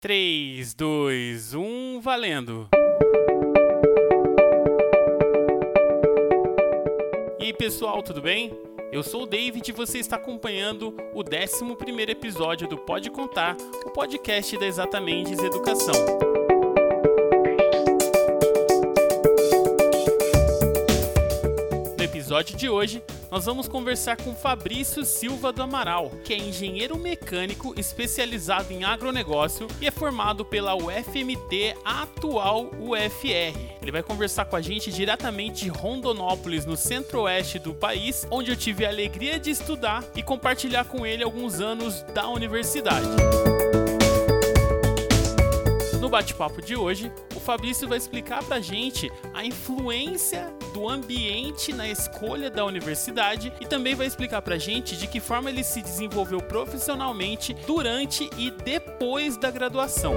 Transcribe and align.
3, 0.00 0.72
2, 0.72 1.54
1, 1.54 2.00
valendo! 2.00 2.66
E 7.38 7.44
aí 7.44 7.52
pessoal, 7.52 8.02
tudo 8.02 8.22
bem? 8.22 8.50
Eu 8.90 9.02
sou 9.02 9.24
o 9.24 9.26
David 9.26 9.68
e 9.68 9.74
você 9.74 9.98
está 9.98 10.16
acompanhando 10.16 10.96
o 11.12 11.20
11 11.20 12.10
episódio 12.10 12.66
do 12.66 12.78
Pode 12.78 13.10
Contar, 13.10 13.58
o 13.84 13.90
podcast 13.90 14.56
da 14.56 14.64
Exatamente 14.64 15.36
Educação. 15.44 16.39
Episódio 22.30 22.56
de 22.56 22.68
hoje, 22.68 23.02
nós 23.28 23.44
vamos 23.44 23.66
conversar 23.66 24.16
com 24.16 24.32
Fabrício 24.32 25.04
Silva 25.04 25.52
do 25.52 25.64
Amaral, 25.64 26.12
que 26.22 26.32
é 26.32 26.38
engenheiro 26.38 26.96
mecânico 26.96 27.74
especializado 27.76 28.72
em 28.72 28.84
agronegócio 28.84 29.66
e 29.80 29.88
é 29.88 29.90
formado 29.90 30.44
pela 30.44 30.76
UFMT, 30.76 31.74
atual 31.84 32.70
UFR. 32.78 33.58
Ele 33.82 33.90
vai 33.90 34.04
conversar 34.04 34.44
com 34.44 34.54
a 34.54 34.60
gente 34.60 34.92
diretamente 34.92 35.64
de 35.64 35.70
Rondonópolis, 35.70 36.64
no 36.64 36.76
centro-oeste 36.76 37.58
do 37.58 37.74
país, 37.74 38.24
onde 38.30 38.52
eu 38.52 38.56
tive 38.56 38.86
a 38.86 38.90
alegria 38.90 39.36
de 39.36 39.50
estudar 39.50 40.04
e 40.14 40.22
compartilhar 40.22 40.84
com 40.84 41.04
ele 41.04 41.24
alguns 41.24 41.58
anos 41.60 42.00
da 42.14 42.28
universidade. 42.28 43.08
No 46.00 46.08
bate-papo 46.08 46.62
de 46.62 46.76
hoje, 46.76 47.12
Fabrício 47.50 47.88
vai 47.88 47.98
explicar 47.98 48.44
pra 48.44 48.60
gente 48.60 49.10
a 49.34 49.44
influência 49.44 50.54
do 50.72 50.88
ambiente 50.88 51.72
na 51.72 51.88
escolha 51.88 52.48
da 52.48 52.64
universidade 52.64 53.52
e 53.60 53.66
também 53.66 53.92
vai 53.92 54.06
explicar 54.06 54.40
pra 54.40 54.56
gente 54.56 54.96
de 54.96 55.08
que 55.08 55.18
forma 55.18 55.50
ele 55.50 55.64
se 55.64 55.82
desenvolveu 55.82 56.40
profissionalmente 56.40 57.52
durante 57.66 58.30
e 58.38 58.52
depois 58.52 59.36
da 59.36 59.50
graduação. 59.50 60.12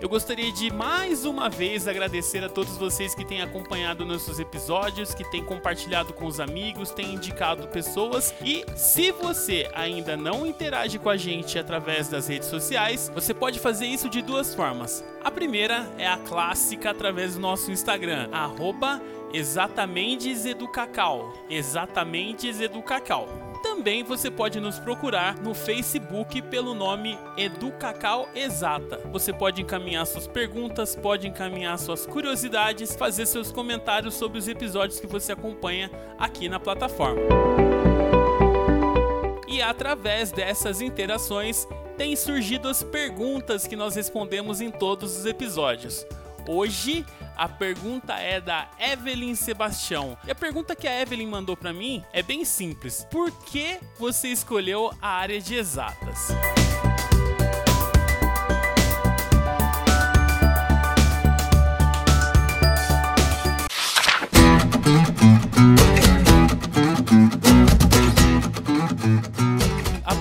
Eu 0.00 0.08
gostaria 0.08 0.50
de 0.50 0.72
mais 0.72 1.26
uma 1.26 1.50
vez 1.50 1.86
agradecer 1.86 2.42
a 2.42 2.48
todos 2.48 2.78
vocês 2.78 3.14
que 3.14 3.22
têm 3.22 3.42
acompanhado 3.42 4.06
nossos 4.06 4.40
episódios, 4.40 5.12
que 5.12 5.30
têm 5.30 5.44
compartilhado 5.44 6.14
com 6.14 6.24
os 6.24 6.40
amigos, 6.40 6.90
têm 6.90 7.16
indicado 7.16 7.68
pessoas. 7.68 8.34
E 8.42 8.64
se 8.74 9.12
você 9.12 9.70
ainda 9.74 10.16
não 10.16 10.46
interage 10.46 10.98
com 10.98 11.10
a 11.10 11.18
gente 11.18 11.58
através 11.58 12.08
das 12.08 12.28
redes 12.28 12.48
sociais, 12.48 13.12
você 13.14 13.34
pode 13.34 13.58
fazer 13.58 13.88
isso 13.88 14.08
de 14.08 14.22
duas 14.22 14.54
formas. 14.54 15.04
A 15.22 15.30
primeira 15.30 15.86
é 15.98 16.08
a 16.08 16.16
clássica 16.16 16.92
através 16.92 17.34
do 17.34 17.40
nosso 17.40 17.70
Instagram, 17.70 18.30
arroba 18.32 19.02
exatamente 19.34 20.30
educacau. 20.30 21.34
Exatamente 21.50 22.48
educacau 22.48 23.49
também 23.80 24.04
você 24.04 24.30
pode 24.30 24.60
nos 24.60 24.78
procurar 24.78 25.40
no 25.40 25.54
Facebook 25.54 26.42
pelo 26.42 26.74
nome 26.74 27.18
Educacau 27.34 28.28
Exata. 28.34 29.00
Você 29.10 29.32
pode 29.32 29.62
encaminhar 29.62 30.06
suas 30.06 30.26
perguntas, 30.26 30.94
pode 30.94 31.26
encaminhar 31.26 31.78
suas 31.78 32.04
curiosidades, 32.04 32.94
fazer 32.94 33.24
seus 33.24 33.50
comentários 33.50 34.12
sobre 34.16 34.38
os 34.38 34.46
episódios 34.48 35.00
que 35.00 35.06
você 35.06 35.32
acompanha 35.32 35.90
aqui 36.18 36.46
na 36.46 36.60
plataforma. 36.60 37.22
E 39.48 39.62
através 39.62 40.30
dessas 40.30 40.82
interações 40.82 41.66
têm 41.96 42.14
surgido 42.14 42.68
as 42.68 42.82
perguntas 42.82 43.66
que 43.66 43.76
nós 43.76 43.94
respondemos 43.94 44.60
em 44.60 44.70
todos 44.70 45.16
os 45.16 45.24
episódios. 45.24 46.06
Hoje 46.46 47.06
a 47.40 47.48
pergunta 47.48 48.12
é 48.18 48.38
da 48.38 48.68
Evelyn 48.78 49.34
Sebastião. 49.34 50.14
E 50.26 50.30
a 50.30 50.34
pergunta 50.34 50.76
que 50.76 50.86
a 50.86 51.00
Evelyn 51.00 51.26
mandou 51.26 51.56
para 51.56 51.72
mim 51.72 52.04
é 52.12 52.22
bem 52.22 52.44
simples. 52.44 53.06
Por 53.10 53.30
que 53.30 53.80
você 53.98 54.28
escolheu 54.28 54.92
a 55.00 55.08
área 55.08 55.40
de 55.40 55.54
exatas? 55.54 56.28
A 65.86 65.89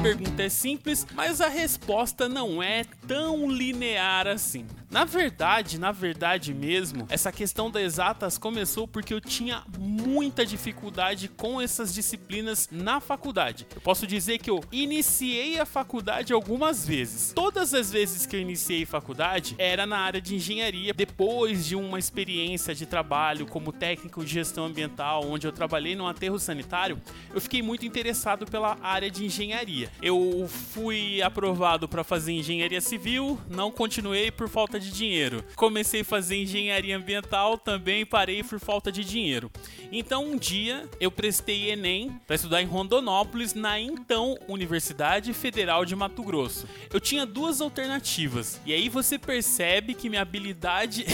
pergunta 0.10 0.42
é 0.42 0.50
simples, 0.50 1.06
mas 1.14 1.40
a 1.40 1.48
resposta 1.48 2.28
não 2.28 2.64
é 2.64 2.84
tão 3.08 3.48
linear 3.48 4.26
assim. 4.26 4.66
Na 4.90 5.06
verdade, 5.06 5.80
na 5.80 5.92
verdade 5.92 6.52
mesmo, 6.52 7.06
essa 7.10 7.32
questão 7.32 7.70
das 7.70 7.84
exatas 7.84 8.40
começou 8.40 8.88
porque 8.88 9.14
eu 9.14 9.22
tinha 9.22 9.64
muita 9.78 10.44
dificuldade 10.44 11.28
com 11.28 11.62
essas 11.62 11.94
disciplinas 11.94 12.68
na 12.72 13.00
faculdade. 13.00 13.68
Eu 13.76 13.82
posso 13.82 14.08
dizer 14.08 14.40
que 14.40 14.50
eu 14.50 14.64
iniciei 14.72 15.60
a 15.60 15.66
faculdade 15.66 16.34
algumas 16.34 16.88
vezes. 16.88 17.34
Todas 17.36 17.76
as 17.76 17.92
vezes 17.92 18.26
que 18.26 18.36
eu 18.36 18.40
iniciei 18.40 18.84
faculdade 18.84 19.54
era 19.60 19.86
na 19.86 20.00
área 20.00 20.20
de 20.20 20.36
engenharia, 20.36 20.92
depois 20.92 21.68
de 21.68 21.76
uma 21.76 22.00
experiência 22.00 22.74
de 22.74 22.88
trabalho 22.88 23.46
como 23.46 23.72
técnico 23.72 24.26
de 24.26 24.34
gestão 24.34 24.66
ambiental, 24.66 25.24
onde 25.24 25.46
eu 25.46 25.52
trabalhei 25.52 25.96
no 25.96 26.08
aterro 26.08 26.40
sanitário, 26.40 27.00
eu 27.32 27.40
fiquei 27.40 27.62
muito 27.62 27.86
interessado 27.86 28.48
pela 28.48 28.76
área 28.82 29.12
de 29.12 29.24
engenharia. 29.24 29.92
Eu 30.02 30.48
fui 30.48 31.22
aprovado 31.22 31.88
para 31.88 32.06
fazer 32.06 32.32
engenharia 32.32 32.80
civil, 32.80 33.40
não 33.50 33.70
continuei 33.70 34.32
por 34.32 34.48
falta 34.48 34.80
de 34.80 34.92
dinheiro. 34.92 35.44
Comecei 35.56 36.02
a 36.02 36.06
fazer 36.06 36.38
engenharia 36.38 36.96
ambiental, 36.96 37.58
também 37.58 38.06
parei 38.06 38.42
por 38.42 38.60
falta 38.60 38.92
de 38.92 39.04
dinheiro. 39.04 39.52
Então 39.92 40.26
um 40.26 40.38
dia 40.38 40.90
eu 41.02 41.12
prestei 41.12 41.72
ENEM 41.72 42.18
para 42.26 42.38
estudar 42.38 42.62
em 42.62 42.66
Rondonópolis, 42.66 43.54
na 43.54 43.78
então 43.78 44.38
Universidade 44.48 45.34
Federal 45.34 45.84
de 45.84 45.96
Mato 45.96 46.24
Grosso. 46.24 46.66
Eu 46.94 47.00
tinha 47.02 47.26
duas 47.26 47.60
alternativas, 47.60 48.62
e 48.66 48.74
aí 48.74 48.88
você 48.88 49.20
percebe 49.20 49.94
que 49.94 50.10
minha 50.10 50.22
habilidade. 50.22 51.06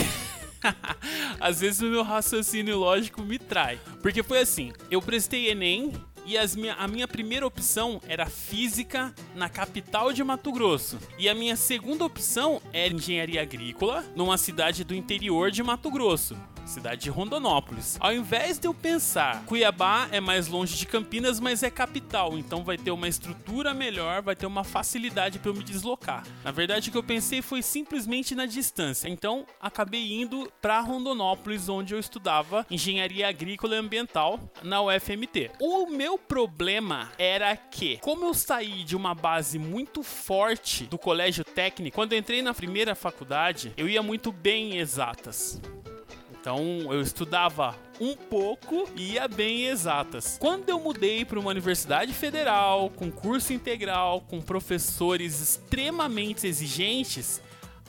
Às 1.40 1.60
vezes 1.60 1.80
o 1.80 1.86
meu 1.86 2.02
raciocínio 2.02 2.78
lógico 2.78 3.22
me 3.22 3.38
trai. 3.38 3.78
Porque 4.00 4.22
foi 4.22 4.40
assim: 4.40 4.72
eu 4.90 5.00
prestei 5.02 5.50
Enem 5.50 5.92
e 6.26 6.36
minha, 6.56 6.74
a 6.74 6.88
minha 6.88 7.06
primeira 7.06 7.46
opção 7.46 8.00
era 8.08 8.26
física 8.26 9.14
na 9.34 9.48
capital 9.48 10.12
de 10.12 10.24
Mato 10.24 10.50
Grosso. 10.50 10.98
E 11.18 11.28
a 11.28 11.34
minha 11.34 11.54
segunda 11.54 12.04
opção 12.04 12.60
era 12.72 12.92
engenharia 12.92 13.40
agrícola 13.40 14.04
numa 14.16 14.36
cidade 14.36 14.82
do 14.82 14.94
interior 14.94 15.50
de 15.50 15.62
Mato 15.62 15.90
Grosso 15.90 16.36
cidade 16.66 17.02
de 17.02 17.10
Rondonópolis. 17.10 17.96
Ao 18.00 18.12
invés 18.12 18.58
de 18.58 18.66
eu 18.66 18.74
pensar, 18.74 19.44
Cuiabá 19.44 20.08
é 20.10 20.20
mais 20.20 20.48
longe 20.48 20.76
de 20.76 20.86
Campinas, 20.86 21.40
mas 21.40 21.62
é 21.62 21.70
capital, 21.70 22.36
então 22.36 22.64
vai 22.64 22.76
ter 22.76 22.90
uma 22.90 23.08
estrutura 23.08 23.72
melhor, 23.72 24.22
vai 24.22 24.36
ter 24.36 24.46
uma 24.46 24.64
facilidade 24.64 25.38
para 25.38 25.50
eu 25.50 25.54
me 25.54 25.64
deslocar. 25.64 26.24
Na 26.44 26.50
verdade, 26.50 26.88
o 26.88 26.92
que 26.92 26.98
eu 26.98 27.02
pensei 27.02 27.40
foi 27.40 27.62
simplesmente 27.62 28.34
na 28.34 28.46
distância. 28.46 29.08
Então, 29.08 29.46
acabei 29.60 30.20
indo 30.20 30.50
para 30.60 30.80
Rondonópolis, 30.80 31.68
onde 31.68 31.94
eu 31.94 32.00
estudava 32.00 32.66
engenharia 32.70 33.28
agrícola 33.28 33.74
e 33.74 33.78
ambiental 33.78 34.40
na 34.62 34.82
UFMT. 34.82 35.52
O 35.60 35.86
meu 35.86 36.18
problema 36.18 37.10
era 37.18 37.56
que, 37.56 37.98
como 37.98 38.24
eu 38.24 38.34
saí 38.34 38.84
de 38.84 38.96
uma 38.96 39.14
base 39.14 39.58
muito 39.58 40.02
forte 40.02 40.84
do 40.84 40.98
colégio 40.98 41.44
técnico, 41.44 41.94
quando 41.94 42.14
entrei 42.14 42.42
na 42.42 42.52
primeira 42.52 42.94
faculdade, 42.94 43.72
eu 43.76 43.88
ia 43.88 44.02
muito 44.02 44.32
bem 44.32 44.74
em 44.74 44.78
exatas. 44.78 45.60
Então 46.46 46.92
eu 46.92 47.00
estudava 47.00 47.74
um 48.00 48.14
pouco 48.14 48.88
e 48.94 49.14
ia 49.14 49.26
bem 49.26 49.66
exatas. 49.66 50.38
Quando 50.38 50.68
eu 50.68 50.78
mudei 50.78 51.24
para 51.24 51.40
uma 51.40 51.50
universidade 51.50 52.12
federal, 52.12 52.88
com 52.88 53.10
curso 53.10 53.52
integral, 53.52 54.20
com 54.20 54.40
professores 54.40 55.40
extremamente 55.40 56.46
exigentes, 56.46 57.42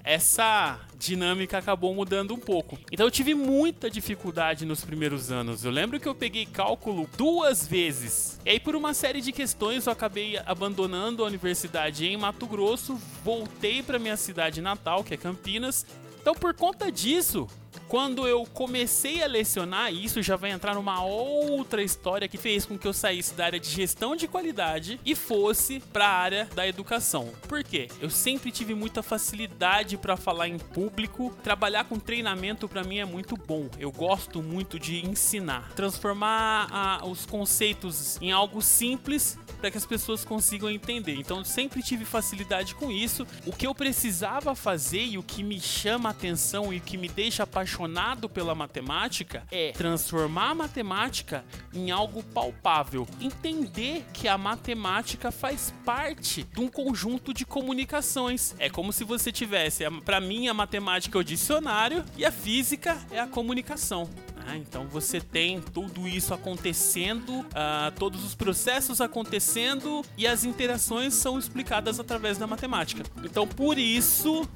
essa 0.04 0.80
dinâmica 0.98 1.60
acabou 1.60 1.94
mudando 1.94 2.34
um 2.34 2.40
pouco. 2.40 2.80
Então 2.92 3.06
eu 3.06 3.12
tive 3.12 3.36
muita 3.36 3.92
dificuldade 3.92 4.66
nos 4.66 4.84
primeiros 4.84 5.32
anos. 5.32 5.64
Eu 5.64 5.70
lembro 5.70 6.00
que 6.00 6.08
eu 6.08 6.16
peguei 6.16 6.48
cálculo 6.48 7.08
duas 7.16 7.68
vezes. 7.68 8.40
E 8.44 8.50
aí 8.50 8.60
por 8.60 8.76
uma 8.76 8.96
série 8.96 9.22
de 9.22 9.32
questões 9.32 9.86
eu 9.86 9.94
acabei 9.94 10.36
abandonando 10.48 11.24
a 11.24 11.28
universidade 11.28 12.08
em 12.08 12.18
Mato 12.18 12.48
Grosso, 12.48 13.00
voltei 13.24 13.84
para 13.84 14.00
minha 14.00 14.18
cidade 14.18 14.62
natal, 14.62 15.04
que 15.04 15.14
é 15.14 15.18
Campinas. 15.18 15.86
Então 16.20 16.34
por 16.34 16.56
conta 16.56 16.92
disso, 16.92 17.48
quando 17.88 18.28
eu 18.28 18.46
comecei 18.46 19.24
a 19.24 19.28
lecionar, 19.28 19.94
isso 19.94 20.22
já 20.22 20.36
vai 20.36 20.52
entrar 20.52 20.76
numa 20.76 21.04
outra 21.04 21.82
história 21.82 22.28
que 22.28 22.38
fez 22.38 22.66
com 22.66 22.78
que 22.78 22.88
eu 22.88 22.94
saísse 22.94 23.34
da 23.34 23.46
área 23.46 23.60
de 23.60 23.70
gestão 23.70 24.16
de 24.16 24.28
qualidade 24.28 25.00
e 25.06 25.16
fosse 25.16 25.80
para 25.80 26.06
a 26.06 26.18
área 26.18 26.50
da 26.54 26.68
educação. 26.68 27.32
Por 27.48 27.64
quê? 27.64 27.88
Eu 28.02 28.10
sempre 28.10 28.52
tive 28.52 28.74
muita 28.74 29.02
facilidade 29.02 29.98
para 29.98 30.18
falar 30.18 30.50
em 30.50 30.58
público. 30.58 31.36
Trabalhar 31.44 31.86
com 31.86 31.98
treinamento 31.98 32.68
para 32.68 32.84
mim 32.84 32.98
é 32.98 33.06
muito 33.06 33.38
bom. 33.38 33.70
Eu 33.80 33.92
gosto 33.92 34.44
muito 34.44 34.78
de 34.78 35.06
ensinar, 35.06 35.72
transformar 35.74 36.68
ah, 36.72 37.06
os 37.06 37.26
conceitos 37.26 38.22
em 38.22 38.32
algo 38.32 38.62
simples 38.62 39.38
para 39.60 39.72
que 39.72 39.78
as 39.78 39.86
pessoas 39.86 40.26
consigam 40.26 40.70
entender. 40.70 41.16
Então, 41.16 41.44
sempre 41.44 41.82
tive 41.82 42.06
facilidade 42.06 42.76
com 42.76 42.92
isso. 42.92 43.26
O 43.46 43.52
que 43.52 43.66
eu 43.66 43.74
precisava 43.74 44.54
fazer 44.54 45.04
e 45.04 45.18
o 45.18 45.24
que 45.24 45.42
me 45.42 45.60
chama 45.60 46.10
a 46.10 46.12
atenção 46.12 46.74
e 46.74 46.78
o 46.78 46.82
que 46.82 46.98
me 46.98 47.08
deixa 47.08 47.44
apaixonado 47.44 47.77
apaixonado 47.78 48.28
pela 48.28 48.56
matemática 48.56 49.44
é 49.52 49.72
transformar 49.72 50.50
a 50.50 50.56
matemática 50.56 51.46
em 51.72 51.92
algo 51.92 52.24
palpável. 52.24 53.08
Entender 53.22 54.04
que 54.14 54.28
a 54.28 54.38
matemática 54.38 55.32
faz 55.32 55.74
parte 55.86 56.44
de 56.44 56.60
um 56.60 56.68
conjunto 56.68 57.34
de 57.34 57.46
comunicações. 57.46 58.56
É 58.58 58.70
como 58.70 58.92
se 58.92 59.04
você 59.04 59.32
tivesse, 59.32 59.84
para 60.04 60.20
mim, 60.20 60.48
a 60.48 60.54
matemática 60.54 61.18
é 61.18 61.22
o 61.22 61.24
dicionário 61.24 62.04
e 62.18 62.26
a 62.26 62.32
física 62.32 62.98
é 63.12 63.20
a 63.20 63.28
comunicação. 63.28 64.10
Ah, 64.50 64.56
então 64.56 64.88
você 64.88 65.20
tem 65.20 65.60
tudo 65.60 66.08
isso 66.08 66.34
acontecendo, 66.34 67.42
uh, 67.42 67.92
todos 68.00 68.24
os 68.24 68.34
processos 68.34 69.02
acontecendo 69.02 70.06
e 70.18 70.26
as 70.26 70.46
interações 70.46 71.14
são 71.16 71.38
explicadas 71.38 72.00
através 72.00 72.38
da 72.38 72.48
matemática. 72.48 73.04
Então 73.26 73.46
por 73.46 73.78
isso 73.78 74.48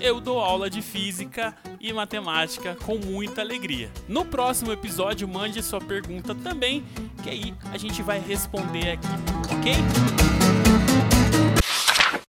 eu 0.00 0.20
dou 0.20 0.38
aula 0.38 0.68
de 0.68 0.82
física 0.82 1.56
e 1.80 1.92
matemática 1.92 2.76
com 2.84 2.96
muita 2.98 3.40
alegria. 3.40 3.90
No 4.08 4.24
próximo 4.24 4.72
episódio, 4.72 5.26
mande 5.26 5.62
sua 5.62 5.80
pergunta 5.80 6.34
também, 6.34 6.84
que 7.22 7.30
aí 7.30 7.54
a 7.72 7.78
gente 7.78 8.02
vai 8.02 8.18
responder 8.18 8.92
aqui, 8.92 9.06
ok? 9.52 9.72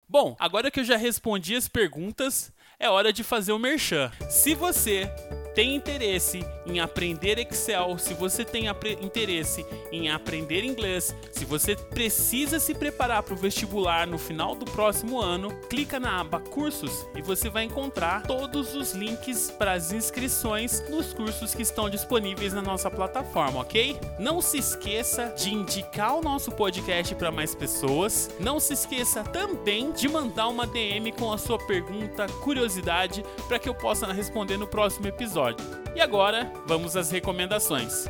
Bom, 0.07 0.35
agora 0.39 0.69
que 0.69 0.79
eu 0.79 0.83
já 0.83 0.95
respondi 0.95 1.55
as 1.55 1.67
perguntas, 1.67 2.53
é 2.79 2.89
hora 2.89 3.11
de 3.11 3.23
fazer 3.23 3.51
o 3.51 3.59
merchan. 3.59 4.11
Se 4.29 4.53
você 4.53 5.09
tem 5.55 5.75
interesse 5.75 6.45
em 6.65 6.79
aprender 6.79 7.37
Excel, 7.37 7.97
se 7.97 8.13
você 8.13 8.43
tem 8.43 8.65
interesse 9.01 9.65
em 9.91 10.09
aprender 10.09 10.63
inglês, 10.63 11.15
se 11.31 11.45
você 11.45 11.75
precisa 11.75 12.59
se 12.59 12.73
preparar 12.73 13.21
para 13.21 13.33
o 13.33 13.37
vestibular 13.37 14.07
no 14.07 14.17
final 14.17 14.55
do 14.55 14.65
próximo 14.65 15.19
ano, 15.19 15.53
clica 15.69 15.99
na 15.99 16.19
aba 16.19 16.39
Cursos 16.39 17.05
e 17.15 17.21
você 17.21 17.49
vai 17.49 17.65
encontrar 17.65 18.23
todos 18.23 18.73
os 18.73 18.93
links 18.93 19.51
para 19.51 19.73
as 19.73 19.91
inscrições 19.91 20.83
nos 20.89 21.13
cursos 21.13 21.53
que 21.53 21.61
estão 21.61 21.89
disponíveis 21.89 22.53
na 22.53 22.61
nossa 22.61 22.89
plataforma, 22.89 23.59
ok? 23.59 23.99
Não 24.17 24.41
se 24.41 24.57
esqueça 24.57 25.33
de 25.37 25.53
indicar 25.53 26.15
o 26.15 26.21
nosso 26.21 26.51
podcast 26.51 27.13
para 27.15 27.31
mais 27.31 27.53
pessoas. 27.53 28.29
Não 28.39 28.59
se 28.59 28.73
esqueça 28.73 29.23
também 29.23 29.91
de 29.91 30.07
mandar 30.07 30.47
uma 30.47 30.65
DM 30.65 31.11
com 31.11 31.31
a 31.31 31.37
sua 31.37 31.57
pergunta, 31.59 32.27
curiosidade, 32.41 33.23
para 33.47 33.59
que 33.59 33.69
eu 33.69 33.75
possa 33.75 34.11
responder 34.11 34.57
no 34.57 34.67
próximo 34.67 35.07
episódio 35.07 35.42
episódio. 35.43 35.65
E 35.95 36.01
agora, 36.01 36.51
vamos 36.65 36.95
às 36.95 37.11
recomendações. 37.11 38.07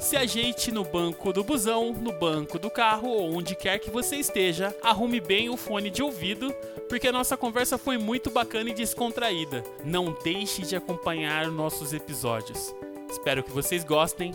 Se 0.00 0.16
ajeite 0.16 0.72
no 0.72 0.84
banco 0.84 1.32
do 1.32 1.44
busão, 1.44 1.92
no 1.92 2.12
banco 2.12 2.58
do 2.58 2.68
carro 2.68 3.08
ou 3.08 3.36
onde 3.36 3.54
quer 3.54 3.78
que 3.78 3.88
você 3.88 4.16
esteja, 4.16 4.76
arrume 4.82 5.20
bem 5.20 5.48
o 5.48 5.56
fone 5.56 5.90
de 5.90 6.02
ouvido, 6.02 6.52
porque 6.88 7.08
a 7.08 7.12
nossa 7.12 7.36
conversa 7.36 7.78
foi 7.78 7.96
muito 7.98 8.28
bacana 8.30 8.70
e 8.70 8.74
descontraída. 8.74 9.62
Não 9.84 10.12
deixe 10.24 10.62
de 10.62 10.74
acompanhar 10.74 11.46
nossos 11.46 11.92
episódios. 11.92 12.74
Espero 13.08 13.44
que 13.44 13.52
vocês 13.52 13.84
gostem. 13.84 14.32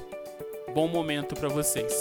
Bom 0.73 0.87
momento 0.87 1.35
para 1.35 1.49
vocês. 1.49 1.93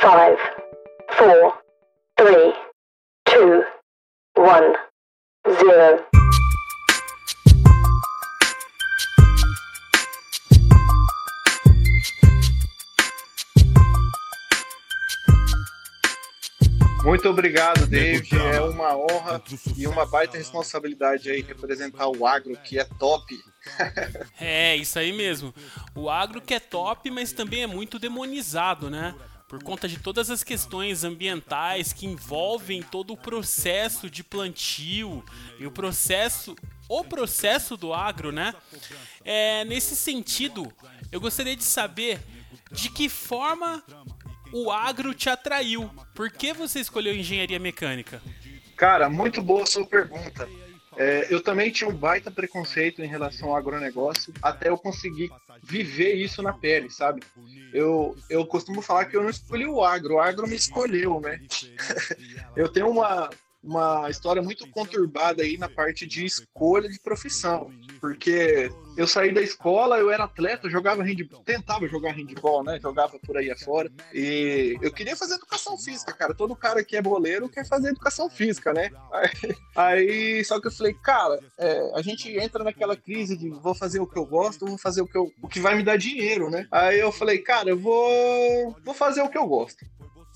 5 0.00 0.50
4 1.16 1.62
3 2.16 2.54
2 3.26 3.64
1 4.36 4.44
0 5.48 6.19
Muito 17.10 17.28
obrigado, 17.28 17.88
David. 17.88 18.38
É 18.38 18.60
uma 18.60 18.96
honra 18.96 19.42
e 19.76 19.84
uma 19.88 20.06
baita 20.06 20.38
responsabilidade 20.38 21.28
aí 21.28 21.40
representar 21.40 22.06
o 22.06 22.24
agro, 22.24 22.56
que 22.62 22.78
é 22.78 22.84
top. 22.84 23.36
é, 24.40 24.76
isso 24.76 24.96
aí 24.96 25.12
mesmo. 25.12 25.52
O 25.92 26.08
agro 26.08 26.40
que 26.40 26.54
é 26.54 26.60
top, 26.60 27.10
mas 27.10 27.32
também 27.32 27.64
é 27.64 27.66
muito 27.66 27.98
demonizado, 27.98 28.88
né? 28.88 29.12
Por 29.48 29.60
conta 29.60 29.88
de 29.88 29.98
todas 29.98 30.30
as 30.30 30.44
questões 30.44 31.02
ambientais 31.02 31.92
que 31.92 32.06
envolvem 32.06 32.80
todo 32.80 33.12
o 33.12 33.16
processo 33.16 34.08
de 34.08 34.22
plantio 34.22 35.24
e 35.58 35.66
o 35.66 35.70
processo, 35.72 36.54
o 36.88 37.02
processo 37.02 37.76
do 37.76 37.92
agro, 37.92 38.30
né? 38.30 38.54
É, 39.24 39.64
nesse 39.64 39.96
sentido, 39.96 40.72
eu 41.10 41.20
gostaria 41.20 41.56
de 41.56 41.64
saber 41.64 42.20
de 42.70 42.88
que 42.88 43.08
forma 43.08 43.82
o 44.52 44.70
agro 44.70 45.14
te 45.14 45.28
atraiu? 45.28 45.90
Por 46.14 46.30
que 46.30 46.52
você 46.52 46.80
escolheu 46.80 47.14
engenharia 47.14 47.58
mecânica? 47.58 48.22
Cara, 48.76 49.08
muito 49.10 49.42
boa 49.42 49.66
sua 49.66 49.86
pergunta. 49.86 50.48
É, 50.96 51.26
eu 51.30 51.40
também 51.40 51.70
tinha 51.70 51.88
um 51.88 51.94
baita 51.94 52.30
preconceito 52.30 53.02
em 53.02 53.06
relação 53.06 53.50
ao 53.50 53.56
agronegócio, 53.56 54.34
até 54.42 54.68
eu 54.68 54.76
conseguir 54.76 55.30
viver 55.62 56.14
isso 56.14 56.42
na 56.42 56.52
pele, 56.52 56.90
sabe? 56.90 57.22
Eu, 57.72 58.16
eu 58.28 58.44
costumo 58.44 58.82
falar 58.82 59.04
que 59.04 59.16
eu 59.16 59.22
não 59.22 59.30
escolhi 59.30 59.66
o 59.66 59.84
agro, 59.84 60.14
o 60.14 60.20
agro 60.20 60.48
me 60.48 60.56
escolheu, 60.56 61.20
né? 61.20 61.40
eu 62.56 62.68
tenho 62.68 62.88
uma, 62.88 63.30
uma 63.62 64.10
história 64.10 64.42
muito 64.42 64.68
conturbada 64.68 65.42
aí 65.42 65.56
na 65.56 65.68
parte 65.68 66.06
de 66.06 66.24
escolha 66.24 66.88
de 66.88 66.98
profissão, 66.98 67.70
porque 68.00 68.70
eu 69.00 69.06
saí 69.06 69.32
da 69.32 69.40
escola, 69.40 69.96
eu 69.96 70.10
era 70.10 70.24
atleta, 70.24 70.68
jogava 70.68 71.02
handball, 71.02 71.42
tentava 71.42 71.88
jogar 71.88 72.12
handball, 72.12 72.62
né? 72.62 72.78
Jogava 72.78 73.18
por 73.18 73.34
aí 73.34 73.50
afora. 73.50 73.90
E 74.12 74.76
eu 74.82 74.92
queria 74.92 75.16
fazer 75.16 75.36
educação 75.36 75.78
física, 75.78 76.12
cara. 76.12 76.34
Todo 76.34 76.54
cara 76.54 76.84
que 76.84 76.98
é 76.98 77.00
boleiro 77.00 77.48
quer 77.48 77.66
fazer 77.66 77.88
educação 77.88 78.28
física, 78.28 78.74
né? 78.74 78.90
Aí, 79.10 79.56
aí 79.74 80.44
só 80.44 80.60
que 80.60 80.66
eu 80.66 80.70
falei, 80.70 80.92
cara, 80.92 81.40
é, 81.56 81.92
a 81.94 82.02
gente 82.02 82.30
entra 82.36 82.62
naquela 82.62 82.94
crise 82.94 83.38
de 83.38 83.48
vou 83.48 83.74
fazer 83.74 84.00
o 84.00 84.06
que 84.06 84.18
eu 84.18 84.26
gosto, 84.26 84.66
vou 84.66 84.76
fazer 84.76 85.00
o 85.00 85.06
que, 85.06 85.16
eu, 85.16 85.32
o 85.42 85.48
que 85.48 85.60
vai 85.60 85.74
me 85.76 85.82
dar 85.82 85.96
dinheiro, 85.96 86.50
né? 86.50 86.66
Aí 86.70 87.00
eu 87.00 87.10
falei, 87.10 87.38
cara, 87.38 87.70
eu 87.70 87.78
vou, 87.78 88.76
vou 88.84 88.92
fazer 88.92 89.22
o 89.22 89.30
que 89.30 89.38
eu 89.38 89.46
gosto. 89.46 89.82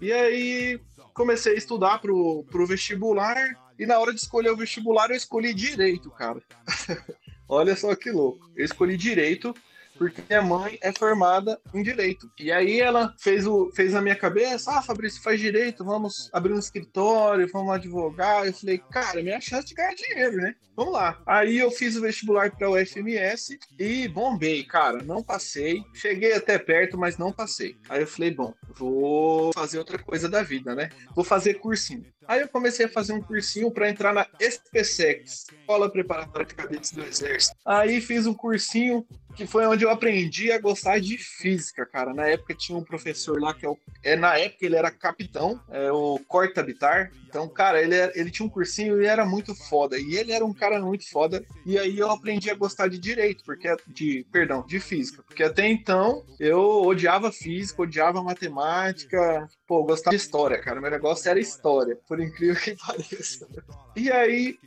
E 0.01 0.11
aí 0.11 0.81
comecei 1.13 1.53
a 1.53 1.59
estudar 1.59 1.99
pro, 1.99 2.47
pro 2.51 2.67
vestibular 2.67 3.37
e 3.79 3.85
na 3.85 3.99
hora 3.99 4.15
de 4.15 4.21
escolher 4.21 4.51
o 4.51 4.57
vestibular 4.57 5.11
eu 5.11 5.17
escolhi 5.17 5.53
direito, 5.53 6.11
cara. 6.11 6.41
Olha 7.55 7.77
só 7.77 7.95
que 7.95 8.11
louco. 8.11 8.51
Eu 8.57 8.65
escolhi 8.65 8.97
direito 8.97 9.55
porque 9.97 10.23
minha 10.29 10.43
mãe 10.43 10.79
é 10.83 10.93
formada 10.93 11.61
em 11.73 11.83
direito. 11.83 12.29
E 12.39 12.51
aí 12.51 12.81
ela 12.81 13.15
fez, 13.19 13.47
o, 13.47 13.71
fez 13.75 13.93
na 13.93 14.03
minha 14.03 14.17
cabeça: 14.17 14.73
ah, 14.73 14.83
Fabrício, 14.83 15.23
faz 15.23 15.41
direito, 15.41 15.85
vamos 15.85 16.29
abrir 16.33 16.53
um 16.53 16.59
escritório, 16.59 17.49
vamos 17.53 17.73
advogar. 17.73 18.47
Eu 18.47 18.53
falei: 18.53 18.79
cara, 18.91 19.23
minha 19.23 19.41
chance 19.41 19.69
de 19.69 19.75
ganhar 19.75 19.95
dinheiro, 19.95 20.37
né? 20.37 20.55
Vamos 20.77 20.93
lá. 20.93 21.23
Aí 21.25 21.59
eu 21.59 21.71
fiz 21.71 21.95
o 21.95 22.01
vestibular 22.01 22.51
para 22.51 22.69
o 22.69 22.77
FMS 22.77 23.57
e 23.79 24.09
bombei, 24.09 24.65
cara. 24.65 25.03
Não 25.05 25.23
passei. 25.23 25.85
Cheguei 25.95 26.33
até 26.33 26.59
perto, 26.59 26.99
mas 26.99 27.17
não 27.17 27.33
passei. 27.33 27.77
Aí 27.89 28.01
eu 28.01 28.07
falei: 28.07 28.33
bom, 28.33 28.53
vou 28.77 29.53
fazer 29.55 29.79
outra 29.79 29.99
coisa 29.99 30.29
da 30.29 30.43
vida, 30.43 30.75
né? 30.75 30.91
Vou 31.15 31.25
fazer 31.25 31.55
cursinho. 31.55 32.05
Aí 32.27 32.41
eu 32.41 32.49
comecei 32.49 32.87
a 32.87 32.89
fazer 32.89 33.13
um 33.13 33.21
cursinho 33.21 33.71
para 33.71 33.89
entrar 33.89 34.13
na 34.13 34.27
SPSEX, 34.41 35.47
Escola 35.61 35.91
Preparatória 35.91 36.47
de 36.47 36.55
Cadetes 36.55 36.93
do 36.93 37.03
Exército. 37.03 37.57
Aí 37.65 38.01
fiz 38.01 38.27
um 38.27 38.35
cursinho 38.35 39.07
que 39.35 39.47
foi 39.47 39.67
onde 39.67 39.85
eu 39.85 39.91
aprendi 39.91 40.53
a 40.53 40.59
gostar 40.59 41.01
de 41.01 41.19
física, 41.19 41.85
cara. 41.85 42.15
Na 42.15 42.27
época 42.27 42.55
tinha 42.55 42.79
um 42.79 42.85
professor 42.85 43.41
lá 43.41 43.53
que 43.53 43.67
é, 43.67 43.69
o, 43.69 43.77
é 44.03 44.17
na 44.17 44.39
época 44.39 44.65
ele 44.65 44.77
era 44.77 44.91
capitão, 44.91 45.61
é 45.69 45.91
o 45.91 46.21
Corta 46.27 46.61
Habitar. 46.61 47.11
Então, 47.29 47.49
cara, 47.49 47.83
ele, 47.83 47.97
ele 48.15 48.31
tinha 48.31 48.47
um 48.47 48.51
cursinho 48.51 49.03
e 49.03 49.07
era 49.07 49.27
muito 49.27 49.55
foda. 49.55 49.99
E 49.99 50.15
ele 50.15 50.31
era 50.31 50.45
um 50.45 50.55
cara 50.55 50.81
muito 50.81 51.11
foda. 51.11 51.45
E 51.67 51.77
aí 51.77 51.99
eu 51.99 52.11
aprendi 52.11 52.49
a 52.49 52.55
gostar 52.55 52.89
de 52.89 52.97
direito, 52.97 53.43
porque 53.45 53.75
de, 53.89 54.25
perdão, 54.31 54.65
de 54.65 54.79
física, 54.79 55.23
porque 55.27 55.43
até 55.43 55.67
então 55.67 56.25
eu 56.39 56.83
odiava 56.83 57.33
física, 57.33 57.83
odiava 57.83 58.23
matemática, 58.23 59.49
pô, 59.67 59.85
gostava 59.85 60.17
de 60.17 60.23
história, 60.23 60.61
cara. 60.61 60.81
Meu 60.81 60.91
negócio 60.91 61.31
era 61.31 61.41
história, 61.41 61.99
por 62.07 62.21
incrível 62.21 62.57
que 62.57 62.77
pareça. 62.77 63.49
E 63.97 64.11
aí 64.11 64.59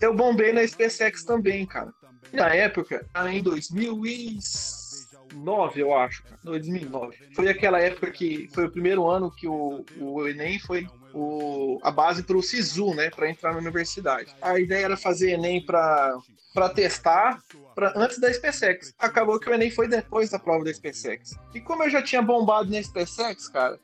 eu 0.00 0.14
bombei 0.14 0.52
na 0.52 0.64
SpaceX 0.66 1.24
também, 1.24 1.66
cara. 1.66 1.92
Na 2.32 2.54
época, 2.54 3.04
em 3.30 3.42
2009, 3.42 5.80
eu 5.80 5.96
acho, 5.96 6.22
2009. 6.44 7.16
Foi 7.34 7.48
aquela 7.48 7.80
época 7.80 8.10
que 8.10 8.50
foi 8.52 8.66
o 8.66 8.70
primeiro 8.70 9.08
ano 9.08 9.30
que 9.30 9.48
o, 9.48 9.82
o 9.98 10.28
Enem 10.28 10.58
foi 10.58 10.86
o, 11.14 11.78
a 11.82 11.90
base 11.90 12.22
para 12.22 12.36
o 12.36 12.42
SISU, 12.42 12.94
né, 12.94 13.08
para 13.10 13.30
entrar 13.30 13.52
na 13.52 13.58
universidade. 13.58 14.30
A 14.42 14.58
ideia 14.58 14.84
era 14.84 14.96
fazer 14.96 15.32
Enem 15.32 15.64
para 15.64 16.20
testar 16.74 17.38
pra, 17.74 17.92
antes 17.96 18.18
da 18.18 18.32
SpaceX. 18.32 18.92
Acabou 18.98 19.40
que 19.40 19.48
o 19.48 19.54
Enem 19.54 19.70
foi 19.70 19.88
depois 19.88 20.28
da 20.30 20.38
prova 20.38 20.64
da 20.64 20.72
SpaceX. 20.72 21.34
E 21.54 21.60
como 21.60 21.84
eu 21.84 21.90
já 21.90 22.02
tinha 22.02 22.22
bombado 22.22 22.70
na 22.70 22.82
SpaceX, 22.82 23.48
cara, 23.48 23.78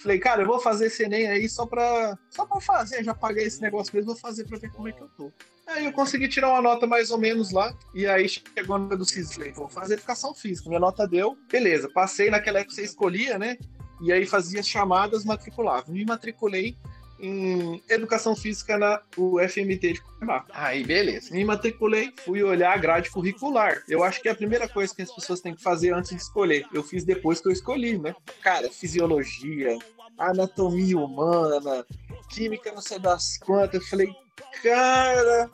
falei, 0.00 0.18
cara, 0.18 0.42
eu 0.42 0.46
vou 0.46 0.60
fazer 0.60 0.86
esse 0.86 1.02
Enem 1.02 1.26
aí 1.26 1.48
só 1.48 1.66
para 1.66 2.16
só 2.30 2.46
para 2.46 2.60
fazer, 2.60 3.02
já 3.04 3.14
paguei 3.14 3.44
esse 3.44 3.60
negócio 3.60 3.94
mesmo, 3.94 4.12
vou 4.12 4.20
fazer 4.20 4.44
para 4.44 4.58
ver 4.58 4.70
como 4.70 4.88
é 4.88 4.92
que 4.92 5.02
eu 5.02 5.08
tô. 5.08 5.32
Aí 5.66 5.84
eu 5.84 5.92
consegui 5.92 6.28
tirar 6.28 6.48
uma 6.48 6.62
nota 6.62 6.86
mais 6.86 7.10
ou 7.10 7.18
menos 7.18 7.52
lá, 7.52 7.76
e 7.94 8.06
aí 8.06 8.28
chegou 8.28 8.76
a 8.76 8.78
nota 8.78 8.96
do 8.96 9.04
Cisley, 9.04 9.52
vou 9.52 9.68
fazer 9.68 9.94
educação 9.94 10.34
física. 10.34 10.68
Minha 10.68 10.80
nota 10.80 11.06
deu, 11.06 11.36
beleza, 11.50 11.90
passei 11.92 12.30
naquela 12.30 12.60
época 12.60 12.74
que 12.74 12.80
você 12.80 12.84
escolhia, 12.84 13.38
né? 13.38 13.56
E 14.00 14.12
aí 14.12 14.24
fazia 14.24 14.62
chamadas, 14.62 15.24
matriculava. 15.24 15.90
Me 15.90 16.04
matriculei 16.04 16.76
em 17.20 17.82
educação 17.88 18.36
física 18.36 18.78
na 18.78 19.00
UFMT 19.16 19.92
de 19.92 20.00
Cuiabá. 20.00 20.44
Aí, 20.50 20.84
beleza. 20.84 21.32
Me 21.32 21.44
matriculei, 21.44 22.12
fui 22.24 22.42
olhar 22.42 22.72
a 22.72 22.76
grade 22.76 23.10
curricular. 23.10 23.82
Eu 23.88 24.02
acho 24.04 24.20
que 24.22 24.28
é 24.28 24.32
a 24.32 24.36
primeira 24.36 24.68
coisa 24.68 24.94
que 24.94 25.02
as 25.02 25.14
pessoas 25.14 25.40
têm 25.40 25.54
que 25.54 25.62
fazer 25.62 25.92
antes 25.92 26.10
de 26.10 26.22
escolher. 26.22 26.64
Eu 26.72 26.82
fiz 26.82 27.04
depois 27.04 27.40
que 27.40 27.48
eu 27.48 27.52
escolhi, 27.52 27.98
né? 27.98 28.14
Cara, 28.42 28.70
fisiologia, 28.70 29.78
anatomia 30.16 30.98
humana, 30.98 31.84
química, 32.28 32.72
não 32.72 32.82
sei 32.82 32.98
das 32.98 33.38
quantas. 33.38 33.82
Eu 33.82 33.88
falei, 33.88 34.14
cara, 34.62 35.50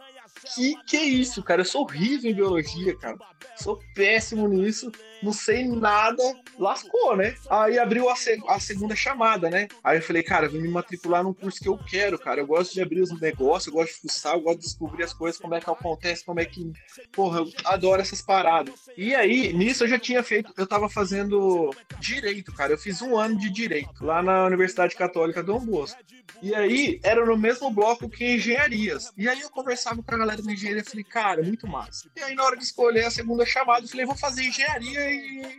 que 0.54 0.74
que 0.84 0.96
é 0.96 1.04
isso, 1.04 1.42
cara? 1.42 1.62
Eu 1.62 1.66
sou 1.66 1.82
horrível 1.82 2.30
em 2.30 2.34
biologia, 2.34 2.96
cara. 2.96 3.16
Sou 3.56 3.80
péssimo 3.94 4.48
nisso 4.48 4.90
não 5.24 5.32
sei 5.32 5.66
nada, 5.66 6.22
lascou, 6.58 7.16
né? 7.16 7.34
Aí 7.48 7.78
abriu 7.78 8.08
a, 8.08 8.14
a, 8.48 8.60
segunda 8.60 8.94
chamada, 8.94 9.48
né? 9.48 9.68
Aí 9.82 9.98
eu 9.98 10.02
falei, 10.02 10.22
cara, 10.22 10.48
vou 10.48 10.60
me 10.60 10.68
matricular 10.68 11.24
num 11.24 11.32
curso 11.32 11.60
que 11.60 11.68
eu 11.68 11.78
quero, 11.78 12.18
cara. 12.18 12.40
Eu 12.40 12.46
gosto 12.46 12.74
de 12.74 12.82
abrir 12.82 13.00
os 13.00 13.18
negócios, 13.20 13.66
eu 13.66 13.72
gosto 13.72 13.94
de 13.94 14.00
fuçar, 14.02 14.34
eu 14.34 14.40
gosto 14.40 14.58
de 14.58 14.66
descobrir 14.66 15.04
as 15.04 15.14
coisas, 15.14 15.40
como 15.40 15.54
é 15.54 15.60
que 15.60 15.70
acontece, 15.70 16.24
como 16.24 16.40
é 16.40 16.44
que. 16.44 16.72
Porra, 17.12 17.40
eu 17.40 17.52
adoro 17.64 18.02
essas 18.02 18.20
paradas. 18.20 18.74
E 18.96 19.14
aí, 19.14 19.52
nisso 19.52 19.84
eu 19.84 19.88
já 19.88 19.98
tinha 19.98 20.22
feito, 20.22 20.52
eu 20.56 20.66
tava 20.66 20.88
fazendo 20.88 21.70
direito, 21.98 22.52
cara. 22.52 22.72
Eu 22.72 22.78
fiz 22.78 23.00
um 23.00 23.16
ano 23.16 23.38
de 23.38 23.50
direito 23.50 24.04
lá 24.04 24.22
na 24.22 24.44
Universidade 24.44 24.94
Católica 24.94 25.42
Dom 25.42 25.60
Bosco. 25.60 26.00
E 26.42 26.54
aí, 26.54 27.00
era 27.02 27.24
no 27.24 27.36
mesmo 27.36 27.70
bloco 27.70 28.08
que 28.08 28.34
engenharias. 28.34 29.12
E 29.16 29.28
aí 29.28 29.40
eu 29.40 29.50
conversava 29.50 30.02
com 30.02 30.14
a 30.14 30.18
galera 30.18 30.42
da 30.42 30.52
engenharia 30.52 30.82
e 30.82 30.84
falei, 30.84 31.04
cara, 31.04 31.42
muito 31.42 31.66
massa. 31.66 32.10
E 32.16 32.22
aí, 32.22 32.34
na 32.34 32.44
hora 32.44 32.56
de 32.56 32.64
escolher 32.64 33.04
a 33.06 33.10
segunda 33.10 33.46
chamada, 33.46 33.84
eu 33.84 33.88
falei, 33.88 34.04
vou 34.04 34.16
fazer 34.16 34.42
engenharia 34.42 35.13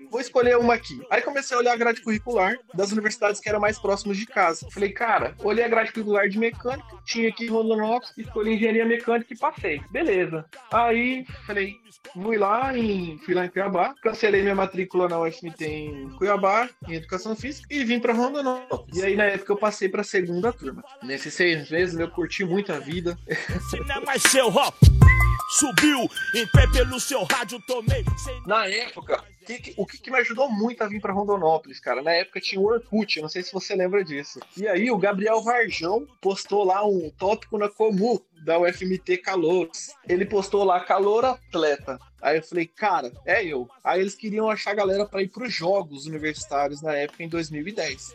vou 0.09 0.19
escolher 0.19 0.57
uma 0.57 0.74
aqui. 0.74 1.00
Aí 1.09 1.21
comecei 1.21 1.55
a 1.55 1.59
olhar 1.59 1.74
a 1.74 1.77
grade 1.77 2.01
curricular 2.01 2.57
das 2.74 2.91
universidades 2.91 3.39
que 3.39 3.50
eram 3.50 3.59
mais 3.59 3.79
próximas 3.79 4.17
de 4.17 4.25
casa. 4.25 4.67
Falei, 4.71 4.91
cara, 4.91 5.35
olhei 5.39 5.63
a 5.63 5.67
grade 5.67 5.91
curricular 5.91 6.27
de 6.29 6.38
mecânica, 6.38 6.97
tinha 7.05 7.29
aqui 7.29 7.45
em 7.45 7.50
Rondonópolis, 7.50 8.17
escolhi 8.17 8.55
engenharia 8.55 8.85
mecânica 8.85 9.33
e 9.33 9.38
passei. 9.38 9.81
Beleza. 9.91 10.45
Aí, 10.71 11.25
falei, 11.45 11.75
fui 12.13 12.37
lá 12.37 12.77
em, 12.77 13.17
fui 13.19 13.33
lá 13.33 13.45
em 13.45 13.49
Cuiabá, 13.49 13.93
cancelei 14.01 14.41
minha 14.41 14.55
matrícula 14.55 15.07
na 15.07 15.19
UFMT 15.19 15.65
em 15.65 16.09
Cuiabá, 16.17 16.69
em 16.87 16.95
Educação 16.95 17.35
Física, 17.35 17.67
e 17.69 17.83
vim 17.83 17.99
para 17.99 18.13
Rondonópolis. 18.13 18.97
E 18.97 19.03
aí, 19.03 19.15
na 19.15 19.25
época, 19.25 19.53
eu 19.53 19.57
passei 19.57 19.89
para 19.89 20.03
segunda 20.03 20.53
turma. 20.53 20.83
Nesses 21.03 21.33
seis 21.33 21.69
meses, 21.69 21.99
eu 21.99 22.09
curti 22.09 22.43
muito 22.45 22.71
a 22.71 22.79
vida. 22.79 23.17
é 23.27 24.19
seu, 24.19 24.51
Subiu 25.49 26.09
em 26.33 26.47
pé 26.47 26.67
pelo 26.71 26.99
seu 26.99 27.23
rádio, 27.23 27.61
tomei. 27.67 28.03
Na 28.47 28.67
época, 28.67 29.23
o 29.77 29.85
que, 29.85 29.99
que, 29.99 30.11
me 30.11 30.17
ajudou 30.17 30.49
muito 30.49 30.81
a 30.81 30.87
vir 30.87 30.99
para 30.99 31.13
Rondonópolis, 31.13 31.79
cara? 31.79 32.01
Na 32.01 32.11
época 32.11 32.41
tinha 32.41 32.59
o 32.59 32.65
Orkut, 32.65 33.21
não 33.21 33.29
sei 33.29 33.43
se 33.43 33.53
você 33.53 33.75
lembra 33.75 34.03
disso. 34.03 34.39
E 34.57 34.67
aí 34.67 34.89
o 34.89 34.97
Gabriel 34.97 35.41
Varjão 35.43 36.07
postou 36.19 36.63
lá 36.63 36.83
um 36.85 37.11
tópico 37.11 37.57
na 37.57 37.69
Comu 37.69 38.25
da 38.45 38.59
UFMT 38.59 39.17
Calouros. 39.17 39.89
Ele 40.07 40.25
postou 40.25 40.63
lá 40.63 40.79
calor 40.79 41.25
atleta. 41.25 41.99
Aí 42.21 42.37
eu 42.37 42.43
falei, 42.43 42.67
cara, 42.67 43.11
é 43.25 43.43
eu. 43.43 43.67
Aí 43.83 43.99
eles 43.99 44.15
queriam 44.15 44.49
achar 44.49 44.71
a 44.71 44.75
galera 44.75 45.05
para 45.05 45.23
ir 45.23 45.27
para 45.27 45.43
os 45.43 45.53
jogos 45.53 46.05
universitários 46.05 46.81
na 46.81 46.95
época 46.95 47.23
em 47.23 47.27
2010. 47.27 48.13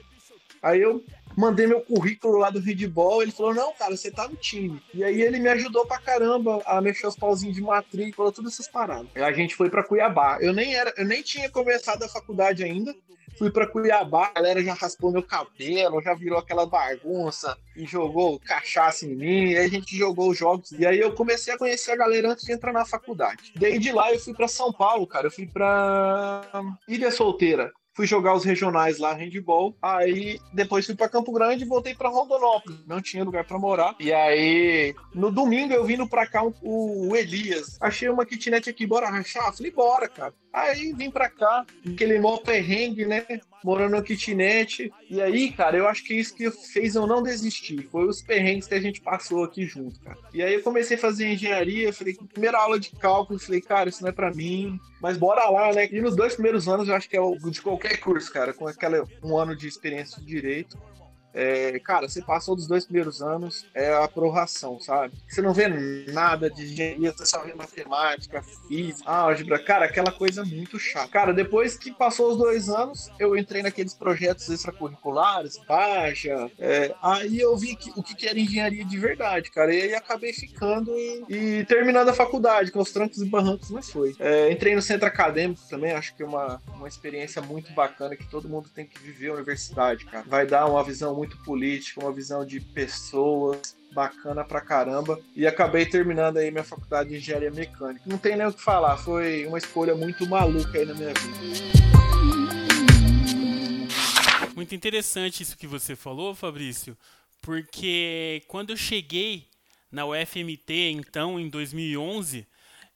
Aí 0.63 0.81
eu 0.81 1.03
mandei 1.37 1.67
meu 1.67 1.81
currículo 1.81 2.39
lá 2.39 2.51
do 2.51 2.61
handball, 2.61 3.23
ele 3.23 3.33
falou, 3.33 3.55
não, 3.55 3.73
cara, 3.73 3.97
você 3.97 4.11
tá 4.11 4.29
no 4.29 4.37
time. 4.37 4.81
E 4.93 5.03
aí 5.03 5.23
ele 5.23 5.39
me 5.39 5.49
ajudou 5.49 5.87
pra 5.87 5.99
caramba 5.99 6.63
a 6.67 6.81
mexer 6.81 7.07
os 7.07 7.17
pauzinhos 7.17 7.57
de 7.57 7.63
matrícula, 7.63 8.33
todas 8.33 8.53
essas 8.53 8.69
paradas. 8.69 9.09
Aí 9.15 9.23
a 9.23 9.33
gente 9.33 9.55
foi 9.55 9.71
para 9.71 9.83
Cuiabá. 9.83 10.39
Eu 10.41 10.53
nem 10.53 10.75
era, 10.75 10.93
eu 10.97 11.05
nem 11.05 11.23
tinha 11.23 11.49
começado 11.51 12.03
a 12.03 12.09
faculdade 12.09 12.63
ainda. 12.63 12.95
Fui 13.39 13.51
para 13.51 13.67
Cuiabá, 13.67 14.27
a 14.27 14.33
galera 14.33 14.63
já 14.63 14.75
raspou 14.75 15.11
meu 15.11 15.23
cabelo, 15.23 16.03
já 16.03 16.15
virou 16.15 16.39
aquela 16.39 16.67
bagunça 16.67 17.57
e 17.75 17.87
jogou 17.87 18.39
cachaça 18.39 19.07
em 19.07 19.15
mim. 19.15 19.55
A 19.55 19.67
gente 19.69 19.97
jogou 19.97 20.31
os 20.31 20.39
jogos. 20.39 20.73
E 20.73 20.87
aí 20.87 21.01
eu 21.01 21.15
comecei 21.15 21.55
a 21.55 21.59
conhecer 21.59 21.93
a 21.93 21.97
galera 21.97 22.33
antes 22.33 22.45
de 22.45 22.53
entrar 22.53 22.73
na 22.73 22.85
faculdade. 22.85 23.53
Daí 23.57 23.79
de 23.79 23.93
lá 23.93 24.13
eu 24.13 24.21
fui 24.21 24.35
para 24.35 24.49
São 24.49 24.73
Paulo, 24.73 25.07
cara. 25.07 25.29
Eu 25.29 25.31
fui 25.31 25.47
para 25.47 26.43
Ilha 26.87 27.11
Solteira 27.11 27.73
fui 28.01 28.07
jogar 28.07 28.35
os 28.35 28.45
regionais 28.45 28.97
lá, 28.97 29.13
handball. 29.13 29.77
Aí 29.83 30.41
depois 30.55 30.87
fui 30.87 30.95
para 30.95 31.07
Campo 31.07 31.31
Grande 31.33 31.65
e 31.65 31.69
voltei 31.69 31.95
para 31.95 32.09
Rondonópolis. 32.09 32.79
Não 32.87 32.99
tinha 32.99 33.23
lugar 33.23 33.45
para 33.45 33.59
morar. 33.59 33.95
E 34.01 34.11
aí 34.11 34.95
no 35.15 35.31
domingo 35.31 35.75
eu 35.75 35.85
vindo 35.85 36.09
para 36.09 36.27
cá 36.27 36.43
o, 36.43 36.55
o, 36.63 37.15
Elias. 37.15 37.77
Achei 37.79 38.09
uma 38.09 38.25
kitnet 38.25 38.71
aqui, 38.71 38.87
bora 38.87 39.11
rachar? 39.11 39.55
Falei, 39.55 39.71
bora, 39.71 40.09
cara. 40.09 40.33
Aí 40.51 40.95
vim 40.95 41.11
para 41.11 41.29
cá, 41.29 41.67
aquele 41.87 42.19
mó 42.19 42.39
perrengue, 42.39 43.05
né? 43.05 43.27
Morando 43.63 43.97
no 43.97 44.03
kitnet. 44.03 44.93
E 45.09 45.21
aí, 45.21 45.53
cara, 45.53 45.77
eu 45.77 45.87
acho 45.87 46.05
que 46.05 46.15
isso 46.15 46.35
que 46.35 46.51
fez 46.51 46.95
eu 46.95 47.07
não 47.07 47.23
desistir. 47.23 47.89
Foi 47.91 48.07
os 48.07 48.23
perrengues 48.23 48.67
que 48.67 48.75
a 48.75 48.81
gente 48.81 49.01
passou 49.01 49.45
aqui 49.45 49.67
junto, 49.67 50.01
cara. 50.01 50.19
E 50.33 50.43
aí 50.43 50.55
eu 50.55 50.63
comecei 50.63 50.97
a 50.97 51.01
fazer 51.01 51.33
engenharia. 51.33 51.93
Falei, 51.93 52.17
primeira 52.33 52.59
aula 52.59 52.79
de 52.79 52.91
cálculo. 52.91 53.39
Falei, 53.39 53.61
cara, 53.61 53.89
isso 53.89 54.03
não 54.03 54.09
é 54.09 54.13
para 54.13 54.33
mim. 54.33 54.79
Mas 55.01 55.17
bora 55.17 55.49
lá, 55.51 55.73
né? 55.73 55.89
E 55.91 56.01
nos 56.01 56.17
dois 56.17 56.35
primeiros 56.35 56.69
anos 56.69 56.89
eu 56.89 56.95
acho 56.95 57.09
que 57.09 57.17
é 57.17 57.21
o 57.21 57.37
de 57.37 57.61
qualquer 57.61 57.99
curso, 57.99 58.33
cara, 58.33 58.53
com 58.53 58.67
aquela 58.67 59.05
um 59.23 59.37
ano 59.37 59.57
de 59.57 59.67
experiência 59.67 60.21
de 60.21 60.27
direito. 60.27 60.79
É, 61.33 61.79
cara, 61.81 62.09
você 62.09 62.21
passou 62.21 62.57
dos 62.57 62.67
dois 62.67 62.85
primeiros 62.85 63.23
anos, 63.23 63.67
é 63.75 63.93
a 63.93 64.09
prorração, 64.09 64.81
sabe? 64.81 65.15
Você 65.29 65.41
não 65.41 65.53
vê 65.53 65.69
nada 66.13 66.51
de 66.51 66.65
engenharia, 66.65 67.13
você 67.13 67.27
só 67.27 67.41
vê 67.43 67.55
matemática, 67.55 68.43
física, 68.69 69.11
álgebra, 69.11 69.59
cara, 69.59 69.85
aquela 69.85 70.11
coisa 70.11 70.45
muito 70.45 70.79
chata. 70.79 71.09
Cara, 71.09 71.33
depois 71.33 71.77
que 71.77 71.93
passou 71.93 72.33
os 72.33 72.37
dois 72.37 72.69
anos, 72.69 73.11
eu 73.19 73.37
entrei 73.37 73.63
naqueles 73.63 73.95
projetos 73.95 74.49
extracurriculares, 74.49 75.59
baixa, 75.69 76.51
é, 76.59 76.95
aí 77.03 77.39
eu 77.39 77.57
vi 77.57 77.77
que, 77.77 77.91
o 77.97 78.03
que 78.03 78.27
era 78.27 78.39
engenharia 78.39 78.85
de 78.85 78.99
verdade, 78.99 79.51
cara, 79.51 79.75
e 79.75 79.83
aí 79.83 79.95
acabei 79.95 80.33
ficando 80.33 80.93
e, 80.97 81.25
e 81.29 81.65
terminando 81.65 82.09
a 82.09 82.15
faculdade, 82.15 82.73
com 82.73 82.81
os 82.81 82.93
trancos 82.93 83.23
e 83.23 83.27
barrancos, 83.27 83.71
mas 83.71 83.91
foi. 83.91 84.15
É, 84.19 84.51
entrei 84.51 84.75
no 84.75 84.83
centro 84.83 85.07
acadêmico 85.07 85.61
também, 85.69 85.93
acho 85.93 86.15
que 86.15 86.23
é 86.23 86.27
uma, 86.27 86.61
uma 86.75 86.89
experiência 86.89 87.41
muito 87.41 87.73
bacana 87.73 88.17
que 88.17 88.29
todo 88.29 88.49
mundo 88.49 88.69
tem 88.69 88.87
que 88.87 88.99
viver 88.99 89.31
a 89.31 89.35
universidade, 89.35 90.05
cara. 90.07 90.25
Vai 90.27 90.47
dar 90.47 90.67
uma 90.67 90.83
visão 90.83 91.15
muito 91.21 91.37
política, 91.45 92.01
uma 92.01 92.13
visão 92.13 92.47
de 92.47 92.59
pessoas 92.59 93.77
bacana 93.93 94.43
pra 94.43 94.59
caramba. 94.59 95.21
E 95.37 95.47
acabei 95.47 95.85
terminando 95.85 96.39
aí 96.39 96.51
minha 96.51 96.65
faculdade 96.65 97.11
de 97.11 97.17
engenharia 97.17 97.51
mecânica. 97.51 98.03
Não 98.07 98.17
tem 98.17 98.39
nem 98.39 98.47
o 98.47 98.53
que 98.55 98.63
falar, 98.63 98.97
foi 98.97 99.47
uma 99.47 99.59
escolha 99.59 99.95
muito 99.95 100.27
maluca 100.27 100.79
aí 100.79 100.87
na 100.87 100.95
minha 100.95 101.13
vida. 101.13 101.39
Muito 104.57 104.75
interessante 104.75 105.43
isso 105.43 105.59
que 105.59 105.67
você 105.67 105.95
falou, 105.95 106.35
Fabrício, 106.35 106.97
porque 107.43 108.43
quando 108.49 108.71
eu 108.71 108.77
cheguei 108.79 109.47
na 109.93 110.07
UFMT, 110.07 110.93
então, 110.93 111.39
em 111.39 111.51
2011, 111.51 112.47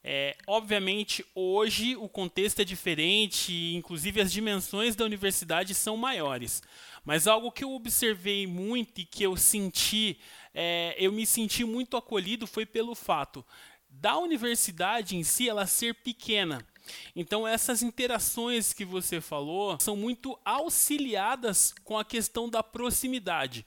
é, 0.07 0.37
obviamente, 0.47 1.25
hoje 1.35 1.97
o 1.97 2.07
contexto 2.09 2.61
é 2.61 2.65
diferente, 2.65 3.75
inclusive 3.75 4.21
as 4.21 4.31
dimensões 4.31 4.95
da 4.95 5.05
universidade 5.05 5.75
são 5.75 5.97
maiores. 5.97 6.63
Mas 7.05 7.27
algo 7.27 7.53
que 7.53 7.63
eu 7.63 7.73
observei 7.73 8.47
muito 8.47 9.01
e 9.01 9.05
que 9.05 9.23
eu 9.23 9.37
senti, 9.37 10.19
é, 10.55 10.97
eu 10.99 11.13
me 11.13 11.27
senti 11.27 11.65
muito 11.65 11.97
acolhido 11.97 12.47
foi 12.47 12.65
pelo 12.65 12.95
fato 12.95 13.45
da 13.89 14.19
universidade 14.19 15.17
em 15.17 15.23
si 15.23 15.49
ela 15.49 15.67
ser 15.67 15.95
pequena. 15.95 16.67
Então 17.15 17.47
essas 17.47 17.83
interações 17.83 18.73
que 18.73 18.85
você 18.85 19.21
falou 19.21 19.79
são 19.81 19.97
muito 19.97 20.39
auxiliadas 20.45 21.75
com 21.85 21.99
a 21.99 22.05
questão 22.05 22.49
da 22.49 22.63
proximidade. 22.63 23.65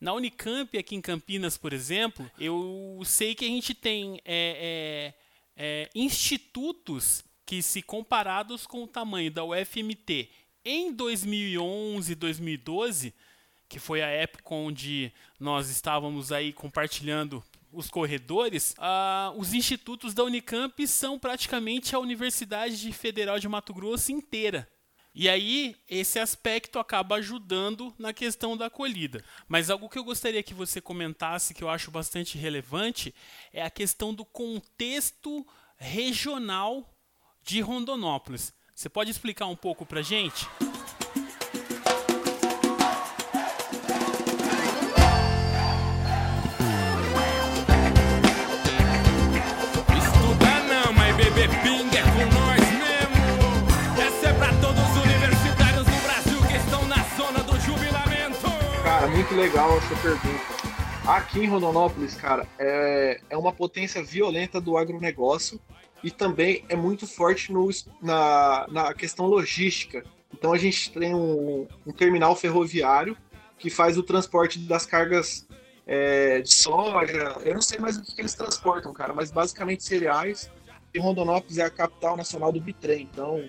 Na 0.00 0.12
Unicamp, 0.12 0.76
aqui 0.76 0.94
em 0.94 1.00
Campinas, 1.00 1.56
por 1.56 1.72
exemplo, 1.72 2.30
eu 2.38 3.00
sei 3.04 3.34
que 3.34 3.44
a 3.44 3.48
gente 3.48 3.74
tem 3.74 4.20
é, 4.24 5.14
é, 5.56 5.84
é, 5.84 5.90
institutos 5.94 7.24
que, 7.46 7.62
se 7.62 7.82
comparados 7.82 8.66
com 8.66 8.84
o 8.84 8.88
tamanho 8.88 9.30
da 9.30 9.44
UFMT 9.44 10.28
em 10.64 10.92
2011, 10.92 12.14
2012, 12.14 13.14
que 13.68 13.78
foi 13.78 14.02
a 14.02 14.08
época 14.08 14.54
onde 14.54 15.12
nós 15.38 15.68
estávamos 15.68 16.32
aí 16.32 16.52
compartilhando 16.52 17.44
os 17.70 17.90
corredores, 17.90 18.74
uh, 18.78 19.36
os 19.36 19.52
institutos 19.52 20.14
da 20.14 20.22
Unicamp 20.22 20.86
são 20.86 21.18
praticamente 21.18 21.94
a 21.94 21.98
Universidade 21.98 22.92
Federal 22.92 23.38
de 23.38 23.48
Mato 23.48 23.74
Grosso 23.74 24.12
inteira. 24.12 24.68
E 25.14 25.28
aí, 25.28 25.76
esse 25.88 26.18
aspecto 26.18 26.78
acaba 26.78 27.16
ajudando 27.16 27.94
na 27.98 28.12
questão 28.12 28.56
da 28.56 28.66
acolhida. 28.66 29.24
Mas 29.46 29.70
algo 29.70 29.88
que 29.88 29.98
eu 29.98 30.02
gostaria 30.02 30.42
que 30.42 30.54
você 30.54 30.80
comentasse, 30.80 31.54
que 31.54 31.62
eu 31.62 31.68
acho 31.68 31.90
bastante 31.90 32.36
relevante, 32.36 33.14
é 33.52 33.62
a 33.62 33.70
questão 33.70 34.12
do 34.12 34.24
contexto 34.24 35.46
regional 35.76 36.92
de 37.42 37.60
Rondonópolis. 37.60 38.52
Você 38.74 38.88
pode 38.88 39.08
explicar 39.08 39.46
um 39.46 39.54
pouco 39.54 39.86
para 39.86 40.02
gente? 40.02 40.48
Estudar 49.96 50.64
não, 50.64 50.92
mas 50.92 51.16
beber 51.16 51.48
pinga 51.62 51.98
é 51.98 52.02
com 52.02 52.34
nós 52.34 52.60
mesmo. 52.60 54.02
Essa 54.02 54.30
é 54.30 54.32
pra 54.34 54.48
todos 54.60 54.82
os 54.90 55.04
universitários 55.04 55.84
do 55.84 56.02
Brasil 56.02 56.48
que 56.48 56.56
estão 56.56 56.84
na 56.88 57.02
zona 57.16 57.44
do 57.44 57.58
jubilamento. 57.60 58.50
Cara, 58.82 59.06
muito 59.06 59.34
legal 59.36 59.78
essa 59.78 59.94
pergunta 60.02 60.54
Aqui 61.06 61.40
em 61.40 61.46
Rondonópolis, 61.46 62.14
cara, 62.14 62.48
é, 62.58 63.20
é 63.28 63.36
uma 63.36 63.52
potência 63.52 64.02
violenta 64.02 64.58
do 64.58 64.78
agronegócio 64.78 65.60
e 66.04 66.10
também 66.10 66.62
é 66.68 66.76
muito 66.76 67.06
forte 67.06 67.50
no, 67.50 67.66
na, 68.02 68.66
na 68.70 68.92
questão 68.92 69.24
logística. 69.24 70.04
Então 70.30 70.52
a 70.52 70.58
gente 70.58 70.92
tem 70.92 71.14
um, 71.14 71.66
um 71.86 71.92
terminal 71.92 72.36
ferroviário 72.36 73.16
que 73.58 73.70
faz 73.70 73.96
o 73.96 74.02
transporte 74.02 74.58
das 74.58 74.84
cargas 74.84 75.48
é, 75.86 76.42
de 76.42 76.52
soja. 76.52 77.38
Eu 77.42 77.54
não 77.54 77.62
sei 77.62 77.78
mais 77.78 77.96
o 77.96 78.02
que, 78.02 78.20
eles 78.20 78.34
transportam, 78.34 78.92
cara, 78.92 79.14
mas 79.14 79.30
basicamente 79.30 79.82
cereais. 79.82 80.50
E 80.92 80.98
Rondonópolis 80.98 81.56
é 81.56 81.64
a 81.64 81.70
capital 81.70 82.18
nacional 82.18 82.52
do 82.52 82.60
bitrem. 82.60 83.08
Então 83.10 83.42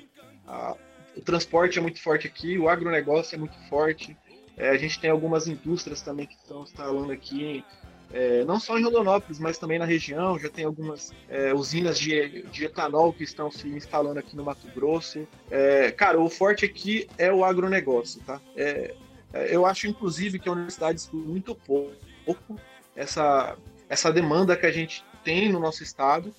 a, 0.48 0.78
o 1.18 1.22
transporte 1.22 1.78
é 1.78 1.82
muito 1.82 2.02
forte 2.02 2.26
aqui, 2.26 2.58
o 2.58 2.70
agronegócio 2.70 3.36
é 3.36 3.38
muito 3.38 3.58
forte. 3.68 4.18
É, 4.56 4.70
a 4.70 4.78
gente 4.78 4.98
tem 4.98 5.10
algumas 5.10 5.46
indústrias 5.46 6.02
também 6.02 6.26
que 6.26 6.36
estão 6.36 6.64
instalando 6.64 7.12
aqui, 7.12 7.66
é, 8.14 8.46
não 8.46 8.60
só 8.60 8.78
em 8.78 8.84
Rondonópolis, 8.84 9.40
mas 9.40 9.58
também 9.58 9.80
na 9.80 9.86
região. 9.86 10.40
Já 10.40 10.50
tem 10.50 10.66
algumas 10.66 11.14
é, 11.30 11.54
usinas 11.54 12.00
de, 12.00 12.44
de, 12.44 12.66
etanol 12.66 13.12
que 13.14 13.24
estão 13.24 13.52
se 13.52 13.68
instalando 13.68 14.20
aqui 14.20 14.36
no 14.36 14.44
Mato 14.44 14.68
Grosso. 14.74 15.28
É, 15.50 15.92
cara, 15.92 16.20
o 16.20 16.30
forte 16.30 16.66
aqui 16.66 17.08
é 17.18 17.32
o 17.32 17.44
agronegócio, 17.44 18.22
tá? 18.26 18.40
É, 18.56 18.94
é, 19.34 19.56
eu 19.56 19.66
acho, 19.66 19.88
inclusive, 19.88 20.40
que 20.40 20.48
a 20.48 20.52
universidade 20.52 21.00
estuda 21.00 21.28
muito 21.28 21.56
pouco 21.56 22.60
essa, 22.96 23.58
essa 23.90 24.12
demanda 24.12 24.56
que 24.56 24.66
a 24.66 24.72
gente 24.72 25.04
tem 25.24 25.52
no 25.52 25.60
nosso 25.60 25.84
estado. 25.84 26.34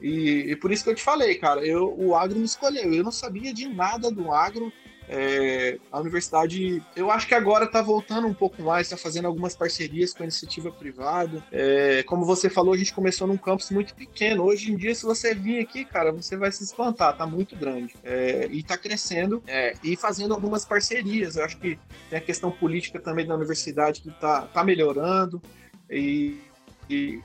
E, 0.00 0.50
e, 0.50 0.56
por 0.56 0.72
isso 0.72 0.82
que 0.82 0.90
eu 0.90 0.94
te 0.94 1.02
falei, 1.02 1.36
cara, 1.36 1.64
eu, 1.64 1.94
o 1.96 2.14
agro 2.14 2.38
me 2.38 2.44
escolheu. 2.44 2.92
Eu 2.92 3.04
não 3.04 3.12
sabia 3.12 3.54
de 3.54 3.68
nada 3.68 4.10
do 4.10 4.32
agro. 4.32 4.72
É, 5.08 5.78
a 5.90 6.00
universidade, 6.00 6.82
eu 6.96 7.10
acho 7.10 7.26
que 7.26 7.34
agora 7.34 7.64
está 7.64 7.82
voltando 7.82 8.26
um 8.26 8.34
pouco 8.34 8.62
mais, 8.62 8.86
está 8.86 8.96
fazendo 8.96 9.26
algumas 9.26 9.54
parcerias 9.54 10.14
com 10.14 10.22
a 10.22 10.26
iniciativa 10.26 10.70
privada. 10.70 11.42
É, 11.50 12.02
como 12.04 12.24
você 12.24 12.48
falou, 12.48 12.72
a 12.72 12.76
gente 12.76 12.94
começou 12.94 13.26
num 13.26 13.36
campus 13.36 13.70
muito 13.70 13.94
pequeno. 13.94 14.44
Hoje 14.44 14.72
em 14.72 14.76
dia, 14.76 14.94
se 14.94 15.04
você 15.04 15.34
vir 15.34 15.60
aqui, 15.60 15.84
cara, 15.84 16.12
você 16.12 16.36
vai 16.36 16.50
se 16.50 16.64
espantar, 16.64 17.16
tá 17.16 17.26
muito 17.26 17.56
grande. 17.56 17.94
É, 18.02 18.48
e 18.50 18.60
está 18.60 18.78
crescendo 18.78 19.42
é, 19.46 19.74
e 19.82 19.96
fazendo 19.96 20.34
algumas 20.34 20.64
parcerias. 20.64 21.36
Eu 21.36 21.44
acho 21.44 21.58
que 21.58 21.78
tem 22.08 22.18
a 22.18 22.22
questão 22.22 22.50
política 22.50 22.98
também 22.98 23.26
da 23.26 23.34
universidade 23.34 24.00
que 24.00 24.08
está 24.08 24.42
tá 24.42 24.64
melhorando 24.64 25.42
e, 25.90 26.40
e 26.88 27.20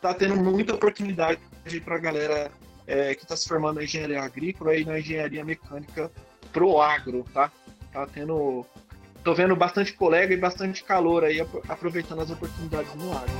tá 0.00 0.14
tendo 0.14 0.36
muita 0.36 0.74
oportunidade 0.74 1.40
para 1.84 1.96
a 1.96 1.98
galera 1.98 2.50
é, 2.86 3.14
que 3.14 3.22
está 3.22 3.36
se 3.36 3.46
formando 3.46 3.76
na 3.76 3.84
engenharia 3.84 4.22
agrícola 4.22 4.74
e 4.74 4.84
na 4.84 4.98
engenharia 4.98 5.44
mecânica 5.44 6.10
pro 6.52 6.80
agro, 6.80 7.24
tá? 7.32 7.50
Tá 7.92 8.06
tendo. 8.06 8.64
Tô 9.24 9.34
vendo 9.34 9.54
bastante 9.56 9.92
colega 9.92 10.32
e 10.32 10.36
bastante 10.36 10.82
calor 10.84 11.24
aí, 11.24 11.40
aproveitando 11.68 12.20
as 12.20 12.30
oportunidades 12.30 12.94
no 12.94 13.12
agro. 13.12 13.34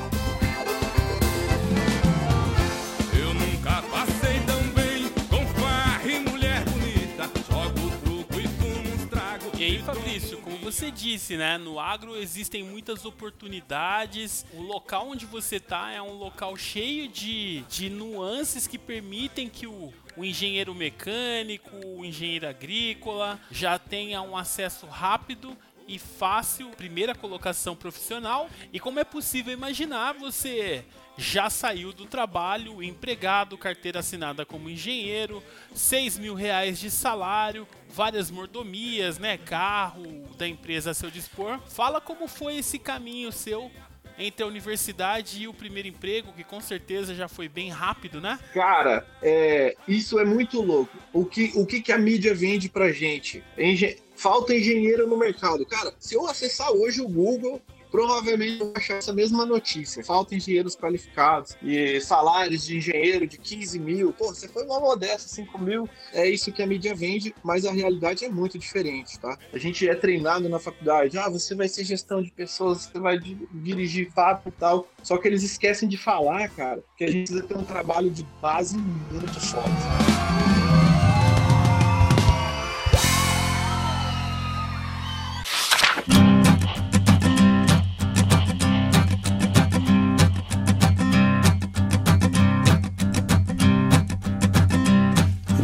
Eu 3.19 3.35
nunca 3.35 3.83
passei 3.83 4.41
tão 4.41 4.61
bem 4.75 5.09
com 5.31 5.47
farra 5.61 6.11
e 6.11 6.19
mulher 6.21 6.65
bonita. 6.65 7.31
Jogo 7.49 7.91
truco 8.03 8.41
e 8.41 8.49
fumo 8.49 9.03
um 9.03 9.07
trago. 9.07 9.51
E 9.57 9.65
aí, 9.65 9.79
Fabrício, 9.83 10.39
como 10.39 10.59
você 10.59 10.91
disse, 10.91 11.37
né? 11.37 11.57
No 11.57 11.79
agro 11.79 12.17
existem 12.17 12.63
muitas 12.65 13.05
oportunidades. 13.05 14.45
O 14.53 14.61
local 14.61 15.09
onde 15.09 15.25
você 15.25 15.59
tá 15.61 15.93
é 15.93 16.03
um 16.03 16.15
local 16.15 16.57
cheio 16.57 17.09
de, 17.09 17.63
de 17.63 17.89
nuances 17.89 18.67
que 18.67 18.77
permitem 18.77 19.49
que 19.49 19.67
o 19.67 19.93
o 20.19 20.25
engenheiro 20.25 20.75
mecânico, 20.75 21.71
o 21.87 22.05
engenheiro 22.05 22.49
agrícola 22.49 23.41
já 23.53 23.79
tenha 23.79 24.21
um 24.21 24.37
acesso 24.37 24.85
rápido 24.87 25.57
e 25.87 25.97
fácil, 25.97 26.71
primeira 26.71 27.15
colocação 27.15 27.77
profissional. 27.77 28.51
E 28.73 28.81
como 28.81 28.99
é 28.99 29.05
possível 29.05 29.53
imaginar, 29.53 30.15
você 30.15 30.85
já 31.17 31.49
saiu 31.49 31.93
do 31.93 32.05
trabalho, 32.05 32.83
empregado, 32.83 33.57
carteira 33.57 34.01
assinada 34.01 34.45
como 34.45 34.69
engenheiro, 34.69 35.43
6 35.73 36.19
mil 36.19 36.35
reais 36.35 36.81
de 36.81 36.91
salário, 36.91 37.67
várias 37.89 38.29
mordomias, 38.29 39.19
né? 39.19 39.39
Carro 39.39 40.29
da 40.37 40.49
empresa 40.49 40.91
a 40.91 40.95
seu 40.95 41.11
dispor. 41.11 41.61
Fala 41.69 42.01
como 42.01 42.27
foi 42.27 42.57
esse 42.59 42.79
caminho 42.79 43.31
seu 43.31 43.71
entre 44.19 44.43
a 44.43 44.47
universidade 44.47 45.43
e 45.43 45.49
o 45.49 45.55
primeiro 45.55 45.89
emprego, 45.89 46.33
que 46.33 46.45
com 46.45 46.61
certeza 46.61 47.15
já 47.15 47.29
foi 47.29 47.49
bem 47.49 47.71
rápido, 47.71 48.21
né? 48.21 48.39
Cara, 48.53 49.07
é, 49.23 49.77
isso 49.87 50.19
é 50.19 50.25
muito 50.25 50.61
louco. 50.61 50.97
O 51.13 51.25
que, 51.25 51.53
o 51.55 51.65
que, 51.65 51.81
que 51.81 51.93
a 51.93 51.99
mídia 51.99 52.35
vende 52.35 52.69
pra 52.69 52.91
gente? 52.93 53.43
Engen 53.57 53.97
falta 54.17 54.53
engenheiro 54.53 55.07
no 55.07 55.17
mercado. 55.17 55.65
Cara, 55.65 55.95
se 55.99 56.15
eu 56.15 56.27
acessar 56.27 56.73
hoje 56.73 57.01
o 57.01 57.09
Google, 57.09 57.63
provavelmente 57.91 58.59
vou 58.59 58.73
achar 58.77 58.95
essa 58.95 59.13
mesma 59.13 59.45
notícia. 59.45 60.05
Falta 60.05 60.35
engenheiros 60.35 60.77
qualificados 60.77 61.57
e 61.63 62.01
salários 62.01 62.65
de 62.65 62.77
engenheiro 62.77 63.27
de 63.27 63.39
15 63.39 63.79
mil. 63.79 64.13
Pô, 64.13 64.27
você 64.27 64.49
foi 64.49 64.65
uma 64.65 64.81
modesta, 64.81 65.29
5 65.29 65.59
mil. 65.59 65.89
É 66.13 66.29
isso 66.29 66.53
que 66.53 66.63
a 66.63 66.67
mídia 66.67 66.95
vende, 66.95 67.35
mas 67.43 67.65
a 67.65 67.73
realidade 67.73 68.25
é 68.25 68.29
muito 68.29 68.59
diferente, 68.59 69.19
tá? 69.19 69.39
A 69.53 69.59
gente 69.59 69.89
é 69.89 69.95
treinado 69.95 70.49
na 70.49 70.59
faculdade. 70.59 71.19
Ah, 71.19 71.29
você 71.29 71.55
vai 71.55 71.69
ser 71.69 71.85
gestão 71.85 72.23
de 72.23 72.31
pessoas, 72.31 72.83
você 72.83 72.99
vai 72.99 73.19
dirigir 73.19 74.11
fábrica 74.13 74.49
e 74.49 74.53
tal. 74.53 74.89
Só 75.03 75.17
que 75.17 75.29
eles 75.29 75.43
esquecem 75.43 75.89
de 75.89 75.97
falar, 75.97 76.49
cara, 76.51 76.83
que 76.97 77.05
a 77.05 77.11
gente 77.11 77.27
precisa 77.27 77.47
ter 77.47 77.57
um 77.57 77.65
trabalho 77.65 78.11
de 78.11 78.25
base 78.41 78.77
muito 78.77 79.41
forte. 79.41 80.78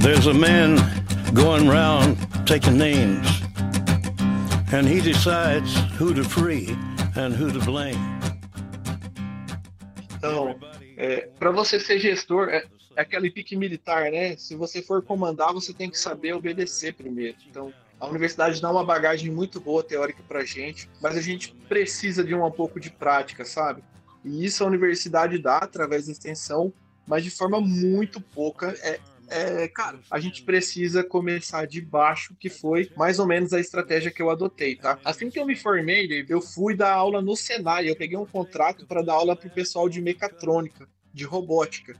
There's 0.04 0.26
a 0.26 0.34
man 0.34 0.76
going 1.32 1.66
round 1.66 2.18
taking 2.46 2.76
names, 2.76 3.26
and 4.70 4.86
he 4.86 5.00
decides 5.00 5.74
who 5.98 6.12
to 6.12 6.22
free 6.22 6.76
and 7.16 7.32
who 7.32 7.50
to 7.50 7.58
blame. 7.64 7.96
Então, 10.18 10.60
é, 10.98 11.30
para 11.38 11.50
você 11.52 11.80
ser 11.80 11.98
gestor, 11.98 12.50
é, 12.50 12.66
é 12.94 13.00
aquele 13.00 13.30
pique 13.30 13.56
militar, 13.56 14.10
né? 14.10 14.36
Se 14.36 14.54
você 14.54 14.82
for 14.82 15.02
comandar, 15.02 15.54
você 15.54 15.72
tem 15.72 15.88
que 15.88 15.98
saber 15.98 16.34
obedecer 16.34 16.92
primeiro. 16.92 17.38
Então, 17.48 17.72
a 17.98 18.06
universidade 18.06 18.60
dá 18.60 18.70
uma 18.70 18.84
bagagem 18.84 19.30
muito 19.30 19.58
boa 19.58 19.82
teórica 19.82 20.22
para 20.28 20.44
gente, 20.44 20.86
mas 21.00 21.16
a 21.16 21.22
gente 21.22 21.54
precisa 21.66 22.22
de 22.22 22.34
um, 22.34 22.50
pouco 22.50 22.78
de 22.78 22.90
prática, 22.90 23.42
sabe? 23.42 23.82
E 24.22 24.44
isso 24.44 24.62
a 24.64 24.66
universidade 24.66 25.38
dá 25.38 25.56
através 25.56 26.04
da 26.04 26.12
extensão, 26.12 26.74
mas 27.06 27.24
de 27.24 27.30
forma 27.30 27.58
muito 27.58 28.20
pouca. 28.20 28.74
É, 28.82 29.00
é, 29.28 29.68
cara, 29.68 29.98
a 30.10 30.20
gente 30.20 30.42
precisa 30.42 31.02
começar 31.02 31.66
de 31.66 31.80
baixo, 31.80 32.34
que 32.38 32.48
foi 32.48 32.90
mais 32.96 33.18
ou 33.18 33.26
menos 33.26 33.52
a 33.52 33.60
estratégia 33.60 34.10
que 34.10 34.22
eu 34.22 34.30
adotei, 34.30 34.76
tá? 34.76 34.98
Assim 35.04 35.30
que 35.30 35.38
eu 35.38 35.46
me 35.46 35.56
formei, 35.56 36.24
eu 36.28 36.40
fui 36.40 36.74
dar 36.76 36.92
aula 36.92 37.20
no 37.20 37.36
Senai, 37.36 37.88
eu 37.88 37.96
peguei 37.96 38.16
um 38.16 38.26
contrato 38.26 38.86
para 38.86 39.02
dar 39.02 39.14
aula 39.14 39.36
pro 39.36 39.50
pessoal 39.50 39.88
de 39.88 40.00
mecatrônica, 40.00 40.88
de 41.12 41.24
robótica. 41.24 41.96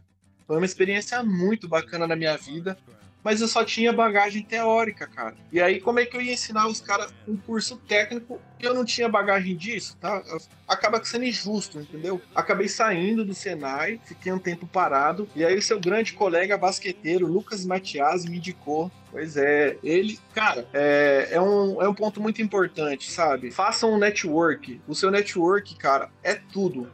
Foi 0.46 0.56
uma 0.56 0.66
experiência 0.66 1.22
muito 1.22 1.66
bacana 1.66 2.06
na 2.06 2.16
minha 2.16 2.37
vida 2.37 2.76
mas 3.24 3.40
eu 3.40 3.48
só 3.48 3.64
tinha 3.64 3.92
bagagem 3.92 4.42
teórica, 4.42 5.06
cara. 5.06 5.34
E 5.50 5.60
aí, 5.60 5.80
como 5.80 5.98
é 5.98 6.06
que 6.06 6.16
eu 6.16 6.20
ia 6.20 6.34
ensinar 6.34 6.68
os 6.68 6.80
caras 6.80 7.12
um 7.26 7.37
curso 7.37 7.76
técnico 7.88 8.38
e 8.60 8.64
eu 8.64 8.74
não 8.74 8.84
tinha 8.84 9.08
bagagem 9.08 9.56
disso, 9.56 9.96
tá? 10.00 10.22
Acaba 10.68 11.02
sendo 11.02 11.24
injusto, 11.24 11.80
entendeu? 11.80 12.20
Acabei 12.34 12.68
saindo 12.68 13.24
do 13.24 13.34
Senai, 13.34 13.98
fiquei 14.04 14.30
um 14.30 14.38
tempo 14.38 14.66
parado, 14.66 15.28
e 15.34 15.44
aí 15.44 15.56
o 15.56 15.62
seu 15.62 15.80
grande 15.80 16.12
colega 16.12 16.58
basqueteiro, 16.58 17.26
Lucas 17.26 17.64
Matias, 17.64 18.26
me 18.26 18.37
indicou 18.37 18.92
Pois 19.14 19.37
é, 19.37 19.78
ele, 19.80 20.18
cara, 20.34 20.66
é, 20.72 21.28
é, 21.30 21.40
um, 21.40 21.80
é 21.80 21.88
um 21.88 21.94
ponto 21.94 22.20
muito 22.20 22.42
importante, 22.42 23.08
sabe? 23.08 23.52
Faça 23.52 23.87
um 23.87 23.96
network. 23.96 24.80
O 24.88 24.94
seu 24.94 25.08
network, 25.08 25.76
cara, 25.76 26.10
é 26.20 26.34
tudo. 26.34 26.90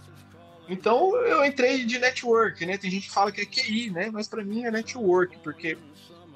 Então 0.69 1.17
eu 1.17 1.43
entrei 1.43 1.83
de 1.87 1.99
network, 1.99 2.67
né? 2.67 2.77
Tem 2.77 2.91
gente 2.91 3.09
que 3.09 3.15
fala 3.15 3.33
que 3.33 3.41
é 3.41 3.47
QI, 3.47 3.89
né? 3.89 4.11
Mas 4.13 4.29
para 4.29 4.45
mim 4.45 4.65
é 4.65 4.71
network, 4.71 5.39
porque 5.43 5.79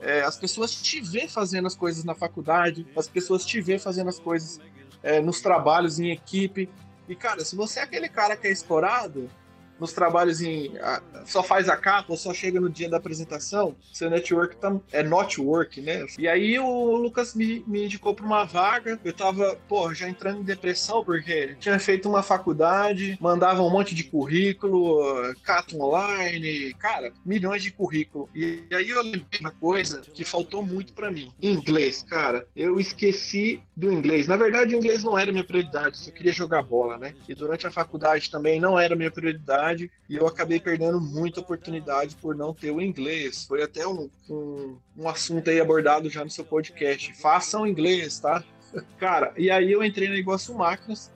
é, 0.01 0.23
as 0.23 0.37
pessoas 0.37 0.75
te 0.75 1.01
vê 1.01 1.29
fazendo 1.29 1.67
as 1.67 1.75
coisas 1.75 2.05
na 2.05 2.15
faculdade, 2.15 2.87
as 2.97 3.09
pessoas 3.09 3.45
te 3.45 3.61
vê 3.61 3.79
fazendo 3.79 4.09
as 4.09 4.19
coisas 4.19 4.61
é, 5.03 5.21
nos 5.21 5.41
trabalhos 5.41 5.99
em 5.99 6.11
equipe. 6.11 6.69
E, 7.09 7.15
cara, 7.15 7.45
se 7.45 7.55
você 7.55 7.81
é 7.81 7.83
aquele 7.83 8.09
cara 8.09 8.37
que 8.37 8.47
é 8.47 8.51
escorado, 8.51 9.31
nos 9.79 9.93
trabalhos 9.93 10.41
em. 10.41 10.77
A, 10.79 11.03
só 11.25 11.43
faz 11.43 11.69
a 11.69 11.77
capa 11.77 12.13
ou 12.13 12.17
só 12.17 12.33
chega 12.33 12.61
no 12.61 12.69
dia 12.69 12.89
da 12.89 12.97
apresentação, 12.97 13.75
seu 13.93 14.11
network 14.11 14.57
tá, 14.57 14.75
é 14.93 15.03
not 15.03 15.41
work, 15.41 15.81
né? 15.81 16.07
E 16.19 16.29
aí 16.29 16.59
o 16.59 16.97
Lucas 16.97 17.35
me, 17.35 17.65
me 17.67 17.85
indicou 17.85 18.15
para 18.15 18.27
uma 18.27 18.45
vaga. 18.45 18.99
Eu 19.05 19.13
tava, 19.13 19.59
pô, 19.69 19.93
já 19.95 20.09
entrando 20.09 20.41
em 20.41 20.45
depressão, 20.45 21.05
porque 21.05 21.57
tinha 21.59 21.79
feito 21.79 22.09
uma 22.09 22.23
faculdade, 22.23 23.19
mandava 23.21 23.63
um 23.63 23.71
monte 23.71 23.95
de 23.95 24.05
currículo, 24.05 25.35
cato 25.43 25.81
online, 25.81 26.75
cara, 26.75 27.13
milhões 27.25 27.63
de 27.63 27.71
currículo. 27.71 28.29
E, 28.35 28.65
e 28.71 28.75
aí 28.75 28.91
eu 28.91 29.03
lembrei 29.03 29.41
uma 29.41 29.51
coisa 29.51 30.01
que 30.01 30.25
faltou 30.25 30.65
muito 30.65 30.93
para 30.93 31.11
mim: 31.11 31.33
inglês, 31.41 32.03
cara. 32.03 32.47
Eu 32.55 32.79
esqueci 32.79 33.61
do 33.77 33.93
inglês. 33.93 34.27
Na 34.27 34.37
verdade, 34.37 34.75
o 34.75 34.79
inglês 34.79 35.03
não 35.03 35.19
era 35.19 35.33
minha 35.33 35.45
prioridade, 35.45 35.99
eu 36.07 36.13
queria 36.13 36.33
jogar 36.33 36.63
bola, 36.63 36.99
né? 36.99 37.15
E 37.29 37.35
durante 37.35 37.67
a 37.67 37.71
faculdade 37.71 38.31
também 38.31 38.61
não 38.61 38.79
era 38.79 38.95
minha 38.95 39.11
prioridade 39.11 39.64
e 39.73 40.17
eu 40.17 40.27
acabei 40.27 40.61
perdendo 40.61 41.01
muita 41.01 41.41
oportunidade 41.41 42.17
por 42.17 42.35
não 42.35 42.53
ter 42.53 42.71
o 42.71 42.81
inglês. 42.81 43.45
Foi 43.45 43.63
até 43.63 43.87
um, 43.87 44.11
um, 44.29 44.79
um 44.97 45.09
assunto 45.09 45.49
aí 45.49 45.61
abordado 45.61 46.11
já 46.11 46.23
no 46.23 46.31
seu 46.31 46.45
podcast. 46.45 47.15
Façam 47.15 47.67
inglês, 47.67 48.19
tá? 48.21 48.45
Cara, 48.99 49.33
e 49.37 49.51
aí 49.51 49.73
eu 49.73 49.83
entrei 49.83 50.09
no 50.09 50.15
negócio 50.15 50.55
máquinas, 50.55 51.11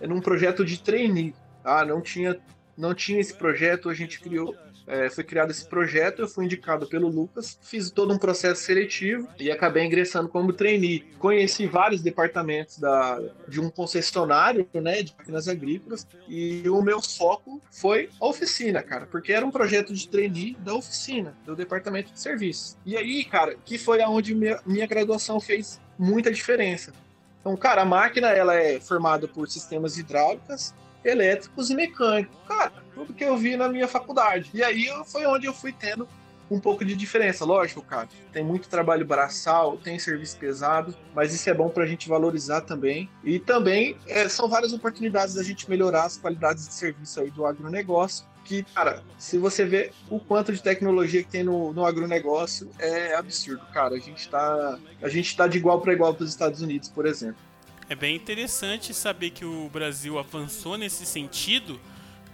num 0.00 0.20
projeto 0.20 0.64
de 0.64 0.80
trainee. 0.80 1.34
Ah, 1.64 1.84
não 1.84 2.00
tinha, 2.00 2.40
não 2.76 2.94
tinha 2.94 3.20
esse 3.20 3.34
projeto, 3.34 3.88
a 3.88 3.94
gente 3.94 4.20
criou 4.20 4.56
é, 4.86 5.08
foi 5.08 5.24
criado 5.24 5.50
esse 5.50 5.66
projeto, 5.66 6.20
eu 6.20 6.28
fui 6.28 6.44
indicado 6.44 6.86
pelo 6.86 7.08
Lucas, 7.08 7.58
fiz 7.62 7.90
todo 7.90 8.12
um 8.12 8.18
processo 8.18 8.62
seletivo 8.62 9.28
e 9.38 9.50
acabei 9.50 9.84
ingressando 9.84 10.28
como 10.28 10.52
trainee. 10.52 11.00
Conheci 11.18 11.66
vários 11.66 12.02
departamentos 12.02 12.78
da, 12.78 13.20
de 13.48 13.60
um 13.60 13.70
concessionário 13.70 14.68
né, 14.74 15.02
de 15.02 15.14
máquinas 15.16 15.48
agrícolas 15.48 16.06
e 16.28 16.68
o 16.68 16.82
meu 16.82 17.00
foco 17.00 17.60
foi 17.70 18.08
a 18.20 18.26
oficina, 18.26 18.82
cara, 18.82 19.06
porque 19.06 19.32
era 19.32 19.44
um 19.44 19.50
projeto 19.50 19.92
de 19.92 20.08
trainee 20.08 20.56
da 20.60 20.74
oficina, 20.74 21.34
do 21.44 21.54
departamento 21.54 22.12
de 22.12 22.20
serviços. 22.20 22.76
E 22.84 22.96
aí, 22.96 23.24
cara, 23.24 23.56
que 23.64 23.78
foi 23.78 24.02
aonde 24.02 24.34
minha, 24.34 24.60
minha 24.66 24.86
graduação 24.86 25.40
fez 25.40 25.80
muita 25.98 26.32
diferença. 26.32 26.92
Então, 27.40 27.56
cara, 27.56 27.82
a 27.82 27.84
máquina 27.84 28.28
ela 28.28 28.54
é 28.54 28.80
formada 28.80 29.26
por 29.26 29.48
sistemas 29.48 29.98
hidráulicas, 29.98 30.74
elétricos 31.04 31.70
e 31.70 31.74
mecânicos. 31.74 32.36
Cara, 32.46 32.72
tudo 32.94 33.12
que 33.12 33.24
eu 33.24 33.36
vi 33.36 33.56
na 33.56 33.68
minha 33.68 33.88
faculdade. 33.88 34.50
E 34.54 34.62
aí 34.62 34.88
foi 35.06 35.26
onde 35.26 35.46
eu 35.46 35.54
fui 35.54 35.72
tendo 35.72 36.08
um 36.50 36.60
pouco 36.60 36.84
de 36.84 36.94
diferença. 36.94 37.44
Lógico, 37.44 37.82
cara, 37.82 38.08
tem 38.32 38.44
muito 38.44 38.68
trabalho 38.68 39.06
braçal, 39.06 39.76
tem 39.78 39.98
serviço 39.98 40.36
pesado, 40.36 40.94
mas 41.14 41.32
isso 41.32 41.48
é 41.48 41.54
bom 41.54 41.68
para 41.68 41.84
a 41.84 41.86
gente 41.86 42.08
valorizar 42.08 42.60
também. 42.60 43.08
E 43.24 43.38
também 43.38 43.96
é, 44.06 44.28
são 44.28 44.48
várias 44.48 44.72
oportunidades 44.72 45.34
da 45.34 45.42
gente 45.42 45.68
melhorar 45.68 46.04
as 46.04 46.16
qualidades 46.16 46.68
de 46.68 46.74
serviço 46.74 47.20
aí 47.20 47.30
do 47.30 47.46
agronegócio. 47.46 48.26
Que, 48.44 48.64
cara, 48.64 49.02
se 49.18 49.38
você 49.38 49.64
vê 49.64 49.92
o 50.10 50.18
quanto 50.18 50.52
de 50.52 50.60
tecnologia 50.60 51.22
que 51.22 51.30
tem 51.30 51.44
no, 51.44 51.72
no 51.72 51.86
agronegócio, 51.86 52.70
é 52.78 53.14
absurdo, 53.14 53.64
cara. 53.72 53.94
A 53.94 53.98
gente 53.98 54.28
tá, 54.28 54.78
a 55.00 55.08
gente 55.08 55.36
tá 55.36 55.46
de 55.46 55.58
igual 55.58 55.80
para 55.80 55.92
igual 55.92 56.12
para 56.12 56.24
os 56.24 56.30
Estados 56.30 56.60
Unidos, 56.60 56.88
por 56.88 57.06
exemplo. 57.06 57.40
É 57.88 57.94
bem 57.94 58.16
interessante 58.16 58.92
saber 58.92 59.30
que 59.30 59.44
o 59.44 59.68
Brasil 59.68 60.18
avançou 60.18 60.76
nesse 60.76 61.06
sentido. 61.06 61.78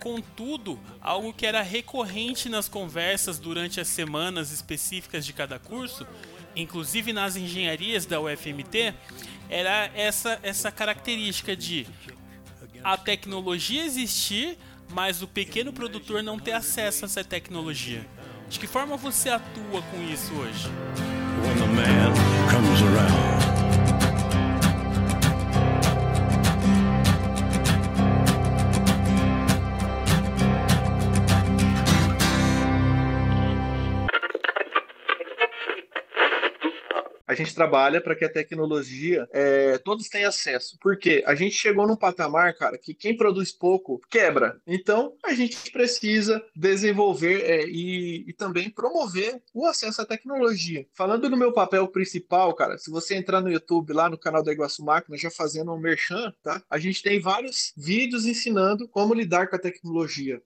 Contudo, 0.01 0.79
algo 1.01 1.33
que 1.33 1.45
era 1.45 1.63
recorrente 1.63 2.49
nas 2.49 2.69
conversas 2.69 3.39
durante 3.39 3.81
as 3.81 3.89
semanas 3.89 4.53
específicas 4.53 5.27
de 5.27 5.33
cada 5.33 5.59
curso, 5.59 6.07
inclusive 6.55 7.13
nas 7.13 7.37
engenharias 7.37 8.07
da 8.07 8.21
UFMT, 8.21 8.95
era 9.49 9.91
essa, 9.95 10.39
essa 10.43 10.71
característica 10.71 11.57
de 11.57 11.87
a 12.83 12.97
tecnologia 12.97 13.85
existir, 13.85 14.57
mas 14.91 15.21
o 15.23 15.27
pequeno 15.27 15.73
produtor 15.73 16.23
não 16.23 16.39
ter 16.39 16.53
acesso 16.53 17.05
a 17.05 17.07
essa 17.07 17.25
tecnologia. 17.25 18.07
De 18.49 18.59
que 18.59 18.67
forma 18.67 18.97
você 18.97 19.29
atua 19.31 19.83
com 19.91 20.03
isso 20.03 20.33
hoje? 20.35 20.69
When 21.43 21.57
the 21.57 21.67
man 21.67 22.15
comes 22.51 22.83
around. 22.83 23.28
Gente 37.45 37.55
trabalha 37.55 38.01
para 38.01 38.15
que 38.15 38.25
a 38.25 38.33
tecnologia 38.33 39.29
é, 39.33 39.79
todos 39.79 40.09
tenham 40.09 40.29
acesso. 40.29 40.77
Porque 40.81 41.23
a 41.27 41.35
gente 41.35 41.55
chegou 41.55 41.87
num 41.87 41.97
patamar, 41.97 42.55
cara, 42.55 42.79
que 42.79 42.95
quem 42.95 43.17
produz 43.17 43.53
pouco 43.53 44.01
quebra. 44.11 44.61
Então 44.67 45.15
a 45.25 45.33
gente 45.35 45.71
precisa 45.71 46.43
desenvolver 46.55 47.43
é, 47.43 47.67
e, 47.67 48.25
e, 48.29 48.33
também 48.33 48.71
promover 48.71 49.43
o 49.53 49.67
acesso 49.67 50.03
à 50.03 50.07
tecnologia. 50.07 50.87
Falando 50.95 51.29
no 51.29 51.37
meu 51.37 51.53
papel 51.53 51.87
principal, 51.89 52.55
cara, 52.55 52.79
se 52.79 52.91
você 52.91 53.15
entrar 53.15 53.41
no 53.41 53.51
YouTube, 53.51 53.93
lá 53.93 54.09
no 54.09 54.19
canal 54.19 54.43
da 54.43 54.53
Iguaçu 54.53 54.85
Máquina, 54.85 55.17
já 55.17 55.31
fazendo 55.31 55.73
um 55.73 55.79
merchan, 55.79 56.33
tá? 56.43 56.63
A 56.69 56.79
gente 56.79 57.03
tem 57.03 57.21
vários 57.21 57.73
vídeos 57.77 58.27
ensinando 58.27 58.89
como 58.89 59.15
lidar 59.15 59.49
com 59.49 59.57
a 59.57 59.61
tecnologia. 59.61 60.41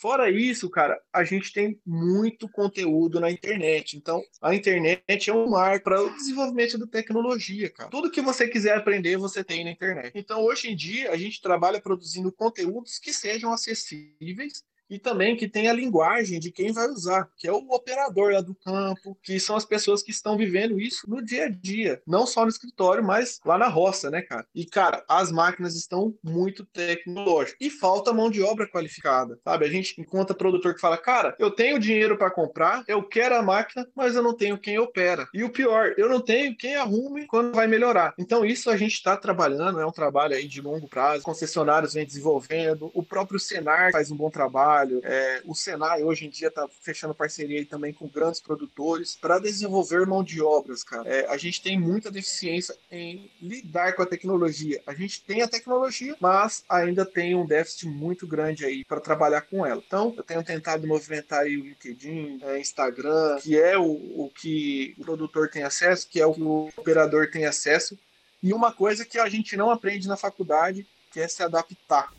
Fora 0.00 0.30
isso, 0.30 0.70
cara, 0.70 0.96
a 1.12 1.24
gente 1.24 1.52
tem 1.52 1.80
muito 1.84 2.48
conteúdo 2.48 3.18
na 3.18 3.32
internet. 3.32 3.96
Então, 3.96 4.22
a 4.40 4.54
internet 4.54 5.28
é 5.28 5.34
um 5.34 5.50
mar 5.50 5.82
para 5.82 6.00
o 6.00 6.14
desenvolvimento 6.14 6.78
da 6.78 6.86
tecnologia, 6.86 7.68
cara. 7.68 7.90
Tudo 7.90 8.10
que 8.10 8.20
você 8.20 8.46
quiser 8.46 8.76
aprender, 8.76 9.16
você 9.16 9.42
tem 9.42 9.64
na 9.64 9.72
internet. 9.72 10.12
Então, 10.14 10.44
hoje 10.44 10.70
em 10.70 10.76
dia, 10.76 11.10
a 11.10 11.16
gente 11.16 11.42
trabalha 11.42 11.80
produzindo 11.80 12.30
conteúdos 12.30 13.00
que 13.00 13.12
sejam 13.12 13.52
acessíveis 13.52 14.62
e 14.90 14.98
também 14.98 15.36
que 15.36 15.48
tem 15.48 15.68
a 15.68 15.72
linguagem 15.72 16.40
de 16.40 16.50
quem 16.50 16.72
vai 16.72 16.88
usar, 16.88 17.28
que 17.36 17.46
é 17.46 17.52
o 17.52 17.66
operador 17.70 18.32
lá 18.32 18.40
do 18.40 18.54
campo, 18.54 19.16
que 19.22 19.38
são 19.38 19.56
as 19.56 19.64
pessoas 19.64 20.02
que 20.02 20.10
estão 20.10 20.36
vivendo 20.36 20.80
isso 20.80 21.08
no 21.08 21.22
dia 21.22 21.46
a 21.46 21.48
dia, 21.48 22.00
não 22.06 22.26
só 22.26 22.42
no 22.42 22.48
escritório, 22.48 23.04
mas 23.04 23.40
lá 23.44 23.58
na 23.58 23.68
roça, 23.68 24.10
né, 24.10 24.22
cara? 24.22 24.46
E, 24.54 24.64
cara, 24.64 25.04
as 25.08 25.30
máquinas 25.30 25.74
estão 25.74 26.14
muito 26.22 26.64
tecnológicas 26.64 27.56
e 27.60 27.70
falta 27.70 28.12
mão 28.12 28.30
de 28.30 28.42
obra 28.42 28.68
qualificada, 28.68 29.38
sabe? 29.44 29.64
A 29.64 29.68
gente 29.68 30.00
encontra 30.00 30.34
produtor 30.34 30.74
que 30.74 30.80
fala, 30.80 30.96
cara, 30.96 31.36
eu 31.38 31.50
tenho 31.50 31.78
dinheiro 31.78 32.16
para 32.16 32.30
comprar, 32.30 32.84
eu 32.88 33.02
quero 33.02 33.36
a 33.36 33.42
máquina, 33.42 33.86
mas 33.94 34.14
eu 34.14 34.22
não 34.22 34.34
tenho 34.34 34.58
quem 34.58 34.78
opera. 34.78 35.28
E 35.34 35.44
o 35.44 35.50
pior, 35.50 35.94
eu 35.96 36.08
não 36.08 36.20
tenho 36.20 36.56
quem 36.56 36.76
arrume 36.76 37.26
quando 37.26 37.54
vai 37.54 37.66
melhorar. 37.66 38.14
Então, 38.18 38.44
isso 38.44 38.70
a 38.70 38.76
gente 38.76 38.94
está 38.94 39.16
trabalhando, 39.16 39.80
é 39.80 39.86
um 39.86 39.92
trabalho 39.92 40.34
aí 40.34 40.46
de 40.46 40.60
longo 40.60 40.88
prazo, 40.88 41.22
concessionários 41.22 41.94
vem 41.94 42.06
desenvolvendo, 42.06 42.90
o 42.94 43.02
próprio 43.02 43.38
Senar 43.38 43.92
faz 43.92 44.10
um 44.10 44.16
bom 44.16 44.30
trabalho 44.30 44.77
trabalho. 44.78 45.00
É, 45.04 45.42
o 45.44 45.54
Senai 45.54 46.02
hoje 46.02 46.26
em 46.26 46.30
dia 46.30 46.48
está 46.48 46.68
fechando 46.80 47.14
parceria 47.14 47.64
também 47.66 47.92
com 47.92 48.08
grandes 48.08 48.40
produtores 48.40 49.16
para 49.16 49.38
desenvolver 49.38 50.06
mão 50.06 50.22
de 50.22 50.40
obras, 50.40 50.84
cara. 50.84 51.08
É, 51.08 51.26
a 51.28 51.36
gente 51.36 51.62
tem 51.62 51.78
muita 51.78 52.10
deficiência 52.10 52.76
em 52.90 53.30
lidar 53.40 53.94
com 53.94 54.02
a 54.02 54.06
tecnologia. 54.06 54.80
A 54.86 54.94
gente 54.94 55.22
tem 55.22 55.42
a 55.42 55.48
tecnologia, 55.48 56.16
mas 56.20 56.64
ainda 56.68 57.04
tem 57.04 57.34
um 57.34 57.46
déficit 57.46 57.86
muito 57.86 58.26
grande 58.26 58.64
aí 58.64 58.84
para 58.84 59.00
trabalhar 59.00 59.42
com 59.42 59.64
ela. 59.66 59.82
Então, 59.84 60.14
eu 60.16 60.22
tenho 60.22 60.44
tentado 60.44 60.86
movimentar 60.86 61.40
aí 61.40 61.56
o 61.56 61.64
LinkedIn, 61.64 62.40
é, 62.42 62.60
Instagram, 62.60 63.38
que 63.40 63.58
é 63.58 63.78
o, 63.78 63.84
o 63.84 64.30
que 64.34 64.94
o 64.98 65.04
produtor 65.04 65.48
tem 65.48 65.62
acesso, 65.62 66.08
que 66.08 66.20
é 66.20 66.26
o 66.26 66.34
que 66.34 66.42
o 66.42 66.70
operador 66.76 67.30
tem 67.30 67.46
acesso. 67.46 67.98
E 68.40 68.52
uma 68.52 68.72
coisa 68.72 69.04
que 69.04 69.18
a 69.18 69.28
gente 69.28 69.56
não 69.56 69.70
aprende 69.70 70.06
na 70.06 70.16
faculdade, 70.16 70.86
que 71.10 71.20
é 71.20 71.28
se 71.28 71.42
adaptar. 71.42 72.10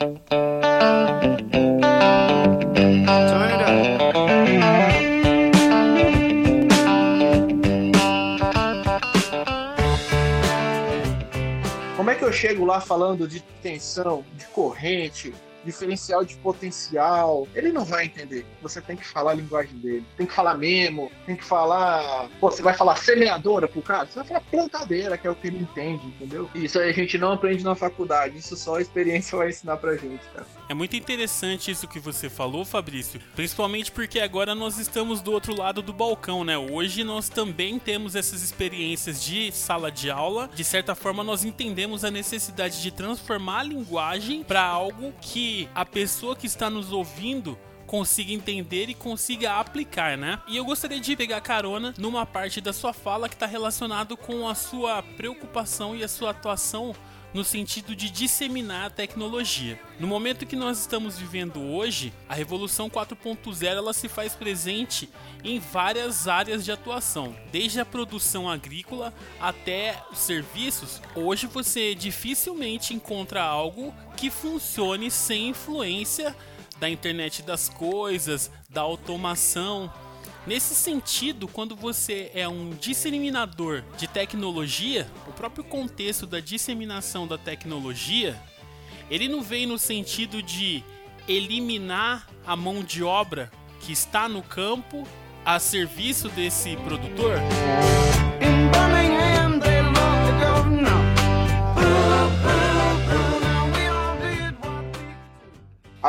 Como 11.95 12.09
é 12.09 12.15
que 12.15 12.23
eu 12.23 12.33
chego 12.33 12.65
lá 12.65 12.81
falando 12.81 13.27
de 13.27 13.41
tensão, 13.61 14.25
de 14.33 14.45
corrente, 14.47 15.33
diferencial 15.63 16.23
de 16.23 16.35
potencial. 16.37 17.47
Ele 17.53 17.71
não 17.71 17.85
vai 17.85 18.05
entender. 18.05 18.45
Você 18.61 18.81
tem 18.81 18.95
que 18.95 19.05
falar 19.05 19.31
a 19.31 19.35
linguagem 19.35 19.77
dele. 19.77 20.05
Tem 20.17 20.25
que 20.25 20.33
falar 20.33 20.55
memo, 20.55 21.11
tem 21.25 21.35
que 21.35 21.43
falar. 21.43 22.29
Pô, 22.39 22.49
você 22.49 22.61
vai 22.61 22.73
falar 22.73 22.95
semeadora 22.97 23.67
pro 23.67 23.81
cara? 23.81 24.05
Você 24.05 24.15
vai 24.15 24.27
falar 24.27 24.41
plantadeira, 24.41 25.17
que 25.17 25.27
é 25.27 25.29
o 25.29 25.35
que 25.35 25.47
ele 25.47 25.59
entende, 25.59 26.05
entendeu? 26.07 26.49
Isso 26.55 26.79
aí 26.79 26.89
a 26.89 26.93
gente 26.93 27.17
não 27.17 27.33
aprende 27.33 27.63
na 27.63 27.75
faculdade. 27.75 28.37
Isso 28.37 28.55
só 28.55 28.75
a 28.75 28.81
experiência 28.81 29.37
vai 29.37 29.49
ensinar 29.49 29.77
pra 29.77 29.95
gente, 29.95 30.23
cara. 30.33 30.58
É 30.69 30.73
muito 30.75 30.95
interessante 30.95 31.71
isso 31.71 31.87
que 31.87 31.99
você 31.99 32.29
falou, 32.29 32.63
Fabrício. 32.63 33.19
Principalmente 33.35 33.91
porque 33.91 34.19
agora 34.19 34.53
nós 34.53 34.77
estamos 34.77 35.19
do 35.19 35.31
outro 35.31 35.57
lado 35.57 35.81
do 35.81 35.91
balcão, 35.91 36.43
né? 36.43 36.59
Hoje 36.59 37.03
nós 37.03 37.27
também 37.27 37.79
temos 37.79 38.15
essas 38.15 38.43
experiências 38.43 39.23
de 39.23 39.51
sala 39.51 39.91
de 39.91 40.11
aula. 40.11 40.47
De 40.53 40.63
certa 40.63 40.93
forma, 40.93 41.23
nós 41.23 41.43
entendemos 41.43 42.03
a 42.03 42.11
necessidade 42.11 42.83
de 42.83 42.91
transformar 42.91 43.61
a 43.61 43.63
linguagem 43.63 44.43
para 44.43 44.61
algo 44.61 45.11
que 45.19 45.67
a 45.73 45.83
pessoa 45.83 46.35
que 46.35 46.45
está 46.45 46.69
nos 46.69 46.91
ouvindo 46.91 47.57
consiga 47.87 48.31
entender 48.31 48.87
e 48.89 48.93
consiga 48.93 49.53
aplicar, 49.53 50.15
né? 50.15 50.39
E 50.47 50.55
eu 50.55 50.63
gostaria 50.63 50.99
de 50.99 51.15
pegar 51.15 51.41
carona 51.41 51.95
numa 51.97 52.27
parte 52.27 52.61
da 52.61 52.71
sua 52.71 52.93
fala 52.93 53.27
que 53.27 53.33
está 53.33 53.47
relacionado 53.47 54.15
com 54.15 54.47
a 54.47 54.53
sua 54.53 55.01
preocupação 55.01 55.95
e 55.95 56.03
a 56.03 56.07
sua 56.07 56.29
atuação 56.29 56.95
no 57.33 57.43
sentido 57.43 57.95
de 57.95 58.09
disseminar 58.09 58.87
a 58.87 58.89
tecnologia. 58.89 59.79
No 59.99 60.07
momento 60.07 60.45
que 60.45 60.55
nós 60.55 60.79
estamos 60.79 61.17
vivendo 61.17 61.61
hoje, 61.61 62.13
a 62.27 62.33
revolução 62.33 62.89
4.0 62.89 63.65
ela 63.65 63.93
se 63.93 64.07
faz 64.07 64.35
presente 64.35 65.09
em 65.43 65.59
várias 65.59 66.27
áreas 66.27 66.65
de 66.65 66.71
atuação, 66.71 67.35
desde 67.51 67.79
a 67.79 67.85
produção 67.85 68.49
agrícola 68.49 69.13
até 69.39 70.01
os 70.11 70.19
serviços. 70.19 71.01
Hoje 71.15 71.47
você 71.47 71.93
dificilmente 71.93 72.93
encontra 72.93 73.43
algo 73.43 73.93
que 74.17 74.29
funcione 74.29 75.11
sem 75.11 75.49
influência 75.49 76.35
da 76.79 76.89
internet 76.89 77.43
das 77.43 77.69
coisas, 77.69 78.49
da 78.69 78.81
automação. 78.81 79.91
Nesse 80.47 80.73
sentido, 80.73 81.47
quando 81.47 81.75
você 81.75 82.31
é 82.33 82.47
um 82.47 82.71
disseminador 82.71 83.83
de 83.97 84.07
tecnologia, 84.07 85.07
o 85.27 85.33
próprio 85.33 85.63
contexto 85.63 86.25
da 86.25 86.39
disseminação 86.39 87.27
da 87.27 87.37
tecnologia, 87.37 88.39
ele 89.09 89.27
não 89.27 89.41
vem 89.41 89.65
no 89.65 89.77
sentido 89.77 90.41
de 90.41 90.83
eliminar 91.27 92.27
a 92.45 92.55
mão 92.55 92.83
de 92.83 93.03
obra 93.03 93.51
que 93.81 93.91
está 93.91 94.27
no 94.27 94.41
campo 94.41 95.07
a 95.45 95.59
serviço 95.59 96.29
desse 96.29 96.75
produtor? 96.77 97.35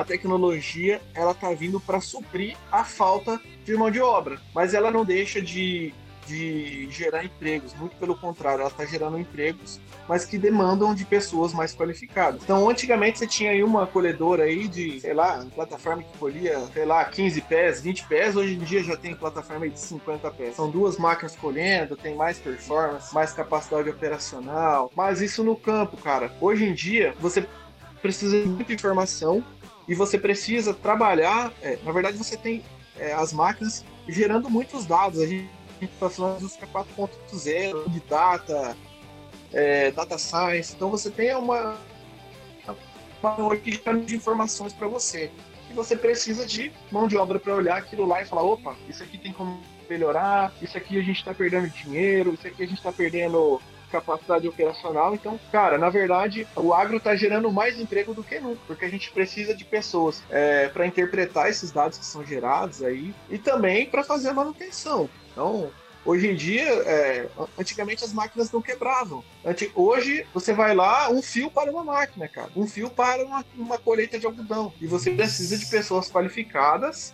A 0.00 0.04
tecnologia 0.04 1.00
ela 1.14 1.34
tá 1.34 1.52
vindo 1.52 1.78
para 1.78 2.00
suprir 2.00 2.56
a 2.72 2.84
falta 2.84 3.40
de 3.64 3.74
mão 3.76 3.90
de 3.90 4.00
obra, 4.00 4.40
mas 4.54 4.72
ela 4.72 4.90
não 4.90 5.04
deixa 5.04 5.42
de, 5.42 5.92
de 6.26 6.88
gerar 6.90 7.22
empregos, 7.22 7.74
muito 7.74 7.94
pelo 7.96 8.16
contrário, 8.16 8.60
ela 8.60 8.70
está 8.70 8.86
gerando 8.86 9.18
empregos, 9.18 9.78
mas 10.08 10.24
que 10.24 10.38
demandam 10.38 10.94
de 10.94 11.04
pessoas 11.04 11.52
mais 11.52 11.74
qualificadas. 11.74 12.42
Então, 12.42 12.68
antigamente 12.68 13.18
você 13.18 13.26
tinha 13.26 13.50
aí 13.50 13.62
uma 13.62 13.86
colhedora 13.86 14.44
aí 14.44 14.66
de, 14.66 15.00
sei 15.00 15.12
lá, 15.12 15.44
plataforma 15.54 16.02
que 16.02 16.18
colhia, 16.18 16.58
sei 16.72 16.86
lá, 16.86 17.04
15 17.04 17.40
pés, 17.42 17.82
20 17.82 18.06
pés, 18.06 18.36
hoje 18.36 18.54
em 18.54 18.60
dia 18.60 18.82
já 18.82 18.96
tem 18.96 19.14
plataforma 19.14 19.68
de 19.68 19.78
50 19.78 20.30
pés. 20.30 20.56
São 20.56 20.70
duas 20.70 20.96
máquinas 20.96 21.36
colhendo, 21.36 21.94
tem 21.94 22.14
mais 22.14 22.38
performance, 22.38 23.14
mais 23.14 23.32
capacidade 23.32 23.90
operacional, 23.90 24.90
mas 24.96 25.20
isso 25.20 25.44
no 25.44 25.54
campo, 25.54 25.98
cara. 25.98 26.32
Hoje 26.40 26.64
em 26.64 26.72
dia, 26.72 27.14
você 27.20 27.46
precisa 28.00 28.40
de 28.40 28.48
muita 28.48 28.72
informação 28.72 29.44
e 29.90 29.94
você 29.94 30.16
precisa 30.16 30.72
trabalhar. 30.72 31.52
É, 31.60 31.76
na 31.82 31.90
verdade, 31.90 32.16
você 32.16 32.36
tem 32.36 32.62
é, 32.96 33.12
as 33.12 33.32
máquinas 33.32 33.84
gerando 34.08 34.48
muitos 34.48 34.86
dados. 34.86 35.20
A 35.20 35.26
gente 35.26 35.50
está 35.82 36.08
falando 36.08 36.38
de 36.38 36.46
4.0, 36.46 37.90
de 37.90 38.00
data, 38.08 38.76
é, 39.52 39.90
data 39.90 40.16
science. 40.16 40.74
Então, 40.76 40.88
você 40.90 41.10
tem 41.10 41.34
uma, 41.34 41.76
uma 43.20 43.56
de 43.56 44.14
informações 44.14 44.72
para 44.72 44.86
você. 44.86 45.28
E 45.68 45.74
você 45.74 45.96
precisa 45.96 46.46
de 46.46 46.70
mão 46.92 47.08
de 47.08 47.16
obra 47.16 47.40
para 47.40 47.52
olhar 47.52 47.78
aquilo 47.78 48.06
lá 48.06 48.22
e 48.22 48.26
falar: 48.26 48.44
opa, 48.44 48.76
isso 48.88 49.02
aqui 49.02 49.18
tem 49.18 49.32
como 49.32 49.60
melhorar, 49.88 50.52
isso 50.62 50.78
aqui 50.78 51.00
a 51.00 51.02
gente 51.02 51.18
está 51.18 51.34
perdendo 51.34 51.68
dinheiro, 51.68 52.32
isso 52.32 52.46
aqui 52.46 52.62
a 52.62 52.66
gente 52.66 52.78
está 52.78 52.92
perdendo 52.92 53.60
capacidade 53.90 54.48
operacional. 54.48 55.14
Então, 55.14 55.38
cara, 55.50 55.76
na 55.76 55.90
verdade, 55.90 56.46
o 56.56 56.72
agro 56.72 56.96
está 56.96 57.14
gerando 57.14 57.50
mais 57.50 57.78
emprego 57.78 58.14
do 58.14 58.22
que 58.22 58.38
nunca, 58.40 58.60
porque 58.66 58.84
a 58.84 58.90
gente 58.90 59.10
precisa 59.10 59.54
de 59.54 59.64
pessoas 59.64 60.22
é, 60.30 60.68
para 60.68 60.86
interpretar 60.86 61.50
esses 61.50 61.70
dados 61.70 61.98
que 61.98 62.04
são 62.04 62.24
gerados 62.24 62.82
aí 62.82 63.14
e 63.28 63.38
também 63.38 63.86
para 63.86 64.04
fazer 64.04 64.28
a 64.28 64.34
manutenção. 64.34 65.08
Então, 65.32 65.70
Hoje 66.04 66.28
em 66.28 66.34
dia, 66.34 66.64
é, 66.64 67.28
antigamente 67.58 68.02
as 68.02 68.12
máquinas 68.12 68.50
não 68.50 68.62
quebravam. 68.62 69.22
Hoje, 69.74 70.26
você 70.32 70.52
vai 70.52 70.74
lá, 70.74 71.10
um 71.10 71.20
fio 71.20 71.50
para 71.50 71.70
uma 71.70 71.84
máquina, 71.84 72.26
cara. 72.26 72.48
Um 72.56 72.66
fio 72.66 72.88
para 72.88 73.22
uma, 73.22 73.44
uma 73.54 73.78
colheita 73.78 74.18
de 74.18 74.24
algodão. 74.24 74.72
E 74.80 74.86
você 74.86 75.10
precisa 75.10 75.58
de 75.58 75.66
pessoas 75.66 76.10
qualificadas 76.10 77.12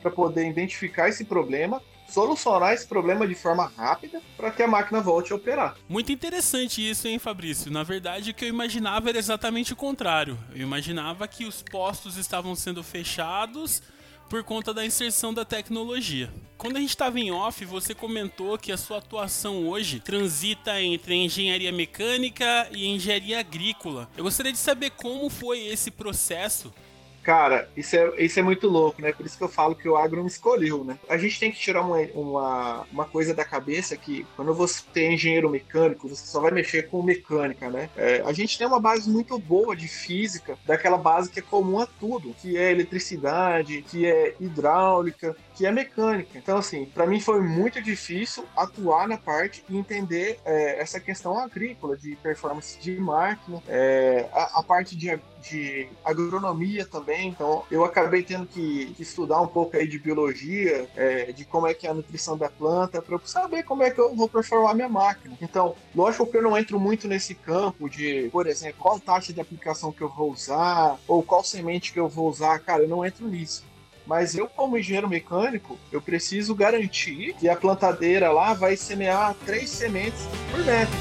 para 0.00 0.10
poder 0.12 0.48
identificar 0.48 1.08
esse 1.08 1.24
problema, 1.24 1.82
solucionar 2.10 2.72
esse 2.72 2.86
problema 2.86 3.26
de 3.26 3.34
forma 3.34 3.72
rápida 3.76 4.20
para 4.36 4.50
que 4.50 4.62
a 4.62 4.68
máquina 4.68 5.00
volte 5.00 5.32
a 5.32 5.36
operar. 5.36 5.76
Muito 5.88 6.12
interessante 6.12 6.88
isso, 6.88 7.08
hein, 7.08 7.18
Fabrício? 7.18 7.70
Na 7.70 7.82
verdade, 7.82 8.30
o 8.30 8.34
que 8.34 8.44
eu 8.44 8.48
imaginava 8.48 9.08
era 9.08 9.18
exatamente 9.18 9.72
o 9.72 9.76
contrário. 9.76 10.38
Eu 10.54 10.62
imaginava 10.62 11.26
que 11.28 11.44
os 11.44 11.62
postos 11.62 12.16
estavam 12.16 12.54
sendo 12.54 12.82
fechados 12.82 13.82
por 14.30 14.44
conta 14.44 14.72
da 14.72 14.86
inserção 14.86 15.34
da 15.34 15.44
tecnologia. 15.44 16.32
Quando 16.56 16.76
a 16.76 16.80
gente 16.80 16.90
estava 16.90 17.18
em 17.18 17.32
off, 17.32 17.64
você 17.64 17.94
comentou 17.96 18.56
que 18.56 18.70
a 18.70 18.76
sua 18.76 18.98
atuação 18.98 19.66
hoje 19.66 19.98
transita 19.98 20.80
entre 20.80 21.16
engenharia 21.16 21.72
mecânica 21.72 22.68
e 22.70 22.86
engenharia 22.86 23.40
agrícola. 23.40 24.08
Eu 24.16 24.22
gostaria 24.22 24.52
de 24.52 24.58
saber 24.58 24.90
como 24.90 25.28
foi 25.28 25.66
esse 25.66 25.90
processo 25.90 26.72
Cara, 27.22 27.68
isso 27.76 27.96
é, 27.96 28.24
isso 28.24 28.38
é 28.38 28.42
muito 28.42 28.66
louco, 28.68 29.02
né? 29.02 29.12
Por 29.12 29.26
isso 29.26 29.36
que 29.36 29.44
eu 29.44 29.48
falo 29.48 29.74
que 29.74 29.88
o 29.88 29.96
agro 29.96 30.22
me 30.22 30.28
escolheu, 30.28 30.84
né? 30.84 30.98
A 31.08 31.16
gente 31.16 31.38
tem 31.38 31.52
que 31.52 31.58
tirar 31.58 31.82
uma, 31.82 31.98
uma, 32.14 32.86
uma 32.90 33.04
coisa 33.04 33.34
da 33.34 33.44
cabeça 33.44 33.96
que 33.96 34.26
quando 34.36 34.54
você 34.54 34.82
é 34.96 35.12
engenheiro 35.12 35.50
mecânico, 35.50 36.08
você 36.08 36.26
só 36.26 36.40
vai 36.40 36.50
mexer 36.50 36.88
com 36.88 37.02
mecânica, 37.02 37.68
né? 37.68 37.90
É, 37.96 38.22
a 38.24 38.32
gente 38.32 38.56
tem 38.56 38.66
uma 38.66 38.80
base 38.80 39.08
muito 39.08 39.38
boa 39.38 39.76
de 39.76 39.86
física, 39.86 40.58
daquela 40.66 40.96
base 40.96 41.30
que 41.30 41.40
é 41.40 41.42
comum 41.42 41.78
a 41.78 41.86
tudo, 41.86 42.34
que 42.40 42.56
é 42.56 42.70
eletricidade, 42.70 43.82
que 43.82 44.06
é 44.06 44.34
hidráulica, 44.40 45.36
que 45.60 45.66
é 45.66 45.70
mecânica. 45.70 46.38
Então, 46.38 46.56
assim, 46.56 46.86
para 46.86 47.06
mim 47.06 47.20
foi 47.20 47.42
muito 47.42 47.82
difícil 47.82 48.46
atuar 48.56 49.06
na 49.06 49.18
parte 49.18 49.62
e 49.68 49.76
entender 49.76 50.40
é, 50.42 50.80
essa 50.80 50.98
questão 50.98 51.38
agrícola, 51.38 51.98
de 51.98 52.16
performance 52.16 52.80
de 52.80 52.98
máquina, 52.98 53.62
é, 53.68 54.26
a, 54.32 54.60
a, 54.60 54.62
parte 54.62 54.96
de, 54.96 55.20
de 55.42 55.86
agronomia 56.02 56.86
também. 56.86 57.28
Então, 57.28 57.62
eu 57.70 57.84
acabei 57.84 58.22
tendo 58.22 58.46
que, 58.46 58.86
que 58.96 59.02
estudar 59.02 59.38
um 59.42 59.46
pouco 59.46 59.76
aí 59.76 59.86
de 59.86 59.98
biologia, 59.98 60.88
é, 60.96 61.30
de 61.30 61.44
como 61.44 61.66
é 61.66 61.74
que 61.74 61.86
é 61.86 61.90
a 61.90 61.94
nutrição 61.94 62.38
da 62.38 62.48
planta, 62.48 63.02
para 63.02 63.16
eu 63.16 63.20
saber 63.26 63.62
como 63.62 63.82
é 63.82 63.90
que 63.90 64.00
eu 64.00 64.16
vou 64.16 64.30
performar 64.30 64.74
minha 64.74 64.88
máquina. 64.88 65.36
Então, 65.42 65.76
lógico 65.94 66.24
que 66.24 66.38
eu 66.38 66.42
não 66.42 66.56
entro 66.56 66.80
muito 66.80 67.06
nesse 67.06 67.34
campo 67.34 67.86
de, 67.86 68.30
por 68.32 68.46
exemplo, 68.46 68.78
qual 68.78 68.98
taxa 68.98 69.30
de 69.30 69.42
aplicação 69.42 69.92
que 69.92 70.00
eu 70.00 70.08
vou 70.08 70.32
usar, 70.32 70.98
ou 71.06 71.22
qual 71.22 71.44
semente 71.44 71.92
que 71.92 72.00
eu 72.00 72.08
vou 72.08 72.30
usar, 72.30 72.58
cara, 72.60 72.84
eu 72.84 72.88
não 72.88 73.04
entro 73.04 73.28
nisso. 73.28 73.68
Mas 74.10 74.34
eu, 74.34 74.48
como 74.48 74.76
engenheiro 74.76 75.08
mecânico, 75.08 75.78
eu 75.92 76.02
preciso 76.02 76.52
garantir 76.52 77.32
que 77.34 77.48
a 77.48 77.54
plantadeira 77.54 78.32
lá 78.32 78.52
vai 78.52 78.76
semear 78.76 79.36
três 79.46 79.70
sementes 79.70 80.26
por 80.50 80.58
metro. 80.64 80.92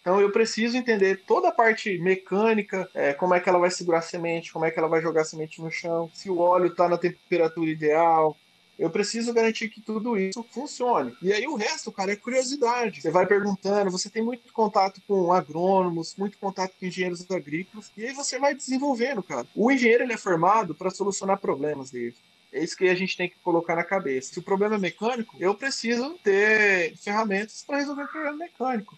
Então 0.00 0.20
eu 0.20 0.30
preciso 0.30 0.76
entender 0.76 1.24
toda 1.26 1.48
a 1.48 1.52
parte 1.52 1.98
mecânica, 1.98 2.88
é, 2.94 3.12
como 3.12 3.34
é 3.34 3.40
que 3.40 3.48
ela 3.48 3.58
vai 3.58 3.72
segurar 3.72 3.98
a 3.98 4.02
semente, 4.02 4.52
como 4.52 4.64
é 4.64 4.70
que 4.70 4.78
ela 4.78 4.86
vai 4.86 5.02
jogar 5.02 5.22
a 5.22 5.24
semente 5.24 5.60
no 5.60 5.68
chão, 5.68 6.08
se 6.14 6.30
o 6.30 6.38
óleo 6.38 6.68
está 6.68 6.88
na 6.88 6.96
temperatura 6.96 7.68
ideal, 7.68 8.36
eu 8.78 8.90
preciso 8.90 9.32
garantir 9.32 9.68
que 9.68 9.80
tudo 9.80 10.18
isso 10.18 10.44
funcione. 10.50 11.16
E 11.22 11.32
aí 11.32 11.46
o 11.46 11.56
resto, 11.56 11.90
cara, 11.90 12.12
é 12.12 12.16
curiosidade. 12.16 13.00
Você 13.00 13.10
vai 13.10 13.26
perguntando, 13.26 13.90
você 13.90 14.10
tem 14.10 14.22
muito 14.22 14.52
contato 14.52 15.00
com 15.06 15.32
agrônomos, 15.32 16.14
muito 16.16 16.38
contato 16.38 16.74
com 16.78 16.86
engenheiros 16.86 17.28
agrícolas, 17.30 17.90
e 17.96 18.06
aí 18.06 18.12
você 18.12 18.38
vai 18.38 18.54
desenvolvendo, 18.54 19.22
cara. 19.22 19.46
O 19.54 19.70
engenheiro 19.70 20.04
ele 20.04 20.12
é 20.12 20.18
formado 20.18 20.74
para 20.74 20.90
solucionar 20.90 21.38
problemas 21.38 21.90
dele. 21.90 22.14
É 22.52 22.62
isso 22.62 22.76
que 22.76 22.88
a 22.88 22.94
gente 22.94 23.16
tem 23.16 23.28
que 23.28 23.36
colocar 23.42 23.76
na 23.76 23.84
cabeça. 23.84 24.32
Se 24.32 24.38
o 24.38 24.42
problema 24.42 24.76
é 24.76 24.78
mecânico, 24.78 25.36
eu 25.38 25.54
preciso 25.54 26.18
ter 26.22 26.96
ferramentas 26.96 27.62
para 27.66 27.78
resolver 27.78 28.04
o 28.04 28.08
problema 28.08 28.36
mecânico. 28.36 28.96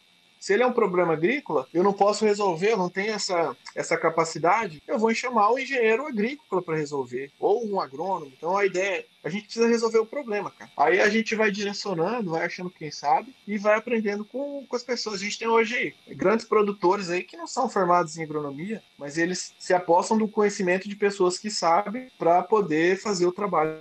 Se 0.49 0.55
ele 0.55 0.63
é 0.63 0.67
um 0.67 0.73
problema 0.73 1.13
agrícola, 1.13 1.69
eu 1.75 1.83
não 1.83 1.93
posso 1.93 2.25
resolver, 2.25 2.73
eu 2.73 2.79
não 2.79 2.89
tenho 2.89 3.13
essa, 3.13 3.55
essa 3.75 3.99
capacidade, 3.99 4.83
eu 4.89 4.99
vou 4.99 5.13
chamar 5.13 5.53
o 5.53 5.59
engenheiro 5.59 6.07
agrícola 6.07 6.63
para 6.63 6.75
resolver, 6.75 7.31
ou 7.39 7.71
um 7.71 7.79
agrônomo. 7.79 8.33
Então 8.35 8.57
a 8.57 8.65
ideia 8.65 9.01
é, 9.01 9.07
a 9.23 9.29
gente 9.29 9.45
precisa 9.45 9.69
resolver 9.69 9.99
o 9.99 10.07
problema, 10.07 10.51
cara. 10.51 10.71
Aí 10.75 11.03
a 11.03 11.09
gente 11.11 11.35
vai 11.35 11.51
direcionando, 11.51 12.31
vai 12.31 12.47
achando 12.47 12.71
quem 12.71 12.91
sabe 12.91 13.35
e 13.47 13.59
vai 13.59 13.77
aprendendo 13.77 14.25
com, 14.25 14.65
com 14.67 14.75
as 14.75 14.83
pessoas. 14.83 15.21
A 15.21 15.25
gente 15.25 15.39
tem 15.39 15.49
hoje 15.49 15.95
grandes 16.17 16.47
produtores 16.47 17.11
aí 17.11 17.25
que 17.25 17.37
não 17.37 17.47
são 17.47 17.69
formados 17.69 18.17
em 18.17 18.23
agronomia, 18.23 18.83
mas 18.97 19.19
eles 19.19 19.53
se 19.59 19.75
apostam 19.75 20.17
do 20.17 20.27
conhecimento 20.27 20.89
de 20.89 20.97
pessoas 20.97 21.39
que 21.39 21.51
sabem 21.51 22.09
para 22.19 22.43
poder 22.43 22.99
fazer 22.99 23.27
o 23.27 23.33
trabalho. 23.33 23.77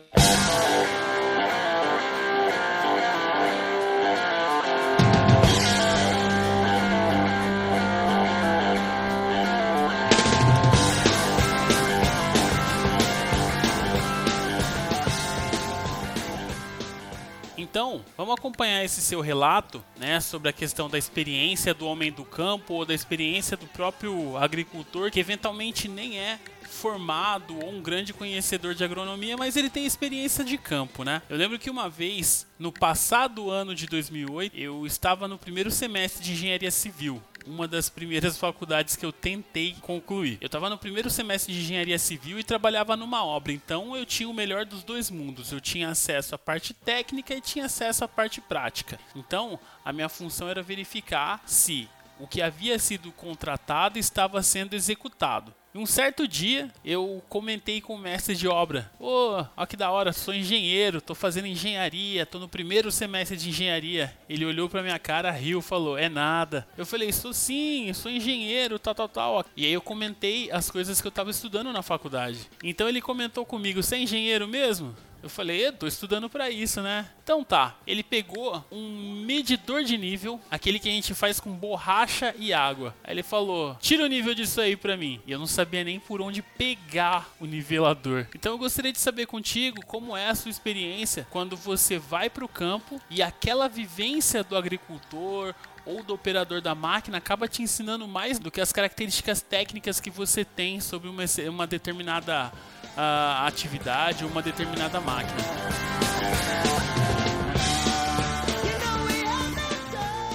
Então, 17.78 18.04
vamos 18.18 18.34
acompanhar 18.34 18.84
esse 18.84 19.00
seu 19.02 19.22
relato, 19.22 19.86
né, 20.00 20.20
sobre 20.20 20.50
a 20.50 20.52
questão 20.52 20.90
da 20.90 20.98
experiência 20.98 21.76
do 21.76 21.86
homem 21.86 22.12
do 22.12 22.26
campo 22.26 22.74
ou 22.74 22.84
da 22.84 22.92
experiência 22.92 23.56
do 23.56 23.68
próprio 23.68 24.36
agricultor 24.36 25.12
que 25.12 25.20
eventualmente 25.20 25.88
nem 25.88 26.18
é 26.18 26.40
formado 26.68 27.56
ou 27.64 27.70
um 27.70 27.80
grande 27.80 28.14
conhecedor 28.14 28.74
de 28.74 28.84
agronomia, 28.84 29.38
mas 29.38 29.56
ele 29.56 29.70
tem 29.70 29.86
experiência 29.86 30.44
de 30.44 30.58
campo, 30.58 31.04
né? 31.04 31.22
Eu 31.30 31.38
lembro 31.38 31.60
que 31.60 31.70
uma 31.70 31.88
vez, 31.88 32.48
no 32.58 32.72
passado 32.72 33.52
ano 33.52 33.76
de 33.76 33.86
2008, 33.86 34.58
eu 34.58 34.84
estava 34.88 35.28
no 35.28 35.38
primeiro 35.38 35.70
semestre 35.70 36.24
de 36.24 36.32
engenharia 36.32 36.72
civil 36.72 37.22
uma 37.48 37.68
das 37.68 37.90
primeiras 37.90 38.38
faculdades 38.38 38.96
que 38.96 39.06
eu 39.06 39.12
tentei 39.12 39.76
concluir. 39.82 40.38
Eu 40.42 40.48
estava 40.48 40.70
no 40.70 40.78
primeiro 40.78 41.10
semestre 41.10 41.54
de 41.54 41.60
engenharia 41.60 41.98
civil 41.98 42.40
e 42.40 42.44
trabalhava 42.44 42.96
numa 42.96 43.24
obra, 43.24 43.52
então 43.52 43.96
eu 43.96 44.06
tinha 44.06 44.30
o 44.30 44.34
melhor 44.34 44.66
dos 44.66 44.84
dois 44.84 45.10
mundos. 45.10 45.52
Eu 45.52 45.62
tinha 45.62 45.90
acesso 45.90 46.36
à 46.36 46.38
parte 46.38 46.74
técnica 46.74 47.34
e 47.34 47.42
tinha 47.42 47.66
acesso 47.66 48.04
à 48.04 48.08
parte 48.08 48.42
prática. 48.42 49.00
Então, 49.16 49.60
a 49.84 49.94
minha 49.94 50.10
função 50.10 50.50
era 50.50 50.62
verificar 50.62 51.42
se 51.46 51.90
o 52.20 52.28
que 52.28 52.42
havia 52.42 52.78
sido 52.80 53.12
contratado 53.12 54.00
estava 54.00 54.42
sendo 54.42 54.74
executado. 54.74 55.54
Um 55.76 55.86
certo 55.86 56.28
dia 56.28 56.72
eu 56.84 57.22
comentei 57.30 57.82
com 57.82 57.94
o 57.94 58.00
mestre 58.00 58.36
de 58.36 58.48
obra: 58.48 58.90
Ô, 59.00 59.40
oh, 59.40 59.46
ó 59.56 59.66
que 59.66 59.78
da 59.78 59.92
hora, 59.92 60.12
sou 60.12 60.34
engenheiro, 60.34 61.02
tô 61.02 61.14
fazendo 61.14 61.48
engenharia, 61.48 62.26
tô 62.26 62.40
no 62.40 62.48
primeiro 62.48 62.92
semestre 62.92 63.38
de 63.38 63.50
engenharia. 63.50 64.14
Ele 64.30 64.46
olhou 64.46 64.70
pra 64.70 64.82
minha 64.82 64.98
cara, 64.98 65.30
riu, 65.32 65.62
falou: 65.62 65.98
É 65.98 66.10
nada. 66.10 66.68
Eu 66.78 66.86
falei: 66.86 67.12
Sou 67.12 67.34
sim, 67.34 67.92
sou 67.94 68.12
engenheiro, 68.12 68.80
tal, 68.80 68.96
tal, 68.96 69.10
tal. 69.10 69.46
E 69.56 69.66
aí 69.66 69.74
eu 69.74 69.82
comentei 69.82 70.50
as 70.52 70.72
coisas 70.72 71.00
que 71.00 71.08
eu 71.08 71.12
tava 71.12 71.30
estudando 71.30 71.72
na 71.72 71.84
faculdade. 71.84 72.50
Então 72.64 72.90
ele 72.90 73.02
comentou 73.02 73.46
comigo: 73.46 73.84
Você 73.84 73.96
é 73.96 74.00
engenheiro 74.00 74.48
mesmo? 74.48 74.96
Eu 75.22 75.30
falei, 75.30 75.68
eu 75.68 75.74
tô 75.74 75.88
estudando 75.88 76.30
para 76.30 76.50
isso, 76.50 76.82
né? 76.82 77.10
Então 77.24 77.44
tá, 77.44 77.76
ele 77.86 78.04
pegou 78.04 78.64
um 78.72 79.24
medidor 79.26 79.84
de 79.84 79.98
nível, 79.98 80.40
aquele 80.50 80.80
que 80.80 80.88
a 80.88 80.92
gente 80.92 81.14
faz 81.14 81.40
com 81.40 81.52
borracha 81.52 82.34
e 82.38 82.54
água. 82.54 82.96
Aí 83.04 83.14
ele 83.14 83.24
falou: 83.24 83.76
"Tira 83.82 84.04
o 84.04 84.08
nível 84.08 84.34
disso 84.34 84.62
aí 84.62 84.78
para 84.78 84.96
mim". 84.96 85.20
E 85.28 85.32
eu 85.32 85.40
não 85.40 85.48
sabia 85.48 85.84
nem 85.84 86.00
por 86.00 86.22
onde 86.22 86.42
pegar 86.42 87.30
o 87.40 87.46
nivelador. 87.46 88.28
Então 88.34 88.54
eu 88.54 88.58
gostaria 88.58 88.94
de 88.94 89.00
saber 89.00 89.26
contigo 89.26 89.86
como 89.86 90.16
é 90.16 90.30
a 90.30 90.36
sua 90.36 90.52
experiência 90.52 91.28
quando 91.30 91.58
você 91.58 91.98
vai 92.00 92.30
pro 92.30 92.48
campo 92.48 93.02
e 93.10 93.22
aquela 93.22 93.68
vivência 93.68 94.44
do 94.44 94.56
agricultor 94.56 95.54
ou 95.88 96.04
do 96.04 96.14
operador 96.14 96.62
da 96.62 96.76
máquina 96.76 97.18
acaba 97.18 97.48
te 97.48 97.64
ensinando 97.64 98.08
mais 98.08 98.38
do 98.38 98.52
que 98.52 98.60
as 98.60 98.74
características 98.74 99.42
técnicas 99.42 100.00
que 100.00 100.10
você 100.10 100.44
tem 100.44 100.82
sobre 100.82 101.10
uma, 101.10 101.24
uma 101.50 101.66
determinada 101.66 102.52
a 102.98 103.46
atividade 103.46 104.24
ou 104.24 104.32
uma 104.32 104.42
determinada 104.42 105.00
máquina. 105.00 105.38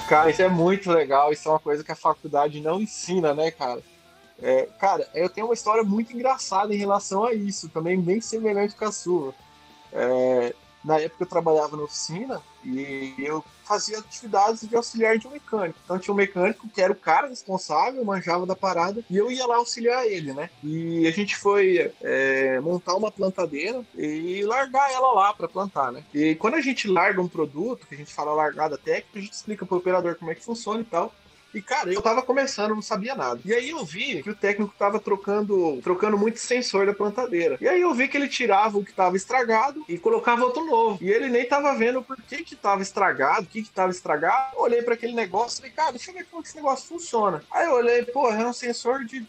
Cara, 0.07 0.29
isso 0.29 0.41
é 0.41 0.49
muito 0.49 0.91
legal. 0.91 1.31
Isso 1.33 1.47
é 1.47 1.51
uma 1.51 1.59
coisa 1.59 1.83
que 1.83 1.91
a 1.91 1.95
faculdade 1.95 2.61
não 2.61 2.79
ensina, 2.79 3.33
né, 3.33 3.51
cara? 3.51 3.81
É, 4.41 4.67
cara, 4.79 5.07
eu 5.13 5.29
tenho 5.29 5.47
uma 5.47 5.53
história 5.53 5.83
muito 5.83 6.13
engraçada 6.13 6.73
em 6.73 6.77
relação 6.77 7.23
a 7.23 7.33
isso, 7.33 7.69
também 7.69 7.99
bem 7.99 8.19
semelhante 8.19 8.75
com 8.75 8.85
a 8.85 8.91
sua. 8.91 9.33
É, 9.91 10.53
na 10.83 10.99
época 10.99 11.23
eu 11.23 11.27
trabalhava 11.27 11.77
na 11.77 11.83
oficina 11.83 12.41
e 12.65 13.13
eu 13.17 13.43
fazia 13.63 13.99
atividades 13.99 14.67
de 14.67 14.75
auxiliar 14.75 15.17
de 15.17 15.27
um 15.27 15.31
mecânico. 15.31 15.79
Então 15.83 15.99
tinha 15.99 16.13
um 16.13 16.17
mecânico 16.17 16.67
que 16.67 16.81
era 16.81 16.91
o 16.91 16.95
cara 16.95 17.27
responsável, 17.27 18.03
manjava 18.03 18.45
da 18.45 18.55
parada, 18.55 19.03
e 19.09 19.17
eu 19.17 19.31
ia 19.31 19.45
lá 19.45 19.57
auxiliar 19.57 20.05
ele, 20.05 20.33
né? 20.33 20.49
E 20.63 21.07
a 21.07 21.11
gente 21.11 21.35
foi 21.35 21.91
é, 22.01 22.59
montar 22.59 22.95
uma 22.95 23.11
plantadeira 23.11 23.83
e 23.95 24.43
largar 24.43 24.91
ela 24.91 25.13
lá 25.13 25.33
para 25.33 25.47
plantar, 25.47 25.91
né? 25.91 26.03
E 26.13 26.35
quando 26.35 26.55
a 26.55 26.61
gente 26.61 26.87
larga 26.87 27.21
um 27.21 27.27
produto, 27.27 27.87
que 27.87 27.95
a 27.95 27.97
gente 27.97 28.13
fala 28.13 28.33
largada 28.33 28.77
técnica, 28.77 29.19
a 29.19 29.21
gente 29.21 29.33
explica 29.33 29.65
pro 29.65 29.77
operador 29.77 30.15
como 30.15 30.31
é 30.31 30.35
que 30.35 30.43
funciona 30.43 30.81
e 30.81 30.85
tal. 30.85 31.13
E, 31.53 31.61
cara, 31.61 31.93
eu 31.93 32.01
tava 32.01 32.21
começando, 32.23 32.73
não 32.73 32.81
sabia 32.81 33.13
nada. 33.13 33.39
E 33.45 33.53
aí 33.53 33.69
eu 33.69 33.85
vi 33.85 34.23
que 34.23 34.29
o 34.29 34.35
técnico 34.35 34.73
tava 34.77 34.99
trocando, 34.99 35.79
trocando 35.83 36.17
muito 36.17 36.39
sensor 36.39 36.85
da 36.87 36.93
plantadeira. 36.93 37.57
E 37.61 37.67
aí 37.67 37.81
eu 37.81 37.93
vi 37.93 38.07
que 38.07 38.17
ele 38.17 38.27
tirava 38.27 38.77
o 38.77 38.83
que 38.83 38.91
tava 38.91 39.15
estragado 39.15 39.83
e 39.87 39.97
colocava 39.97 40.43
outro 40.43 40.65
novo. 40.65 40.97
E 41.01 41.09
ele 41.09 41.29
nem 41.29 41.47
tava 41.47 41.75
vendo 41.75 42.01
por 42.01 42.19
que 42.21 42.43
que 42.43 42.55
tava 42.55 42.81
estragado, 42.81 43.43
o 43.43 43.45
que 43.45 43.61
que 43.61 43.69
tava 43.69 43.91
estragado. 43.91 44.55
Eu 44.55 44.61
olhei 44.61 44.81
para 44.81 44.95
aquele 44.95 45.13
negócio 45.13 45.57
e 45.57 45.61
falei, 45.61 45.71
cara, 45.71 45.91
deixa 45.91 46.09
eu 46.09 46.15
ver 46.15 46.25
como 46.25 46.41
esse 46.41 46.55
negócio 46.55 46.87
funciona. 46.87 47.43
Aí 47.51 47.65
eu 47.67 47.73
olhei, 47.73 48.03
pô, 48.03 48.29
é 48.29 48.45
um 48.45 48.53
sensor 48.53 49.05
de 49.05 49.25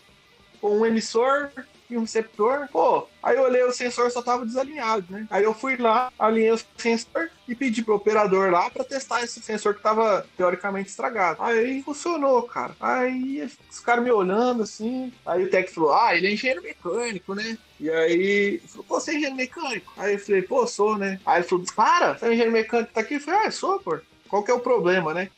um 0.63 0.87
emissor 0.87 1.51
e 1.89 1.97
um 1.97 2.03
receptor. 2.03 2.69
Pô, 2.71 3.07
aí 3.23 3.37
eu 3.37 3.43
olhei 3.43 3.63
o 3.63 3.73
sensor 3.73 4.11
só 4.11 4.23
tava 4.23 4.45
desalinhado, 4.45 5.05
né? 5.09 5.27
Aí 5.31 5.45
eu 5.45 5.55
fui 5.55 5.77
lá, 5.77 6.13
alinhei 6.19 6.53
o 6.53 6.61
sensor 6.77 7.31
e 7.49 7.55
pedi 7.55 7.83
pro 7.83 7.95
operador 7.95 8.51
lá 8.51 8.71
para 8.71 8.85
testar 8.85 9.23
esse 9.23 9.41
sensor 9.41 9.75
que 9.75 9.83
tava 9.83 10.27
teoricamente 10.37 10.89
estragado. 10.89 11.43
Aí 11.43 11.83
funcionou, 11.83 12.43
cara. 12.43 12.75
Aí 12.81 13.49
os 13.71 13.81
caras 13.81 14.05
me 14.05 14.11
olhando 14.11 14.63
assim. 14.63 15.13
Aí 15.27 15.45
o 15.45 15.51
técnico 15.51 15.75
falou: 15.75 15.95
Ah, 15.95 16.17
ele 16.17 16.27
é 16.27 16.33
engenheiro 16.33 16.63
mecânico, 16.63 17.35
né? 17.35 17.59
E 17.81 17.91
aí, 17.91 18.59
falou, 18.67 18.85
pô, 18.85 19.01
você 19.01 19.11
é 19.11 19.15
engenheiro 19.15 19.37
mecânico? 19.37 19.93
Aí 19.97 20.15
eu 20.15 20.19
falei, 20.19 20.43
pô, 20.43 20.67
sou, 20.67 20.97
né? 20.97 21.21
Aí 21.27 21.41
ele 21.41 21.49
falou, 21.49 21.65
para, 21.75 22.17
você 22.17 22.25
é 22.25 22.29
engenheiro 22.29 22.53
mecânico, 22.53 22.93
tá 22.93 23.01
aqui? 23.01 23.15
Eu 23.15 23.21
falei, 23.21 23.47
ah, 23.47 23.51
sou, 23.51 23.81
pô. 23.81 23.99
Qual 24.29 24.43
que 24.43 24.51
é 24.51 24.55
o 24.55 24.61
problema, 24.61 25.13
né? 25.13 25.29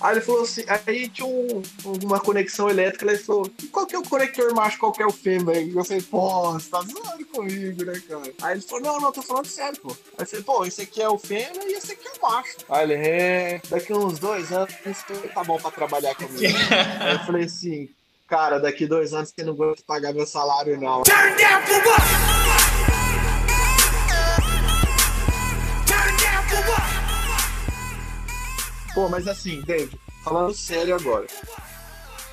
Aí 0.00 0.14
ele 0.14 0.20
falou 0.20 0.42
assim, 0.42 0.64
aí 0.68 1.08
tinha 1.08 1.26
um, 1.26 1.62
uma 2.02 2.20
conexão 2.20 2.68
elétrica, 2.68 3.06
ele 3.06 3.18
falou, 3.18 3.50
qual 3.70 3.86
que 3.86 3.94
é 3.94 3.98
o 3.98 4.02
conector 4.02 4.54
macho, 4.54 4.78
qual 4.78 4.92
que 4.92 5.02
é 5.02 5.06
o 5.06 5.12
fêmea? 5.12 5.60
E 5.60 5.74
eu 5.74 5.84
falei, 5.84 6.02
pô, 6.02 6.52
você 6.52 6.70
tá 6.70 6.80
zoando 6.80 7.26
comigo, 7.26 7.84
né, 7.84 8.00
cara? 8.08 8.32
Aí 8.42 8.54
ele 8.54 8.62
falou, 8.62 8.82
não, 8.84 9.00
não, 9.00 9.12
tô 9.12 9.22
falando 9.22 9.46
sério, 9.46 9.78
pô. 9.80 9.90
Aí 9.90 10.24
eu 10.24 10.26
falei, 10.26 10.44
pô, 10.44 10.64
esse 10.64 10.82
aqui 10.82 11.02
é 11.02 11.08
o 11.08 11.18
fêmea 11.18 11.64
e 11.66 11.72
esse 11.74 11.92
aqui 11.92 12.06
é 12.06 12.12
o 12.18 12.22
macho. 12.22 12.56
Aí 12.68 12.84
ele, 12.84 12.94
é, 12.94 13.60
daqui 13.68 13.92
uns 13.92 14.18
dois 14.18 14.52
anos, 14.52 14.74
tá 15.34 15.44
bom 15.44 15.58
pra 15.58 15.70
trabalhar 15.70 16.14
comigo. 16.14 16.42
aí 17.00 17.14
eu 17.14 17.20
falei 17.20 17.44
assim, 17.44 17.88
cara, 18.26 18.58
daqui 18.58 18.86
dois 18.86 19.12
anos 19.12 19.32
você 19.34 19.44
não 19.44 19.52
aguenta 19.52 19.82
pagar 19.86 20.12
meu 20.12 20.26
salário, 20.26 20.80
não. 20.80 21.02
Turn 21.02 21.36
down 21.36 21.62
for 21.66 21.86
what? 21.86 22.31
Pô, 28.94 29.08
mas 29.08 29.26
assim, 29.26 29.60
David, 29.62 29.98
falando 30.22 30.54
sério 30.54 30.94
agora. 30.94 31.26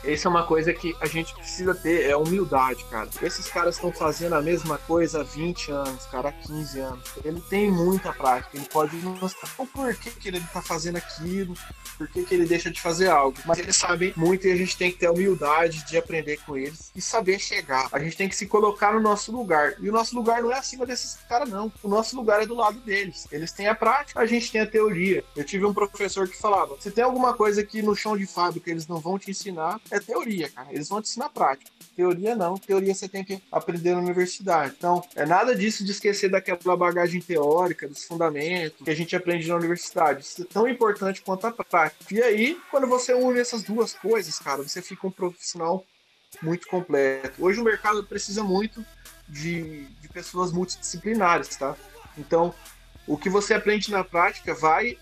Essa 0.04 0.28
é 0.28 0.30
uma 0.30 0.46
coisa 0.46 0.74
que 0.74 0.96
a 1.02 1.06
gente 1.06 1.34
precisa 1.34 1.76
ter, 1.76 2.10
é 2.10 2.16
humildade, 2.16 2.84
cara. 2.86 3.10
Esses 3.22 3.48
caras 3.48 3.76
estão 3.76 3.92
fazendo 3.92 4.36
a 4.36 4.42
mesma 4.42 4.78
coisa 4.78 5.22
há 5.22 5.24
20 5.24 5.72
anos, 5.72 6.06
cara, 6.06 6.30
há 6.30 6.32
15 6.32 6.80
anos. 6.80 7.04
Ele 7.24 7.42
tem 7.42 7.72
muita 7.72 8.14
prática, 8.14 8.58
ele 8.58 8.66
pode 8.66 8.96
mostrar 8.98 9.50
o 9.58 9.66
porquê 9.66 10.12
que 10.12 10.28
ele 10.28 10.40
tá 10.54 10.62
fazendo 10.62 10.98
aquilo, 10.98 11.54
por 11.98 12.08
que, 12.08 12.26
ele 12.34 12.46
deixa 12.46 12.72
de 12.72 12.80
fazer 12.80 13.10
algo. 13.10 13.38
Mas 13.46 13.60
eles 13.60 13.76
sabem 13.76 14.14
muito 14.16 14.48
e 14.48 14.52
a 14.52 14.56
gente 14.56 14.78
tem 14.78 14.92
que 14.92 14.98
ter 14.98 15.08
a 15.08 15.12
humildade 15.12 15.86
de 15.86 15.98
aprender 15.98 16.38
com 16.46 16.56
eles 16.56 16.92
e 16.96 17.02
saber 17.02 17.40
chegar. 17.40 17.90
A 17.92 18.00
gente 18.00 18.16
tem 18.16 18.30
que 18.30 18.36
se 18.36 18.46
colocar 18.46 18.94
no 18.94 19.02
nosso 19.02 19.32
lugar. 19.32 19.74
E 19.80 19.90
o 19.90 19.92
nosso 19.92 20.16
lugar 20.16 20.42
não 20.42 20.52
é 20.52 20.58
acima 20.58 20.86
desses 20.86 21.16
caras, 21.28 21.50
não. 21.50 21.72
O 21.84 21.90
nosso 21.90 22.16
lugar 22.16 22.42
é 22.42 22.46
do 22.46 22.56
lado 22.56 22.80
deles. 22.80 23.28
Eles 23.32 23.52
têm 23.52 23.68
a 23.68 23.76
prática, 23.76 24.20
a 24.20 24.26
gente 24.26 24.52
tem 24.52 24.62
a 24.62 24.68
teoria. 24.68 25.24
Eu 25.36 25.44
tive 25.44 25.66
um 25.66 25.74
professor 25.74 26.28
que 26.28 26.38
falava: 26.38 26.78
se 26.80 26.90
tem 26.90 27.04
alguma 27.04 27.34
coisa 27.34 27.64
que 27.64 27.82
no 27.82 27.96
chão 27.96 28.18
de 28.18 28.26
fábrica 28.26 28.72
eles 28.72 28.88
não 28.88 29.00
vão 29.00 29.20
te 29.20 29.32
ensinar, 29.32 29.80
é 29.92 30.00
teoria, 30.00 30.50
cara. 30.50 30.68
Eles 30.72 30.90
vão 30.90 31.02
te 31.02 31.10
ensinar 31.10 31.30
prática. 31.30 31.72
Teoria 31.96 32.36
não. 32.36 32.56
Teoria 32.56 32.94
você 32.94 33.08
tem 33.08 33.24
que 33.24 33.42
aprender 33.52 33.94
na 33.94 34.00
universidade. 34.00 34.76
Então, 34.78 35.04
é 35.16 35.26
nada 35.26 35.56
disso 35.56 35.84
de 35.84 35.92
esquecer 35.92 36.30
daquela 36.30 36.78
bagagem 36.78 37.22
teórica, 37.22 37.88
dos 37.88 38.04
fundamentos 38.04 38.84
que 38.84 38.90
a 38.90 38.96
gente 38.96 39.16
aprende 39.16 39.48
na 39.48 39.56
universidade. 39.56 40.22
Isso 40.22 40.42
é 40.42 40.46
tão 40.46 40.68
importante 40.68 41.22
quanto 41.22 41.48
a 41.48 41.52
prática. 41.52 42.14
E 42.14 42.22
aí, 42.22 42.60
quando 42.72 42.88
você 42.88 43.14
une 43.14 43.40
essas 43.40 43.64
duas 43.64 43.94
coisas, 43.94 44.40
cara, 44.40 44.64
você 44.64 44.82
fica 44.82 45.08
um 45.08 45.12
profissional 45.12 45.86
muito 46.42 46.68
completo. 46.68 47.44
Hoje 47.44 47.60
o 47.60 47.64
mercado 47.64 48.04
precisa 48.04 48.44
muito 48.44 48.86
de, 49.28 49.86
de 49.86 50.08
pessoas 50.10 50.52
multidisciplinares, 50.52 51.56
tá? 51.56 51.76
Então, 52.18 52.54
o 53.08 53.18
que 53.18 53.30
você 53.30 53.54
aprende 53.54 53.92
na 53.92 54.04
prática 54.04 54.54
vai 54.54 54.98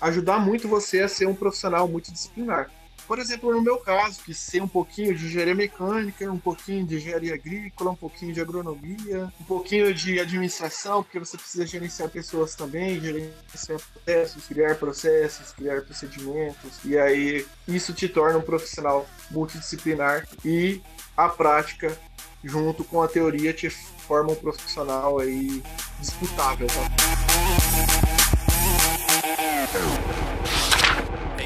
ajudar 0.00 0.38
muito 0.38 0.68
você 0.68 1.00
a 1.00 1.08
ser 1.08 1.26
um 1.26 1.34
profissional 1.34 1.88
multidisciplinar. 1.88 2.70
Por 3.12 3.18
exemplo, 3.18 3.52
no 3.52 3.60
meu 3.60 3.76
caso, 3.76 4.22
que 4.24 4.32
sei 4.32 4.58
um 4.62 4.66
pouquinho 4.66 5.14
de 5.14 5.26
engenharia 5.26 5.54
mecânica, 5.54 6.32
um 6.32 6.38
pouquinho 6.38 6.86
de 6.86 6.96
engenharia 6.96 7.34
agrícola, 7.34 7.90
um 7.90 7.94
pouquinho 7.94 8.32
de 8.32 8.40
agronomia, 8.40 9.30
um 9.38 9.44
pouquinho 9.44 9.92
de 9.92 10.18
administração, 10.18 11.02
porque 11.02 11.18
você 11.18 11.36
precisa 11.36 11.66
gerenciar 11.66 12.08
pessoas 12.08 12.54
também, 12.54 12.98
gerenciar 12.98 13.78
processos, 13.92 14.46
criar 14.46 14.76
processos, 14.76 15.52
criar 15.52 15.82
procedimentos, 15.82 16.78
e 16.86 16.96
aí 16.96 17.44
isso 17.68 17.92
te 17.92 18.08
torna 18.08 18.38
um 18.38 18.42
profissional 18.42 19.06
multidisciplinar 19.30 20.26
e 20.42 20.80
a 21.14 21.28
prática 21.28 21.94
junto 22.42 22.82
com 22.82 23.02
a 23.02 23.08
teoria 23.08 23.52
te 23.52 23.68
forma 23.68 24.32
um 24.32 24.36
profissional 24.36 25.18
aí 25.18 25.62
disputável, 26.00 26.66
tá? 26.66 26.88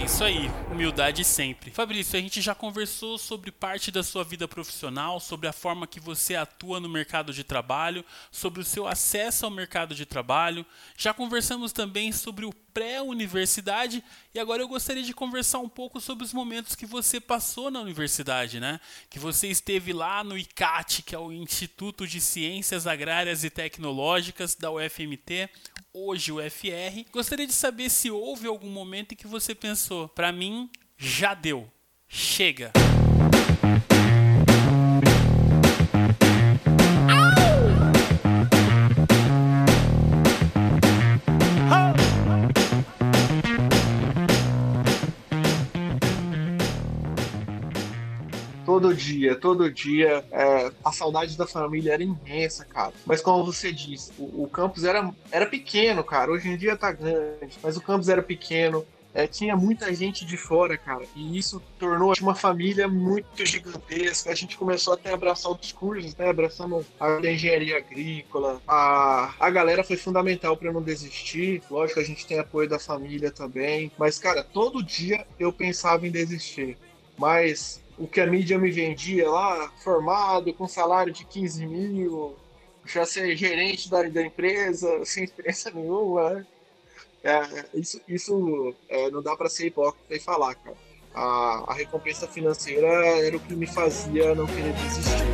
Isso 0.07 0.23
aí, 0.23 0.49
humildade 0.71 1.25
sempre. 1.25 1.73
Fabrício, 1.73 2.17
a 2.17 2.23
gente 2.23 2.41
já 2.41 2.55
conversou 2.55 3.19
sobre 3.19 3.51
parte 3.51 3.91
da 3.91 4.05
sua 4.05 4.23
vida 4.23 4.47
profissional, 4.47 5.19
sobre 5.19 5.49
a 5.49 5.53
forma 5.53 5.85
que 5.85 5.99
você 5.99 6.37
atua 6.37 6.79
no 6.79 6.89
mercado 6.89 7.33
de 7.33 7.43
trabalho, 7.43 8.05
sobre 8.31 8.61
o 8.61 8.65
seu 8.65 8.87
acesso 8.87 9.45
ao 9.45 9.51
mercado 9.51 9.97
de 9.97 10.07
trabalho. 10.07 10.65
Já 10.97 11.13
conversamos 11.13 11.73
também 11.73 12.13
sobre 12.13 12.47
o 12.47 12.53
pré-universidade 12.73 14.05
e 14.35 14.39
agora 14.39 14.63
eu 14.63 14.69
gostaria 14.69 15.03
de 15.03 15.15
conversar 15.15 15.59
um 15.61 15.69
pouco 15.69 15.99
sobre 15.99 16.25
os 16.25 16.33
momentos 16.33 16.77
que 16.77 16.85
você 16.85 17.19
passou 17.19 17.71
na 17.71 17.81
universidade, 17.81 18.61
né? 18.61 18.79
Que 19.09 19.19
você 19.19 19.49
esteve 19.49 19.95
lá 19.95 20.23
no 20.23 20.37
ICAT, 20.37 21.03
que 21.03 21.15
é 21.15 21.19
o 21.19 21.33
Instituto 21.33 22.07
de 22.07 22.21
Ciências 22.21 22.87
Agrárias 22.87 23.45
e 23.45 23.51
Tecnológicas 23.51 24.55
da 24.55 24.71
UFMT, 24.71 25.49
hoje 25.97 26.31
o 26.31 26.39
FR. 26.39 27.09
Gostaria 27.11 27.47
de 27.47 27.55
saber 27.55 27.89
se 27.89 28.11
houve 28.11 28.47
algum 28.47 28.69
momento 28.69 29.13
em 29.13 29.17
que 29.17 29.27
você 29.27 29.55
pensou, 29.55 30.09
para 30.09 30.31
mim 30.31 30.69
já 30.99 31.33
deu, 31.33 31.71
chega. 32.07 32.73
Todo 48.77 48.95
dia, 48.95 49.35
todo 49.35 49.73
dia. 49.73 50.25
É, 50.31 50.71
a 50.85 50.93
saudade 50.93 51.37
da 51.37 51.47
família 51.47 51.95
era 51.95 52.03
imensa, 52.03 52.65
cara. 52.65 52.93
Mas 53.07 53.23
como 53.23 53.45
você 53.45 53.73
disse, 53.73 54.13
o, 54.19 54.45
o, 54.45 54.49
campus 54.49 54.85
era, 54.85 55.11
era 55.31 55.47
pequeno, 55.47 56.05
cara. 56.05 56.31
Hoje 56.31 56.49
em 56.49 56.57
dia 56.57 56.77
tá 56.77 56.93
grande, 56.93 57.59
mas 57.63 57.77
o 57.77 57.81
campus 57.81 58.09
era 58.09 58.23
pequeno. 58.23 58.85
É, 59.15 59.27
tinha 59.27 59.57
muita 59.57 59.95
gente 59.95 60.27
de 60.27 60.37
fora, 60.37 60.77
cara. 60.77 61.03
E 61.17 61.39
isso 61.39 61.63
tornou 61.79 62.13
uma 62.21 62.35
família 62.35 62.87
muito 62.87 63.47
gigantesca. 63.47 64.31
A 64.31 64.35
gente 64.35 64.59
começou 64.59 64.93
até 64.93 65.11
a 65.11 65.15
abraçar 65.15 65.51
outros 65.51 65.73
cursos, 65.73 66.15
né? 66.15 66.29
Abraçando 66.29 66.85
a 67.01 67.27
engenharia 67.27 67.79
agrícola. 67.79 68.61
A, 68.69 69.33
a 69.41 69.49
galera 69.49 69.83
foi 69.83 69.97
fundamental 69.97 70.55
para 70.55 70.71
não 70.71 70.83
desistir. 70.83 71.63
Lógico, 71.71 71.99
a 71.99 72.05
gente 72.05 72.27
tem 72.27 72.39
apoio 72.39 72.69
da 72.69 72.79
família 72.79 73.31
também. 73.31 73.91
Mas, 73.97 74.19
cara, 74.19 74.45
todo 74.45 74.83
dia 74.83 75.27
eu 75.41 75.51
pensava 75.51 76.07
em 76.07 76.11
desistir. 76.11 76.77
Mas 77.19 77.81
o 77.99 78.07
que 78.07 78.21
a 78.21 78.27
mídia 78.27 78.59
me 78.59 78.71
vendia 78.71 79.31
lá, 79.31 79.71
formado, 79.83 80.53
com 80.53 80.69
salário 80.69 81.13
de 81.13 81.25
15 81.25 81.67
mil, 81.67 82.37
já 82.85 83.05
ser 83.05 83.37
gerente 83.37 83.91
da, 83.91 84.03
da 84.03 84.23
empresa, 84.23 84.89
sem 85.05 85.25
experiência 85.25 85.71
nenhuma. 85.71 86.31
Né? 86.31 86.47
É, 87.25 87.65
isso 87.75 88.01
isso 88.07 88.75
é, 88.89 89.11
não 89.11 89.23
dá 89.23 89.37
para 89.37 89.49
ser 89.49 89.67
hipócrita 89.67 90.15
e 90.15 90.21
falar, 90.21 90.55
cara. 90.55 90.77
A, 91.15 91.65
a 91.69 91.75
recompensa 91.75 92.29
financeira 92.29 92.87
era 92.87 93.37
o 93.39 93.41
que 93.41 93.55
me 93.55 93.67
fazia 93.67 94.35
não 94.35 94.47
querer 94.47 94.75
desistir. 94.75 95.25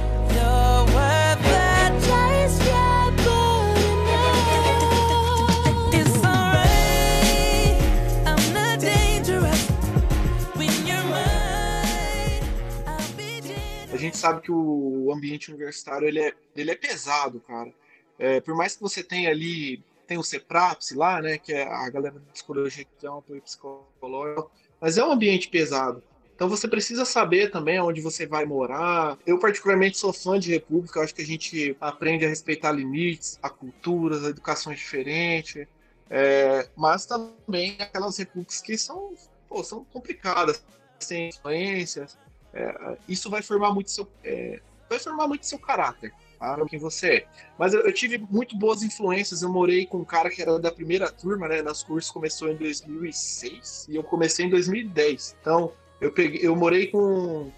Gente 14.02 14.16
sabe 14.16 14.42
que 14.42 14.52
o 14.52 15.12
ambiente 15.12 15.50
universitário 15.50 16.06
ele 16.06 16.20
é, 16.20 16.32
ele 16.54 16.70
é 16.70 16.74
pesado, 16.74 17.40
cara. 17.40 17.72
É, 18.18 18.40
por 18.40 18.54
mais 18.54 18.76
que 18.76 18.82
você 18.82 19.02
tenha 19.02 19.30
ali, 19.30 19.82
tem 20.06 20.18
o 20.18 20.22
CEPRAPS 20.22 20.92
lá, 20.92 21.20
né, 21.20 21.38
que 21.38 21.52
é 21.52 21.62
a 21.62 21.88
galera 21.88 22.18
da 22.18 22.32
psicologia 22.32 22.84
que 22.84 23.00
tem 23.00 23.10
um 23.10 23.18
apoio 23.18 23.42
psicológico, 23.42 24.50
mas 24.80 24.98
é 24.98 25.04
um 25.04 25.12
ambiente 25.12 25.48
pesado. 25.48 26.02
Então 26.34 26.48
você 26.48 26.66
precisa 26.66 27.04
saber 27.04 27.50
também 27.50 27.80
onde 27.80 28.00
você 28.00 28.26
vai 28.26 28.44
morar. 28.44 29.16
Eu 29.24 29.38
particularmente 29.38 29.96
sou 29.98 30.12
fã 30.12 30.38
de 30.38 30.50
república, 30.50 30.98
eu 30.98 31.04
acho 31.04 31.14
que 31.14 31.22
a 31.22 31.26
gente 31.26 31.76
aprende 31.80 32.24
a 32.24 32.28
respeitar 32.28 32.72
limites, 32.72 33.38
a 33.42 33.48
culturas, 33.48 34.24
a 34.24 34.30
educação 34.30 34.74
diferente. 34.74 35.68
É, 36.10 36.68
mas 36.76 37.06
também 37.06 37.76
aquelas 37.78 38.18
repúblicas 38.18 38.60
que 38.60 38.76
são, 38.76 39.14
pô, 39.48 39.62
são 39.62 39.84
complicadas, 39.84 40.62
sem 40.98 41.28
influências, 41.28 42.18
é, 42.54 42.96
isso 43.08 43.30
vai 43.30 43.42
formar 43.42 43.72
muito 43.72 43.90
seu, 43.90 44.08
é, 44.24 44.60
vai 44.88 44.98
formar 44.98 45.26
muito 45.26 45.46
seu 45.46 45.58
caráter, 45.58 46.12
para 46.38 46.66
quem 46.66 46.78
você 46.78 47.08
é. 47.08 47.26
Mas 47.58 47.72
eu, 47.72 47.80
eu, 47.80 47.92
tive 47.92 48.18
muito 48.18 48.56
boas 48.56 48.82
influências. 48.82 49.42
Eu 49.42 49.48
morei 49.48 49.86
com 49.86 49.98
um 49.98 50.04
cara 50.04 50.28
que 50.28 50.42
era 50.42 50.58
da 50.58 50.72
primeira 50.72 51.10
turma, 51.10 51.46
né? 51.46 51.62
Nas 51.62 51.82
cursos 51.82 52.10
começou 52.10 52.50
em 52.50 52.56
2006 52.56 53.86
e 53.88 53.96
eu 53.96 54.02
comecei 54.02 54.46
em 54.46 54.50
2010. 54.50 55.36
Então 55.40 55.72
eu 56.00 56.10
peguei, 56.10 56.40
eu 56.42 56.56
morei 56.56 56.88
com, 56.88 57.50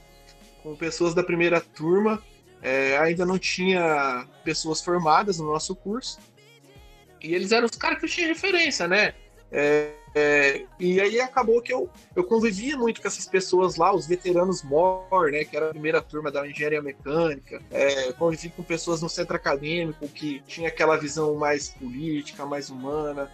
com 0.62 0.76
pessoas 0.76 1.14
da 1.14 1.22
primeira 1.22 1.61
turma. 1.61 2.22
É, 2.61 2.97
ainda 2.99 3.26
não 3.26 3.38
tinha 3.38 4.26
pessoas 4.45 4.82
formadas 4.82 5.38
no 5.38 5.47
nosso 5.47 5.74
curso. 5.74 6.18
E 7.22 7.34
eles 7.34 7.53
eram 7.53 7.66
os 7.66 7.76
caras 7.76 7.99
que 7.99 8.05
eu 8.05 8.09
tinha 8.09 8.26
referência, 8.26 8.86
né? 8.86 9.14
É, 9.51 9.95
é, 10.14 10.62
e 10.78 11.00
aí 11.00 11.20
acabou 11.20 11.60
que 11.60 11.72
eu, 11.72 11.90
eu 12.14 12.22
convivia 12.22 12.76
muito 12.76 13.02
com 13.02 13.08
essas 13.08 13.26
pessoas 13.26 13.76
lá, 13.76 13.92
os 13.92 14.06
veteranos 14.06 14.62
MOR, 14.62 15.30
né, 15.32 15.44
que 15.44 15.56
era 15.56 15.66
a 15.66 15.70
primeira 15.70 16.00
turma 16.00 16.30
da 16.30 16.48
engenharia 16.48 16.80
mecânica, 16.80 17.60
é, 17.70 18.12
convivi 18.12 18.50
com 18.50 18.62
pessoas 18.62 19.02
no 19.02 19.08
centro 19.08 19.34
acadêmico 19.34 20.06
que 20.08 20.40
tinha 20.46 20.68
aquela 20.68 20.96
visão 20.96 21.34
mais 21.34 21.68
política, 21.68 22.46
mais 22.46 22.70
humana, 22.70 23.30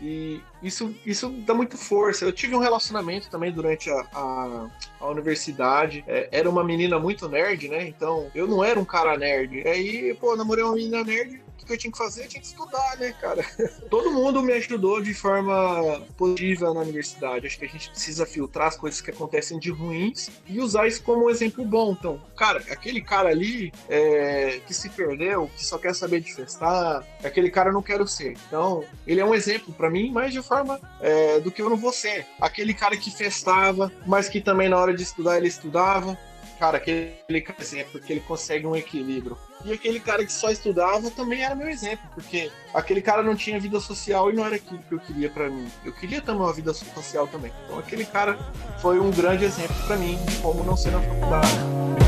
e 0.00 0.40
isso, 0.62 0.94
isso 1.06 1.30
dá 1.46 1.54
muito 1.54 1.76
força. 1.78 2.24
Eu 2.24 2.32
tive 2.32 2.54
um 2.54 2.58
relacionamento 2.58 3.30
também 3.30 3.50
durante 3.50 3.90
a, 3.90 4.06
a, 4.12 4.70
a 5.00 5.08
universidade. 5.08 6.04
É, 6.06 6.28
era 6.30 6.50
uma 6.50 6.62
menina 6.62 6.98
muito 6.98 7.28
nerd, 7.28 7.68
né? 7.68 7.88
Então 7.88 8.30
eu 8.34 8.46
não 8.46 8.62
era 8.62 8.78
um 8.78 8.84
cara 8.84 9.16
nerd. 9.16 9.66
Aí, 9.66 10.14
pô, 10.20 10.36
namorei 10.36 10.64
uma 10.64 10.74
menina 10.74 11.02
nerd 11.02 11.40
que 11.64 11.72
eu 11.72 11.78
tinha 11.78 11.90
que 11.90 11.98
fazer? 11.98 12.24
Eu 12.24 12.28
tinha 12.28 12.40
que 12.40 12.46
estudar, 12.46 12.96
né, 12.98 13.14
cara? 13.20 13.44
Todo 13.88 14.12
mundo 14.12 14.42
me 14.42 14.52
ajudou 14.52 15.00
de 15.00 15.14
forma 15.14 16.02
positiva 16.16 16.72
na 16.74 16.80
universidade. 16.80 17.46
Acho 17.46 17.58
que 17.58 17.64
a 17.64 17.68
gente 17.68 17.90
precisa 17.90 18.26
filtrar 18.26 18.68
as 18.68 18.76
coisas 18.76 19.00
que 19.00 19.10
acontecem 19.10 19.58
de 19.58 19.70
ruins 19.70 20.30
e 20.46 20.60
usar 20.60 20.86
isso 20.86 21.02
como 21.02 21.26
um 21.26 21.30
exemplo 21.30 21.64
bom. 21.64 21.92
Então, 21.98 22.20
cara, 22.36 22.62
aquele 22.70 23.00
cara 23.00 23.30
ali 23.30 23.72
é, 23.88 24.60
que 24.66 24.74
se 24.74 24.88
perdeu, 24.90 25.50
que 25.56 25.64
só 25.64 25.78
quer 25.78 25.94
saber 25.94 26.20
de 26.20 26.34
festar, 26.34 27.04
aquele 27.22 27.50
cara 27.50 27.70
eu 27.70 27.74
não 27.74 27.82
quero 27.82 28.06
ser. 28.06 28.36
Então, 28.46 28.84
ele 29.06 29.20
é 29.20 29.24
um 29.24 29.34
exemplo 29.34 29.72
para 29.72 29.90
mim, 29.90 30.10
mas 30.10 30.32
de 30.32 30.42
forma 30.42 30.80
é, 31.00 31.40
do 31.40 31.50
que 31.50 31.62
eu 31.62 31.70
não 31.70 31.76
vou 31.76 31.92
ser. 31.92 32.26
Aquele 32.40 32.74
cara 32.74 32.96
que 32.96 33.10
festava, 33.10 33.92
mas 34.06 34.28
que 34.28 34.40
também 34.40 34.68
na 34.68 34.78
hora 34.78 34.94
de 34.94 35.02
estudar 35.02 35.36
ele 35.36 35.48
estudava. 35.48 36.18
Cara, 36.58 36.78
aquele 36.78 37.14
exemplo, 37.60 37.92
porque 37.92 38.12
ele 38.12 38.20
consegue 38.20 38.66
um 38.66 38.74
equilíbrio. 38.74 39.36
E 39.64 39.72
aquele 39.72 40.00
cara 40.00 40.24
que 40.24 40.32
só 40.32 40.50
estudava 40.50 41.10
também 41.10 41.42
era 41.42 41.54
meu 41.54 41.68
exemplo, 41.68 42.08
porque 42.14 42.50
aquele 42.72 43.02
cara 43.02 43.22
não 43.22 43.34
tinha 43.34 43.60
vida 43.60 43.78
social 43.80 44.30
e 44.30 44.34
não 44.34 44.44
era 44.44 44.56
aquilo 44.56 44.78
que 44.78 44.94
eu 44.94 45.00
queria 45.00 45.28
para 45.28 45.50
mim. 45.50 45.68
Eu 45.84 45.92
queria 45.92 46.20
ter 46.20 46.32
uma 46.32 46.52
vida 46.52 46.72
social 46.72 47.26
também. 47.26 47.52
Então 47.64 47.78
aquele 47.78 48.04
cara 48.04 48.38
foi 48.80 48.98
um 48.98 49.10
grande 49.10 49.44
exemplo 49.44 49.76
para 49.86 49.96
mim 49.96 50.16
de 50.24 50.36
como 50.36 50.64
não 50.64 50.76
ser 50.76 50.92
na 50.92 51.00
faculdade. 51.00 52.05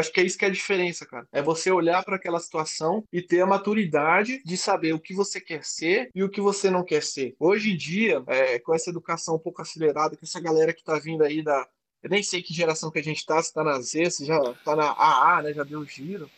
Acho 0.00 0.12
que 0.12 0.20
é 0.20 0.24
isso 0.24 0.38
que 0.38 0.44
é 0.44 0.48
a 0.48 0.52
diferença, 0.52 1.06
cara. 1.06 1.26
É 1.30 1.42
você 1.42 1.70
olhar 1.70 2.02
para 2.04 2.16
aquela 2.16 2.40
situação 2.40 3.04
e 3.12 3.20
ter 3.20 3.40
a 3.40 3.46
maturidade 3.46 4.42
de 4.44 4.56
saber 4.56 4.94
o 4.94 5.00
que 5.00 5.14
você 5.14 5.40
quer 5.40 5.64
ser 5.64 6.10
e 6.14 6.24
o 6.24 6.30
que 6.30 6.40
você 6.40 6.70
não 6.70 6.84
quer 6.84 7.02
ser. 7.02 7.34
Hoje 7.38 7.72
em 7.72 7.76
dia, 7.76 8.22
é, 8.26 8.58
com 8.58 8.74
essa 8.74 8.90
educação 8.90 9.36
um 9.36 9.38
pouco 9.38 9.62
acelerada, 9.62 10.16
com 10.16 10.24
essa 10.24 10.40
galera 10.40 10.72
que 10.72 10.82
tá 10.82 10.98
vindo 10.98 11.22
aí 11.22 11.42
da. 11.42 11.66
Eu 12.02 12.08
nem 12.08 12.22
sei 12.22 12.42
que 12.42 12.54
geração 12.54 12.90
que 12.90 12.98
a 12.98 13.02
gente 13.02 13.26
tá, 13.26 13.42
se 13.42 13.52
tá 13.52 13.62
na 13.62 13.78
Z, 13.78 14.10
se 14.10 14.24
já 14.24 14.38
tá 14.64 14.74
na 14.74 14.90
AA, 14.92 15.42
né? 15.42 15.52
Já 15.52 15.64
deu 15.64 15.84
giro 15.84 16.30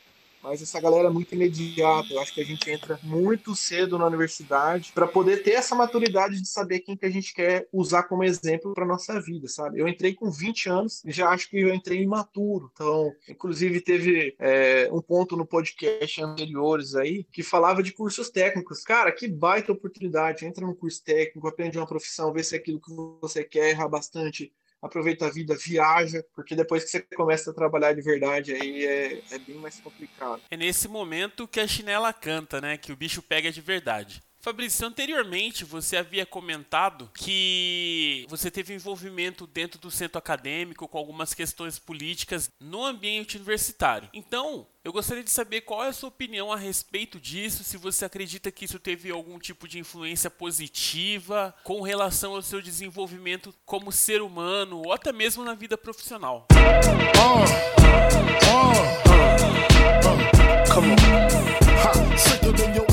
mas 0.42 0.60
essa 0.60 0.80
galera 0.80 1.08
é 1.08 1.10
muito 1.10 1.34
imediata. 1.34 2.12
Eu 2.12 2.20
acho 2.20 2.34
que 2.34 2.40
a 2.40 2.44
gente 2.44 2.68
entra 2.70 2.98
muito 3.02 3.54
cedo 3.54 3.98
na 3.98 4.06
universidade 4.06 4.92
para 4.94 5.06
poder 5.06 5.42
ter 5.42 5.52
essa 5.52 5.74
maturidade 5.74 6.40
de 6.40 6.48
saber 6.48 6.80
quem 6.80 6.96
que 6.96 7.06
a 7.06 7.10
gente 7.10 7.32
quer 7.32 7.68
usar 7.72 8.04
como 8.04 8.24
exemplo 8.24 8.74
para 8.74 8.86
nossa 8.86 9.20
vida, 9.20 9.48
sabe? 9.48 9.78
Eu 9.78 9.88
entrei 9.88 10.14
com 10.14 10.30
20 10.30 10.68
anos 10.68 11.04
e 11.04 11.12
já 11.12 11.28
acho 11.28 11.48
que 11.48 11.60
eu 11.60 11.72
entrei 11.72 12.02
imaturo. 12.02 12.70
Então, 12.72 13.12
inclusive 13.28 13.80
teve 13.80 14.34
é, 14.38 14.88
um 14.92 15.00
ponto 15.00 15.36
no 15.36 15.46
podcast 15.46 16.22
anteriores 16.22 16.94
aí 16.94 17.24
que 17.32 17.42
falava 17.42 17.82
de 17.82 17.92
cursos 17.92 18.30
técnicos. 18.30 18.82
Cara, 18.82 19.12
que 19.12 19.28
baita 19.28 19.72
oportunidade. 19.72 20.44
Entra 20.44 20.66
num 20.66 20.74
curso 20.74 21.02
técnico, 21.04 21.48
aprende 21.48 21.78
uma 21.78 21.86
profissão, 21.86 22.32
vê 22.32 22.42
se 22.42 22.54
é 22.54 22.58
aquilo 22.58 22.80
que 22.80 22.92
você 23.20 23.44
quer, 23.44 23.70
errar 23.70 23.88
bastante 23.88 24.52
aproveita 24.82 25.26
a 25.26 25.30
vida, 25.30 25.56
viaja, 25.56 26.24
porque 26.34 26.56
depois 26.56 26.84
que 26.84 26.90
você 26.90 27.00
começa 27.14 27.50
a 27.50 27.54
trabalhar 27.54 27.92
de 27.92 28.02
verdade 28.02 28.52
aí 28.52 28.84
é, 28.84 29.22
é 29.30 29.38
bem 29.38 29.56
mais 29.56 29.78
complicado. 29.78 30.42
É 30.50 30.56
nesse 30.56 30.88
momento 30.88 31.46
que 31.46 31.60
a 31.60 31.68
chinela 31.68 32.12
canta, 32.12 32.60
né? 32.60 32.76
Que 32.76 32.92
o 32.92 32.96
bicho 32.96 33.22
pega 33.22 33.52
de 33.52 33.60
verdade. 33.60 34.20
Fabrício, 34.42 34.84
anteriormente 34.88 35.64
você 35.64 35.96
havia 35.96 36.26
comentado 36.26 37.08
que 37.14 38.26
você 38.28 38.50
teve 38.50 38.74
envolvimento 38.74 39.46
dentro 39.46 39.78
do 39.78 39.88
centro 39.88 40.18
acadêmico 40.18 40.88
com 40.88 40.98
algumas 40.98 41.32
questões 41.32 41.78
políticas 41.78 42.50
no 42.58 42.84
ambiente 42.84 43.36
universitário. 43.36 44.08
Então, 44.12 44.66
eu 44.82 44.92
gostaria 44.92 45.22
de 45.22 45.30
saber 45.30 45.60
qual 45.60 45.84
é 45.84 45.88
a 45.90 45.92
sua 45.92 46.08
opinião 46.08 46.50
a 46.52 46.56
respeito 46.56 47.20
disso, 47.20 47.62
se 47.62 47.76
você 47.76 48.04
acredita 48.04 48.50
que 48.50 48.64
isso 48.64 48.80
teve 48.80 49.12
algum 49.12 49.38
tipo 49.38 49.68
de 49.68 49.78
influência 49.78 50.28
positiva 50.28 51.54
com 51.62 51.80
relação 51.80 52.34
ao 52.34 52.42
seu 52.42 52.60
desenvolvimento 52.60 53.54
como 53.64 53.92
ser 53.92 54.20
humano 54.22 54.82
ou 54.84 54.92
até 54.92 55.12
mesmo 55.12 55.44
na 55.44 55.54
vida 55.54 55.78
profissional. 55.78 56.48
Oh, 56.50 57.44
oh, 58.48 58.72
oh, 62.88 62.91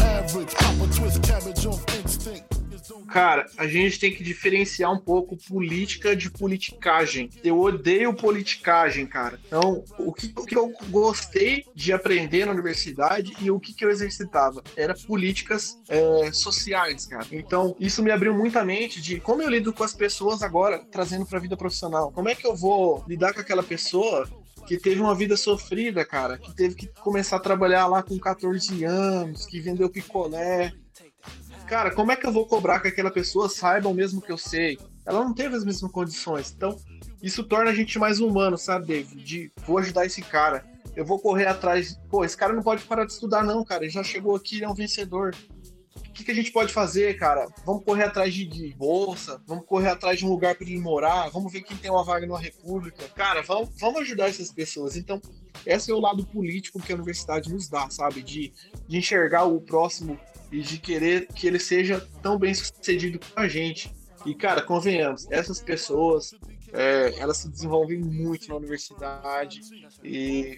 Cara, 3.07 3.45
a 3.57 3.67
gente 3.67 3.99
tem 3.99 4.13
que 4.13 4.23
diferenciar 4.23 4.91
um 4.91 4.99
pouco 4.99 5.37
política 5.37 6.15
de 6.15 6.29
politicagem. 6.29 7.29
Eu 7.43 7.59
odeio 7.59 8.13
politicagem, 8.13 9.05
cara. 9.05 9.39
Então, 9.45 9.83
o 9.97 10.13
que, 10.13 10.33
o 10.35 10.45
que 10.45 10.57
eu 10.57 10.71
gostei 10.89 11.65
de 11.73 11.93
aprender 11.93 12.45
na 12.45 12.51
universidade 12.51 13.33
e 13.41 13.49
o 13.49 13.59
que, 13.59 13.73
que 13.73 13.83
eu 13.83 13.89
exercitava 13.89 14.63
era 14.75 14.93
políticas 14.93 15.77
é, 15.87 16.31
sociais, 16.31 17.05
cara. 17.05 17.27
Então, 17.31 17.75
isso 17.79 18.03
me 18.03 18.11
abriu 18.11 18.33
muita 18.33 18.63
mente 18.63 19.01
de 19.01 19.19
como 19.19 19.41
eu 19.41 19.49
lido 19.49 19.73
com 19.73 19.83
as 19.83 19.93
pessoas 19.93 20.41
agora, 20.41 20.79
trazendo 20.91 21.25
para 21.25 21.37
a 21.37 21.41
vida 21.41 21.57
profissional. 21.57 22.11
Como 22.11 22.29
é 22.29 22.35
que 22.35 22.45
eu 22.45 22.55
vou 22.55 23.03
lidar 23.07 23.33
com 23.33 23.39
aquela 23.39 23.63
pessoa 23.63 24.27
que 24.69 24.77
teve 24.77 25.01
uma 25.01 25.15
vida 25.15 25.35
sofrida, 25.35 26.05
cara, 26.05 26.37
que 26.37 26.53
teve 26.53 26.75
que 26.75 26.87
começar 27.01 27.37
a 27.37 27.39
trabalhar 27.39 27.87
lá 27.87 28.03
com 28.03 28.19
14 28.19 28.83
anos, 28.83 29.47
que 29.47 29.59
vendeu 29.59 29.89
picolé, 29.89 30.71
cara, 31.69 31.91
como 31.91 32.11
é 32.11 32.15
que 32.15 32.25
eu 32.25 32.33
vou 32.33 32.47
cobrar 32.47 32.79
que 32.79 32.87
aquela 32.87 33.11
pessoa 33.11 33.47
saiba 33.47 33.87
o 33.87 33.93
mesmo 33.93 34.19
que 34.19 34.31
eu 34.31 34.37
sei? 34.37 34.79
Ela 35.05 35.23
não 35.23 35.33
teve 35.33 35.55
as 35.55 35.63
mesmas 35.63 35.91
condições. 35.91 36.51
Então, 36.51 36.75
isso 37.21 37.43
torna 37.43 37.69
a 37.69 37.73
gente 37.73 37.99
mais 37.99 38.19
humano, 38.19 38.57
sabe, 38.57 38.87
David? 38.87 39.23
De 39.23 39.51
vou 39.67 39.77
ajudar 39.77 40.05
esse 40.05 40.21
cara. 40.21 40.65
Eu 40.95 41.05
vou 41.05 41.19
correr 41.19 41.45
atrás. 41.45 41.99
Pô, 42.09 42.25
esse 42.25 42.35
cara 42.35 42.53
não 42.53 42.63
pode 42.63 42.83
parar 42.83 43.05
de 43.05 43.13
estudar, 43.13 43.43
não, 43.43 43.63
cara. 43.63 43.83
Ele 43.83 43.91
já 43.91 44.03
chegou 44.03 44.35
aqui, 44.35 44.55
ele 44.55 44.65
é 44.65 44.69
um 44.69 44.73
vencedor. 44.73 45.35
O 45.95 46.11
que, 46.11 46.23
que 46.23 46.31
a 46.31 46.35
gente 46.35 46.51
pode 46.51 46.73
fazer, 46.73 47.17
cara? 47.17 47.47
Vamos 47.65 47.85
correr 47.85 48.03
atrás 48.03 48.33
de, 48.33 48.45
de 48.45 48.73
bolsa, 48.73 49.41
vamos 49.45 49.65
correr 49.65 49.89
atrás 49.89 50.17
de 50.17 50.25
um 50.25 50.29
lugar 50.29 50.55
para 50.55 50.67
ele 50.67 50.77
morar, 50.77 51.29
vamos 51.29 51.53
ver 51.53 51.61
quem 51.61 51.77
tem 51.77 51.89
uma 51.89 52.03
vaga 52.03 52.25
numa 52.27 52.39
república. 52.39 53.07
Cara, 53.15 53.41
vamos, 53.41 53.69
vamos 53.79 54.01
ajudar 54.01 54.27
essas 54.27 54.51
pessoas. 54.51 54.97
Então, 54.97 55.21
esse 55.65 55.89
é 55.91 55.93
o 55.93 55.99
lado 55.99 56.25
político 56.25 56.81
que 56.81 56.91
a 56.91 56.95
universidade 56.95 57.53
nos 57.53 57.69
dá, 57.69 57.89
sabe? 57.89 58.21
De, 58.21 58.51
de 58.85 58.97
enxergar 58.97 59.45
o 59.45 59.61
próximo 59.61 60.19
e 60.51 60.61
de 60.61 60.77
querer 60.79 61.27
que 61.27 61.47
ele 61.47 61.59
seja 61.59 62.05
tão 62.21 62.37
bem 62.37 62.53
sucedido 62.53 63.19
com 63.19 63.39
a 63.39 63.47
gente. 63.47 63.93
E, 64.25 64.33
cara, 64.33 64.61
convenhamos, 64.61 65.29
essas 65.31 65.61
pessoas, 65.61 66.33
é, 66.73 67.13
elas 67.17 67.37
se 67.37 67.49
desenvolvem 67.49 67.99
muito 67.99 68.49
na 68.49 68.55
universidade 68.55 69.61
e 70.03 70.57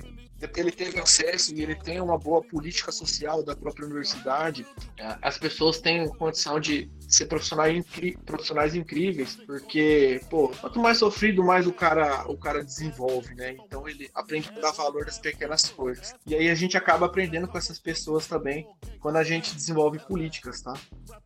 ele 0.55 0.71
teve 0.71 0.99
acesso 0.99 1.53
e 1.53 1.61
ele 1.61 1.75
tem 1.75 2.01
uma 2.01 2.17
boa 2.17 2.41
política 2.41 2.91
social 2.91 3.43
da 3.43 3.55
própria 3.55 3.85
universidade, 3.85 4.65
é, 4.97 5.17
as 5.21 5.37
pessoas 5.37 5.79
têm 5.79 6.07
condição 6.09 6.59
de 6.59 6.89
ser 7.07 7.25
profissionais, 7.25 7.85
profissionais 8.25 8.75
incríveis, 8.75 9.35
porque, 9.45 10.21
pô, 10.29 10.49
quanto 10.49 10.79
mais 10.79 10.97
sofrido, 10.97 11.43
mais 11.43 11.67
o 11.67 11.73
cara, 11.73 12.25
o 12.27 12.37
cara 12.37 12.63
desenvolve, 12.63 13.33
né? 13.35 13.55
Então 13.65 13.87
ele 13.87 14.09
aprende 14.13 14.49
a 14.49 14.59
dar 14.59 14.71
valor 14.71 15.05
das 15.05 15.19
pequenas 15.19 15.69
coisas. 15.69 16.13
E 16.25 16.35
aí 16.35 16.49
a 16.49 16.55
gente 16.55 16.77
acaba 16.77 17.05
aprendendo 17.05 17.47
com 17.47 17.57
essas 17.57 17.79
pessoas 17.79 18.27
também 18.27 18.67
quando 18.99 19.17
a 19.17 19.23
gente 19.23 19.55
desenvolve 19.55 19.99
políticas, 19.99 20.61
tá? 20.61 20.73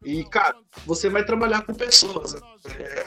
E, 0.03 0.23
cara, 0.25 0.55
você 0.85 1.09
vai 1.09 1.23
trabalhar 1.23 1.61
com 1.61 1.73
pessoas. 1.73 2.35
É, 2.35 3.05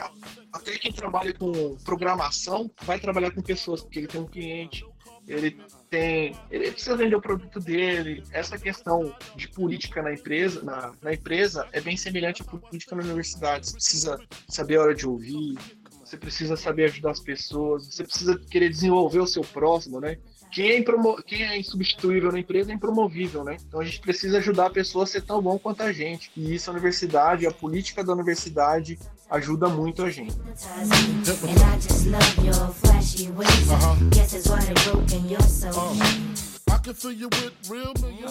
até 0.53 0.77
quem 0.77 0.91
trabalha 0.91 1.33
com 1.33 1.77
programação 1.83 2.69
vai 2.83 2.99
trabalhar 2.99 3.31
com 3.31 3.41
pessoas, 3.41 3.81
porque 3.81 3.99
ele 3.99 4.07
tem 4.07 4.21
um 4.21 4.27
cliente, 4.27 4.85
ele 5.29 5.57
tem, 5.89 6.35
ele 6.49 6.71
precisa 6.71 6.97
vender 6.97 7.15
o 7.15 7.21
produto 7.21 7.59
dele. 7.59 8.23
Essa 8.31 8.57
questão 8.57 9.15
de 9.35 9.47
política 9.47 10.01
na 10.01 10.13
empresa, 10.13 10.63
na, 10.63 10.93
na 11.01 11.13
empresa 11.13 11.67
é 11.71 11.79
bem 11.79 11.95
semelhante 11.95 12.41
à 12.41 12.45
política 12.45 12.95
na 12.95 13.03
universidade. 13.03 13.67
Você 13.67 13.73
precisa 13.73 14.19
saber 14.47 14.77
a 14.77 14.81
hora 14.81 14.95
de 14.95 15.07
ouvir, 15.07 15.57
você 16.03 16.17
precisa 16.17 16.57
saber 16.57 16.85
ajudar 16.85 17.11
as 17.11 17.19
pessoas, 17.19 17.85
você 17.85 18.03
precisa 18.03 18.39
querer 18.49 18.69
desenvolver 18.69 19.19
o 19.19 19.27
seu 19.27 19.43
próximo, 19.43 19.99
né? 20.01 20.17
Quem 20.51 20.71
é, 20.71 20.77
impromo... 20.79 21.21
Quem 21.21 21.43
é 21.43 21.59
insubstituível 21.59 22.31
na 22.31 22.39
empresa 22.39 22.71
é 22.71 22.73
impromovível, 22.73 23.43
né? 23.43 23.57
Então 23.67 23.79
a 23.79 23.85
gente 23.85 23.99
precisa 23.99 24.39
ajudar 24.39 24.65
a 24.65 24.71
pessoa 24.71 25.03
a 25.03 25.07
ser 25.07 25.21
tão 25.21 25.39
bom 25.39 25.59
quanto 25.59 25.83
a 25.83 25.91
gente. 25.91 26.31
E 26.35 26.55
isso 26.55 26.71
a 26.71 26.73
universidade, 26.73 27.45
a 27.45 27.51
política 27.51 28.03
da 28.03 28.13
universidade 28.13 28.97
ajuda 29.29 29.69
muito 29.69 30.03
a 30.03 30.09
gente. 30.09 30.35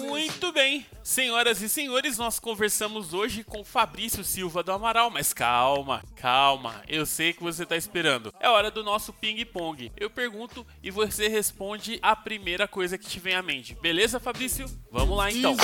Muito 0.01 0.53
bem, 0.53 0.87
senhoras 1.03 1.61
e 1.61 1.69
senhores, 1.69 2.19
nós 2.19 2.39
conversamos 2.39 3.13
hoje 3.13 3.45
com 3.45 3.63
Fabrício 3.63 4.25
Silva 4.25 4.63
do 4.63 4.73
Amaral, 4.73 5.11
mas 5.11 5.33
calma, 5.33 6.03
calma, 6.17 6.83
eu 6.89 7.05
sei 7.05 7.33
que 7.33 7.43
você 7.43 7.63
está 7.63 7.77
esperando. 7.77 8.33
É 8.41 8.49
hora 8.49 8.71
do 8.71 8.83
nosso 8.83 9.13
ping-pong. 9.13 9.93
Eu 9.97 10.11
pergunto 10.11 10.67
e 10.83 10.91
você 10.91 11.29
responde 11.29 11.99
a 12.03 12.17
primeira 12.17 12.67
coisa 12.67 12.97
que 12.99 13.07
te 13.07 13.21
vem 13.21 13.35
à 13.35 13.43
mente. 13.43 13.77
Beleza, 13.81 14.19
Fabrício? 14.19 14.67
Vamos 14.91 15.17
lá 15.17 15.31
então. 15.31 15.57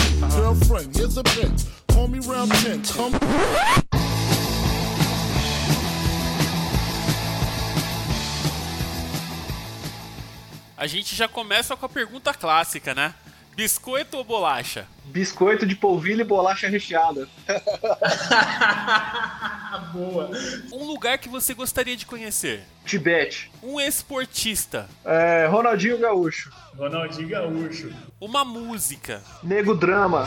A 10.84 10.86
gente 10.86 11.16
já 11.16 11.26
começa 11.26 11.74
com 11.74 11.86
a 11.86 11.88
pergunta 11.88 12.34
clássica, 12.34 12.94
né? 12.94 13.14
Biscoito 13.56 14.18
ou 14.18 14.24
bolacha? 14.24 14.86
Biscoito 15.06 15.64
de 15.64 15.74
polvilho 15.74 16.20
e 16.20 16.24
bolacha 16.24 16.68
recheada. 16.68 17.26
Boa. 19.94 20.30
Um 20.70 20.84
lugar 20.84 21.16
que 21.16 21.26
você 21.26 21.54
gostaria 21.54 21.96
de 21.96 22.04
conhecer? 22.04 22.64
Tibete. 22.84 23.50
Um 23.62 23.80
esportista? 23.80 24.86
É, 25.06 25.46
Ronaldinho 25.46 25.96
Gaúcho. 25.96 26.52
Ronaldinho 26.76 27.30
Gaúcho. 27.30 27.90
Uma 28.20 28.44
música? 28.44 29.22
Nego 29.42 29.74
Drama. 29.74 30.26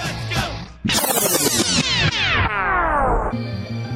Aí, 3.31 3.86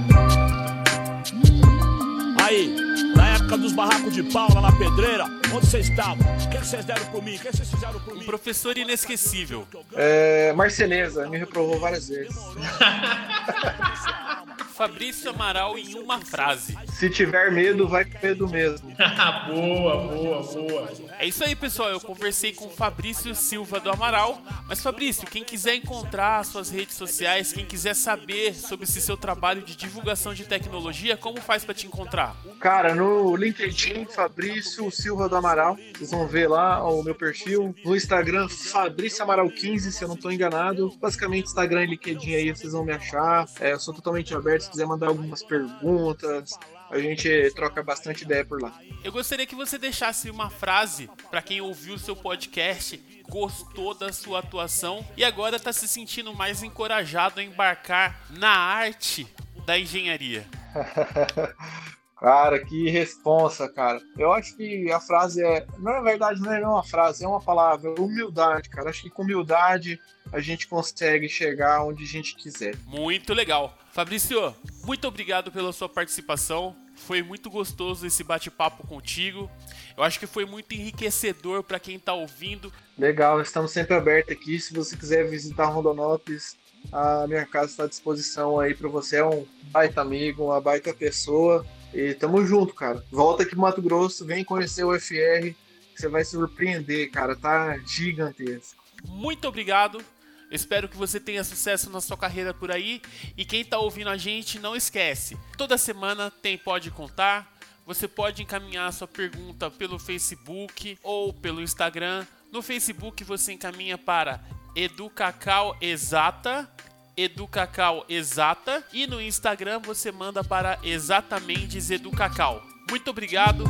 época 3.52 3.58
dos 3.58 3.74
barracos 3.74 4.14
de 4.14 4.24
pau 4.24 4.48
lá 4.54 4.62
na 4.62 4.72
pedreira, 4.72 5.26
onde 5.54 5.66
vocês 5.66 5.90
estavam? 5.90 6.20
O 6.20 6.50
que, 6.50 6.58
vocês 6.58 6.86
deram 6.86 7.06
por 7.08 7.22
mim? 7.22 7.36
O 7.36 7.40
que 7.40 7.52
vocês 7.52 7.70
fizeram 7.70 8.00
por 8.00 8.14
mim? 8.14 8.22
Um 8.22 8.26
professor 8.26 8.78
inesquecível. 8.78 9.68
É, 9.94 10.54
Marceleza, 10.54 11.28
me 11.28 11.38
reprovou 11.38 11.78
várias 11.78 12.08
vezes. 12.08 12.34
Fabrício 14.72 15.30
Amaral 15.30 15.78
em 15.78 15.96
uma 15.96 16.20
frase. 16.20 16.78
Se 16.88 17.10
tiver 17.10 17.52
medo, 17.52 17.88
vai 17.88 18.06
com 18.06 18.18
medo 18.26 18.48
mesmo. 18.48 18.92
boa, 19.48 19.98
boa, 20.08 20.44
boa. 20.44 20.90
É 21.20 21.28
isso 21.28 21.44
aí, 21.44 21.56
pessoal. 21.56 21.90
Eu 21.90 22.00
conversei 22.00 22.54
com 22.54 22.70
Fabrício 22.70 23.36
Silva 23.36 23.80
do 23.80 23.92
Amaral. 23.92 24.42
Mas, 24.68 24.82
Fabrício, 24.82 25.28
quem 25.28 25.44
quiser 25.44 25.76
encontrar 25.76 26.44
suas 26.46 26.70
redes 26.70 26.96
sociais, 26.96 27.52
quem 27.52 27.66
quiser 27.66 27.94
saber 27.94 28.56
sobre 28.56 28.86
esse 28.86 29.02
seu 29.02 29.18
trabalho 29.18 29.62
de 29.62 29.76
divulgação 29.76 30.34
de 30.34 30.46
tecnologia, 30.46 31.18
como 31.18 31.42
faz 31.42 31.66
para 31.66 31.74
te 31.74 31.86
encontrar? 31.86 32.36
Cara, 32.60 32.96
no 32.96 33.36
LinkedIn, 33.36 34.06
Fabrício 34.06 34.90
Silva 34.92 35.28
do 35.28 35.36
Amaral. 35.36 35.78
Vocês 35.96 36.12
vão 36.12 36.28
ver 36.28 36.48
lá 36.48 36.84
o 36.88 37.04
meu 37.04 37.16
perfil. 37.16 37.76
No 37.84 37.96
Instagram, 37.96 38.48
Fabrício 38.48 39.24
Amaral 39.24 39.50
15, 39.50 39.92
se 39.92 40.04
eu 40.04 40.08
não 40.08 40.16
estou 40.16 40.32
enganado. 40.32 40.96
Basicamente, 41.00 41.48
Instagram 41.48 41.84
e 41.84 41.88
LinkedIn 41.88 42.36
aí, 42.36 42.50
vocês 42.50 42.74
vão 42.74 42.86
me 42.86 42.94
achar. 42.94 43.46
É, 43.60 43.74
eu 43.74 43.80
sou 43.80 43.94
totalmente 43.94 44.34
aberto 44.34 44.61
quiser 44.68 44.86
mandar 44.86 45.08
algumas 45.08 45.44
perguntas, 45.44 46.52
a 46.90 47.00
gente 47.00 47.52
troca 47.56 47.82
bastante 47.82 48.24
ideia 48.24 48.44
por 48.44 48.62
lá. 48.62 48.78
Eu 49.04 49.12
gostaria 49.12 49.46
que 49.46 49.56
você 49.56 49.78
deixasse 49.78 50.30
uma 50.30 50.50
frase 50.50 51.10
para 51.30 51.42
quem 51.42 51.62
ouviu 51.62 51.96
o 51.96 52.00
seu 52.00 52.16
podcast, 52.16 52.98
gostou 53.30 53.94
da 53.94 54.12
sua 54.12 54.40
atuação 54.40 55.06
e 55.16 55.24
agora 55.24 55.56
está 55.56 55.72
se 55.72 55.88
sentindo 55.88 56.34
mais 56.34 56.64
encorajado 56.64 57.40
a 57.40 57.44
embarcar 57.44 58.20
na 58.30 58.50
arte 58.50 59.28
da 59.66 59.80
engenharia. 59.80 60.46
Cara, 62.22 62.64
que 62.64 62.88
responsa, 62.88 63.68
cara. 63.68 64.00
Eu 64.16 64.32
acho 64.32 64.56
que 64.56 64.92
a 64.92 65.00
frase 65.00 65.44
é. 65.44 65.66
Na 65.80 66.02
verdade, 66.02 66.40
não 66.40 66.54
é 66.54 66.60
uma 66.60 66.84
frase, 66.84 67.26
é 67.26 67.28
uma 67.28 67.42
palavra. 67.42 68.00
Humildade, 68.00 68.70
cara. 68.70 68.92
Acho 68.92 69.02
que 69.02 69.10
com 69.10 69.24
humildade 69.24 70.00
a 70.32 70.40
gente 70.40 70.68
consegue 70.68 71.28
chegar 71.28 71.84
onde 71.84 72.04
a 72.04 72.08
gente 72.08 72.36
quiser. 72.36 72.76
Muito 72.86 73.34
legal. 73.34 73.76
Fabrício, 73.92 74.54
muito 74.84 75.08
obrigado 75.08 75.52
pela 75.52 75.74
sua 75.74 75.90
participação. 75.90 76.76
Foi 76.96 77.24
muito 77.24 77.50
gostoso 77.50 78.06
esse 78.06 78.24
bate-papo 78.24 78.86
contigo. 78.86 79.50
Eu 79.98 80.04
acho 80.04 80.20
que 80.20 80.28
foi 80.28 80.46
muito 80.46 80.76
enriquecedor 80.76 81.64
para 81.64 81.80
quem 81.80 81.96
está 81.96 82.14
ouvindo. 82.14 82.72
Legal, 83.00 83.42
estamos 83.42 83.72
sempre 83.72 83.96
abertos 83.96 84.32
aqui. 84.32 84.60
Se 84.60 84.76
você 84.76 84.96
quiser 84.96 85.28
visitar 85.28 85.66
Rondonópolis, 85.66 86.56
a 86.92 87.26
minha 87.28 87.48
casa 87.48 87.72
está 87.72 87.84
à 87.86 87.88
disposição 87.88 88.60
aí 88.60 88.76
para 88.76 88.88
você. 88.88 89.18
É 89.18 89.26
um 89.26 89.44
baita 89.72 90.02
amigo, 90.02 90.46
uma 90.46 90.62
baita 90.62 90.94
pessoa. 90.94 91.66
E 91.94 92.14
tamo 92.14 92.46
junto, 92.46 92.74
cara. 92.74 93.04
Volta 93.12 93.44
aqui 93.44 93.52
pro 93.52 93.62
Mato 93.62 93.82
Grosso, 93.82 94.26
vem 94.26 94.44
conhecer 94.44 94.84
o 94.84 94.98
FR. 94.98 95.54
Você 95.96 96.08
vai 96.08 96.24
surpreender, 96.24 97.12
cara. 97.12 97.36
Tá 97.36 97.78
gigantesco. 97.80 98.82
Muito 99.06 99.48
obrigado. 99.48 100.02
Espero 100.50 100.90
que 100.90 100.98
você 100.98 101.20
tenha 101.20 101.44
sucesso 101.44 101.90
na 101.90 102.02
sua 102.02 102.18
carreira 102.18 102.54
por 102.54 102.72
aí. 102.72 103.02
E 103.38 103.46
quem 103.46 103.64
tá 103.64 103.78
ouvindo 103.78 104.10
a 104.10 104.18
gente, 104.18 104.60
não 104.60 104.76
esquece. 104.76 105.38
Toda 105.58 105.78
semana 105.78 106.30
tem 106.30 106.58
Pode 106.58 106.92
Contar. 106.92 107.52
Você 107.86 108.08
pode 108.08 108.42
encaminhar 108.42 108.92
sua 108.94 109.08
pergunta 109.08 109.72
pelo 109.72 109.98
Facebook 109.98 110.98
ou 111.02 111.34
pelo 111.34 111.62
Instagram. 111.62 112.26
No 112.52 112.62
Facebook 112.62 113.24
você 113.24 113.54
encaminha 113.54 113.98
para 113.98 114.42
Educacau 114.76 115.76
Exata 115.82 116.70
Educacau 117.16 118.06
Exata 118.10 118.84
e 118.94 119.06
no 119.08 119.22
Instagram 119.22 119.80
você 119.80 120.12
manda 120.12 120.44
para 120.44 120.80
exatamente 120.84 121.78
Educacau. 121.94 122.62
Muito 122.90 123.10
obrigado 123.10 123.64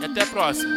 e 0.00 0.04
até 0.04 0.22
a 0.22 0.26
próxima. 0.26 0.76